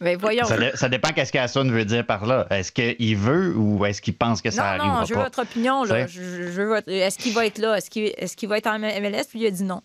Mais 0.00 0.16
voyons. 0.16 0.44
Ça, 0.44 0.58
dé- 0.58 0.72
ça 0.74 0.88
dépend 0.88 1.10
qu'est-ce 1.12 1.32
qu'Assun 1.32 1.70
veut 1.70 1.84
dire 1.84 2.04
par 2.06 2.26
là. 2.26 2.46
Est-ce 2.50 2.72
qu'il 2.72 3.16
veut 3.16 3.56
ou 3.56 3.84
est-ce 3.86 4.02
qu'il 4.02 4.14
pense 4.16 4.42
que 4.42 4.50
ça 4.50 4.62
non, 4.62 4.68
arrivera 4.68 5.00
non, 5.00 5.04
je 5.06 5.10
veux 5.14 5.20
pas? 5.20 5.24
votre 5.24 5.42
opinion. 5.42 5.84
Là. 5.84 6.06
Je, 6.06 6.20
je- 6.22 6.42
je 6.42 6.60
veux 6.62 6.68
votre- 6.68 6.88
Est-ce 6.90 7.18
qu'il 7.18 7.32
va 7.34 7.46
être 7.46 7.58
là? 7.58 7.76
Est-ce 7.78 7.88
qu'il 7.90 8.04
est 8.06 8.34
qu'il 8.36 8.48
va 8.48 8.58
être 8.58 8.66
en 8.66 8.78
MLS? 8.78 9.24
Puis 9.30 9.40
il 9.40 9.46
a 9.46 9.50
dit 9.50 9.64
non. 9.64 9.80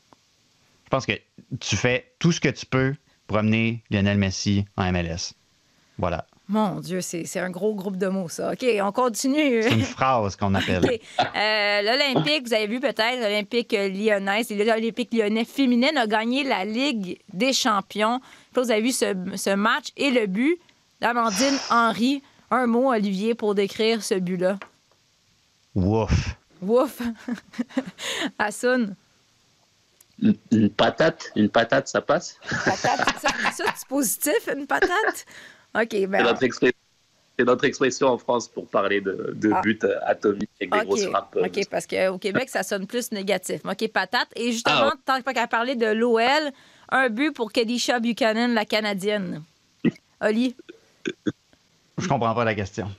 Je 0.86 0.89
pense 0.89 1.05
que 1.05 1.13
tu 1.59 1.76
fais 1.76 2.13
tout 2.20 2.32
ce 2.32 2.39
que 2.39 2.49
tu 2.49 2.65
peux 2.65 2.95
pour 3.28 3.38
amener 3.38 3.84
Lionel 3.91 4.18
Messi 4.18 4.65
en 4.78 4.91
MLS. 4.91 5.34
Voilà. 5.97 6.26
Mon 6.49 6.79
Dieu, 6.79 7.01
c'est 7.01 7.39
un 7.39 7.49
gros 7.49 7.75
groupe 7.75 7.97
de 7.97 8.07
mots, 8.07 8.29
ça. 8.29 8.53
OK, 8.53 8.65
on 8.81 8.91
continue. 8.93 9.63
C'est 9.63 9.71
une 9.73 9.81
phrase 9.83 10.37
qu'on 10.37 10.55
appelle. 10.55 10.85
OK. 10.85 11.01
Euh, 11.35 11.81
L'Olympique, 11.81 12.47
vous 12.47 12.53
avez 12.53 12.67
vu 12.67 12.79
peut-être, 12.79 13.19
l'Olympique 13.19 13.73
lyonnaise, 13.73 14.49
l'Olympique 14.49 15.13
lyonnais 15.13 15.43
féminine 15.43 15.97
a 15.97 16.07
gagné 16.07 16.43
la 16.45 16.63
Ligue 16.63 17.19
des 17.33 17.51
champions. 17.51 18.21
Puis 18.53 18.61
vous 18.63 18.71
avez 18.71 18.81
vu 18.81 18.93
ce, 18.93 19.13
ce 19.35 19.49
match 19.55 19.87
et 19.97 20.09
le 20.09 20.25
but 20.25 20.57
d'Amandine 21.01 21.57
Henry. 21.69 22.23
Un 22.49 22.65
mot, 22.65 22.91
Olivier, 22.93 23.35
pour 23.35 23.53
décrire 23.53 24.01
ce 24.01 24.15
but-là? 24.15 24.57
Wouf. 25.75 26.37
Wouf! 26.61 27.01
Assun. 28.39 28.95
Une, 30.21 30.35
une 30.51 30.69
patate, 30.69 31.29
une 31.35 31.49
patate, 31.49 31.89
ça 31.89 32.01
passe? 32.01 32.39
Patate, 32.49 33.19
ça, 33.19 33.29
ça 33.53 33.65
c'est 33.75 33.87
positif, 33.89 34.49
une 34.55 34.65
patate? 34.65 35.25
OK, 35.82 36.05
ben. 36.07 36.23
notre, 36.23 36.43
expres- 36.43 36.71
c'est 37.38 37.45
notre 37.45 37.65
expression 37.65 38.07
en 38.07 38.17
France 38.17 38.47
pour 38.47 38.67
parler 38.67 38.99
de, 39.01 39.34
de 39.36 39.51
Ah. 39.53 39.61
buts 39.61 39.80
euh, 39.84 39.95
atomiques 40.05 40.49
avec 40.59 40.71
des 40.71 40.78
OK, 40.80 40.86
grosses 40.86 41.05
frappes. 41.05 41.36
euh, 41.38 41.45
OK, 41.45 41.59
parce 41.69 41.86
qu'au 41.86 42.17
Québec, 42.17 42.49
ça 42.49 42.63
sonne 42.63 42.88
plus 42.88 43.11
négatif. 43.11 43.61
OK, 43.63 43.88
patate. 43.89 44.28
Et 44.36 44.51
justement, 44.51 44.91
Ah, 44.91 45.21
tant 45.23 45.34
qu'à 45.34 45.47
parler 45.47 45.75
de 45.75 45.86
l'OL, 45.88 46.51
un 46.89 47.09
but 47.09 47.32
pour 47.34 47.51
Kedisha 47.51 47.99
Buchanan, 47.99 48.53
la 48.53 48.65
Canadienne. 48.65 49.43
Oli, 50.21 50.55
Je 51.97 52.07
comprends 52.07 52.34
pas 52.34 52.43
la 52.45 52.55
question. 52.55 52.89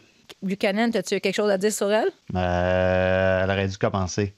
Buchanan, 0.42 0.90
as-tu 0.94 1.20
quelque 1.20 1.34
chose 1.34 1.50
à 1.50 1.58
dire 1.58 1.72
sur 1.72 1.90
elle? 1.92 2.10
Euh, 2.34 3.40
elle 3.44 3.50
aurait 3.50 3.66
dû 3.68 3.76
commencer. 3.78 4.34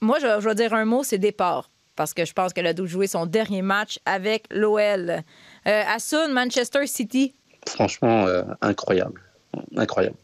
Moi, 0.00 0.18
je, 0.20 0.40
je 0.40 0.48
vais 0.48 0.54
dire 0.54 0.72
un 0.74 0.84
mot, 0.84 1.02
c'est 1.02 1.18
départ. 1.18 1.68
Parce 1.96 2.14
que 2.14 2.24
je 2.24 2.32
pense 2.32 2.52
qu'elle 2.52 2.66
a 2.68 2.72
dû 2.72 2.86
jouer 2.86 3.06
son 3.08 3.26
dernier 3.26 3.62
match 3.62 3.98
avec 4.06 4.44
l'OL. 4.50 5.10
Euh, 5.10 5.22
Assun, 5.88 6.28
Manchester 6.28 6.86
City. 6.86 7.34
Franchement, 7.68 8.26
euh, 8.26 8.42
incroyable. 8.60 9.20
Incroyable. 9.76 10.16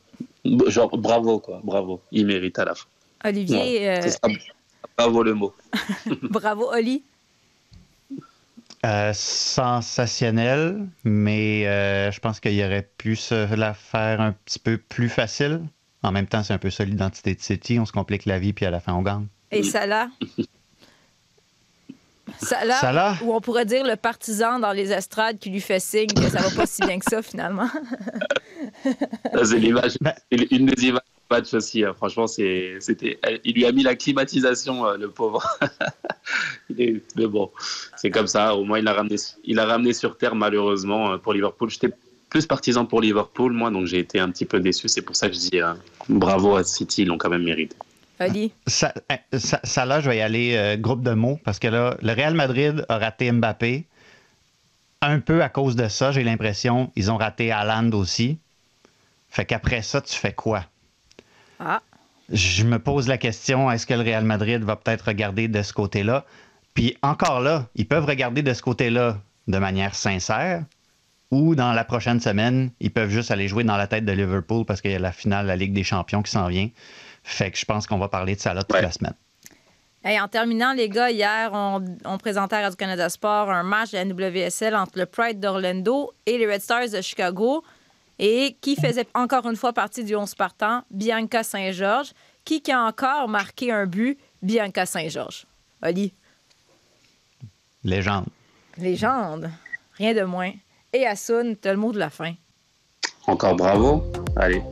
Genre, 0.68 0.96
bravo, 0.96 1.38
quoi. 1.38 1.60
Bravo. 1.64 2.00
Il 2.12 2.26
mérite 2.26 2.58
à 2.58 2.64
la 2.64 2.74
fin. 2.74 2.86
Olivier, 3.24 3.90
euh, 3.90 4.00
Bravo 4.96 5.22
le 5.22 5.34
mot. 5.34 5.54
bravo, 6.22 6.70
Oli. 6.72 7.02
Euh, 8.84 9.12
sensationnel, 9.14 10.86
mais 11.02 11.66
euh, 11.66 12.12
je 12.12 12.20
pense 12.20 12.40
qu'il 12.40 12.62
aurait 12.62 12.88
pu 12.98 13.16
se 13.16 13.54
la 13.54 13.74
faire 13.74 14.20
un 14.20 14.32
petit 14.32 14.58
peu 14.58 14.78
plus 14.78 15.08
facile. 15.08 15.62
En 16.02 16.12
même 16.12 16.26
temps, 16.26 16.42
c'est 16.42 16.54
un 16.54 16.58
peu 16.58 16.70
ça 16.70 16.84
l'identité 16.84 17.34
de 17.34 17.40
City. 17.40 17.80
On 17.80 17.86
se 17.86 17.92
complique 17.92 18.26
la 18.26 18.38
vie, 18.38 18.52
puis 18.52 18.64
à 18.64 18.70
la 18.70 18.80
fin, 18.80 18.94
on 18.94 19.02
gagne. 19.02 19.26
Et 19.50 19.62
Salah? 19.62 20.08
Salah, 22.40 22.80
Salah? 22.80 23.16
ou 23.22 23.34
on 23.34 23.40
pourrait 23.40 23.64
dire 23.64 23.84
le 23.84 23.96
partisan 23.96 24.58
dans 24.58 24.72
les 24.72 24.92
estrades 24.92 25.38
qui 25.38 25.50
lui 25.50 25.60
fait 25.60 25.80
signe 25.80 26.08
que 26.08 26.28
ça 26.28 26.40
va 26.40 26.50
pas 26.50 26.66
si 26.66 26.82
bien 26.82 26.98
que 26.98 27.04
ça, 27.08 27.22
finalement. 27.22 27.68
Ça, 29.32 29.44
C'est 29.44 29.58
l'image. 29.58 29.96
Une 30.30 30.66
des 30.66 30.86
images 30.86 31.00
du 31.02 31.22
match 31.30 31.54
aussi. 31.54 31.84
hein. 31.84 31.92
Franchement, 31.96 32.26
c'était. 32.26 33.18
Il 33.44 33.54
lui 33.54 33.64
a 33.66 33.72
mis 33.72 33.82
la 33.82 33.94
climatisation, 33.96 34.86
euh, 34.86 34.96
le 34.96 35.10
pauvre. 35.10 35.42
Mais 36.78 37.26
bon, 37.26 37.50
c'est 37.96 38.10
comme 38.10 38.26
ça. 38.26 38.54
Au 38.54 38.64
moins, 38.64 38.78
il 38.78 38.84
l'a 38.84 38.92
ramené, 38.94 39.16
il 39.44 39.56
l'a 39.56 39.66
ramené 39.66 39.92
sur 39.92 40.16
terre, 40.16 40.34
malheureusement, 40.34 41.12
euh, 41.12 41.16
pour 41.18 41.32
Liverpool. 41.32 41.70
J'étais 41.70 41.90
plus 42.30 42.46
partisan 42.46 42.86
pour 42.86 43.00
Liverpool, 43.00 43.52
moi, 43.52 43.70
donc 43.70 43.86
j'ai 43.86 43.98
été 43.98 44.18
un 44.18 44.30
petit 44.30 44.44
peu 44.46 44.58
déçu. 44.60 44.88
C'est 44.88 45.02
pour 45.02 45.14
ça 45.16 45.28
que 45.28 45.34
je 45.34 45.38
dis 45.40 45.60
euh, 45.60 45.74
bravo 46.08 46.56
à 46.56 46.64
City, 46.64 47.02
ils 47.02 47.08
l'ont 47.08 47.18
quand 47.18 47.30
même 47.30 47.44
mérité. 47.44 47.76
Oli? 48.20 48.52
Ça, 48.66 48.94
ça, 49.36 49.60
ça, 49.62 49.84
là, 49.84 50.00
je 50.00 50.08
vais 50.08 50.18
y 50.18 50.20
aller 50.20 50.54
euh, 50.56 50.76
groupe 50.76 51.02
de 51.02 51.12
mots 51.12 51.38
parce 51.44 51.58
que 51.58 51.68
là, 51.68 51.96
le 52.00 52.12
Real 52.12 52.34
Madrid 52.34 52.84
a 52.88 52.98
raté 52.98 53.30
Mbappé. 53.30 53.84
Un 55.02 55.20
peu 55.20 55.42
à 55.42 55.48
cause 55.48 55.76
de 55.76 55.88
ça, 55.88 56.12
j'ai 56.12 56.24
l'impression. 56.24 56.90
Ils 56.96 57.10
ont 57.10 57.16
raté 57.16 57.52
Haaland 57.52 57.92
aussi. 57.92 58.38
Fait 59.28 59.44
qu'après 59.44 59.82
ça, 59.82 60.00
tu 60.00 60.14
fais 60.14 60.32
quoi? 60.32 60.64
Ah. 61.60 61.82
Je 62.32 62.64
me 62.64 62.78
pose 62.78 63.06
la 63.06 63.18
question, 63.18 63.70
est-ce 63.70 63.86
que 63.86 63.94
le 63.94 64.00
Real 64.00 64.24
Madrid 64.24 64.62
va 64.64 64.76
peut-être 64.76 65.08
regarder 65.08 65.48
de 65.48 65.62
ce 65.62 65.72
côté-là? 65.72 66.24
Puis 66.74 66.96
encore 67.02 67.40
là, 67.40 67.68
ils 67.74 67.86
peuvent 67.86 68.04
regarder 68.04 68.42
de 68.42 68.52
ce 68.52 68.62
côté-là 68.62 69.18
de 69.46 69.58
manière 69.58 69.94
sincère 69.94 70.64
ou 71.30 71.54
dans 71.54 71.72
la 71.72 71.84
prochaine 71.84 72.20
semaine, 72.20 72.70
ils 72.80 72.90
peuvent 72.90 73.10
juste 73.10 73.30
aller 73.30 73.48
jouer 73.48 73.64
dans 73.64 73.76
la 73.76 73.86
tête 73.86 74.04
de 74.04 74.12
Liverpool 74.12 74.64
parce 74.64 74.80
qu'il 74.80 74.92
y 74.92 74.94
a 74.94 74.98
la 74.98 75.12
finale 75.12 75.44
de 75.44 75.48
la 75.48 75.56
Ligue 75.56 75.72
des 75.72 75.84
Champions 75.84 76.22
qui 76.22 76.30
s'en 76.30 76.48
vient. 76.48 76.68
Fait 77.28 77.50
que 77.50 77.58
je 77.58 77.64
pense 77.64 77.86
qu'on 77.86 77.98
va 77.98 78.08
parler 78.08 78.36
de 78.36 78.40
ça 78.40 78.54
là 78.54 78.62
toute 78.62 78.76
Ouais. 78.76 78.82
la 78.82 78.92
semaine. 78.92 79.14
Hey, 80.04 80.20
en 80.20 80.28
terminant, 80.28 80.72
les 80.72 80.88
gars, 80.88 81.10
hier, 81.10 81.50
on, 81.52 81.84
on 82.04 82.16
présentait 82.18 82.54
à 82.54 82.60
Radio-Canada 82.62 83.08
Sport 83.08 83.50
un 83.50 83.64
match 83.64 83.90
de 83.90 83.96
la 83.96 84.04
NWSL 84.04 84.76
entre 84.76 84.98
le 85.00 85.06
Pride 85.06 85.40
d'Orlando 85.40 86.12
et 86.26 86.38
les 86.38 86.46
Red 86.50 86.60
Stars 86.62 86.90
de 86.90 87.00
Chicago. 87.00 87.64
Et 88.20 88.56
qui 88.60 88.76
faisait 88.76 89.08
encore 89.14 89.46
une 89.50 89.56
fois 89.56 89.72
partie 89.72 90.04
du 90.04 90.14
11 90.14 90.34
partant, 90.36 90.82
Bianca 90.90 91.42
Saint-Georges. 91.42 92.12
Qui, 92.44 92.62
qui 92.62 92.70
a 92.70 92.80
encore 92.82 93.26
marqué 93.28 93.72
un 93.72 93.86
but, 93.86 94.16
Bianca 94.40 94.86
Saint-Georges? 94.86 95.44
Oli, 95.82 96.14
Légende. 97.82 98.26
légende, 98.78 99.50
rien 99.98 100.14
de 100.14 100.22
moins. 100.22 100.52
Et 100.92 101.04
Assun, 101.06 101.54
t'as 101.60 101.72
le 101.72 101.78
mot 101.78 101.92
de 101.92 101.98
la 101.98 102.10
fin. 102.10 102.34
Encore 103.26 103.56
bravo. 103.56 104.04
Allez. 104.36 104.62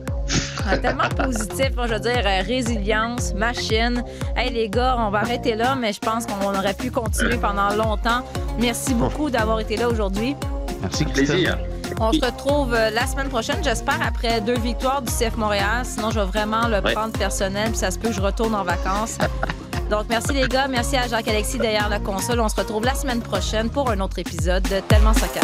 Ah, 0.67 0.77
tellement 0.81 1.09
positif, 1.09 1.75
moi, 1.75 1.87
je 1.87 1.93
veux 1.93 1.99
dire, 1.99 2.21
euh, 2.25 2.41
résilience, 2.45 3.33
machine. 3.33 4.03
Hey, 4.35 4.51
les 4.51 4.69
gars, 4.69 4.95
on 4.99 5.09
va 5.09 5.19
arrêter 5.19 5.55
là, 5.55 5.75
mais 5.75 5.93
je 5.93 5.99
pense 5.99 6.25
qu'on 6.25 6.47
aurait 6.57 6.73
pu 6.73 6.91
continuer 6.91 7.37
pendant 7.37 7.69
longtemps. 7.75 8.21
Merci 8.59 8.93
beaucoup 8.93 9.29
d'avoir 9.29 9.59
été 9.59 9.77
là 9.77 9.87
aujourd'hui. 9.89 10.35
Merci, 10.81 11.05
Christine. 11.05 11.25
Plaisir. 11.25 11.57
On 11.99 12.11
se 12.11 12.19
retrouve 12.25 12.73
euh, 12.73 12.89
la 12.89 13.05
semaine 13.07 13.29
prochaine, 13.29 13.63
j'espère, 13.63 13.99
après 14.05 14.41
deux 14.41 14.57
victoires 14.57 15.01
du 15.01 15.11
CF 15.11 15.37
Montréal. 15.37 15.83
Sinon, 15.83 16.09
je 16.11 16.19
vais 16.19 16.25
vraiment 16.25 16.67
le 16.67 16.79
Ouais. 16.79 16.93
prendre 16.93 17.13
personnel, 17.17 17.69
puis 17.69 17.77
ça 17.77 17.91
se 17.91 17.99
peut 17.99 18.09
que 18.09 18.13
je 18.15 18.21
retourne 18.21 18.55
en 18.55 18.63
vacances. 18.63 19.17
Donc, 19.89 20.05
merci 20.09 20.33
les 20.33 20.47
gars. 20.47 20.67
Merci 20.67 20.97
à 20.97 21.07
Jacques-Alexis 21.07 21.59
derrière 21.59 21.89
la 21.89 21.99
console. 21.99 22.39
On 22.39 22.49
se 22.49 22.55
retrouve 22.55 22.83
la 22.83 22.95
semaine 22.95 23.21
prochaine 23.21 23.69
pour 23.69 23.91
un 23.91 23.99
autre 23.99 24.17
épisode 24.17 24.63
de 24.63 24.79
Tellement 24.79 25.13
Soccer. 25.13 25.43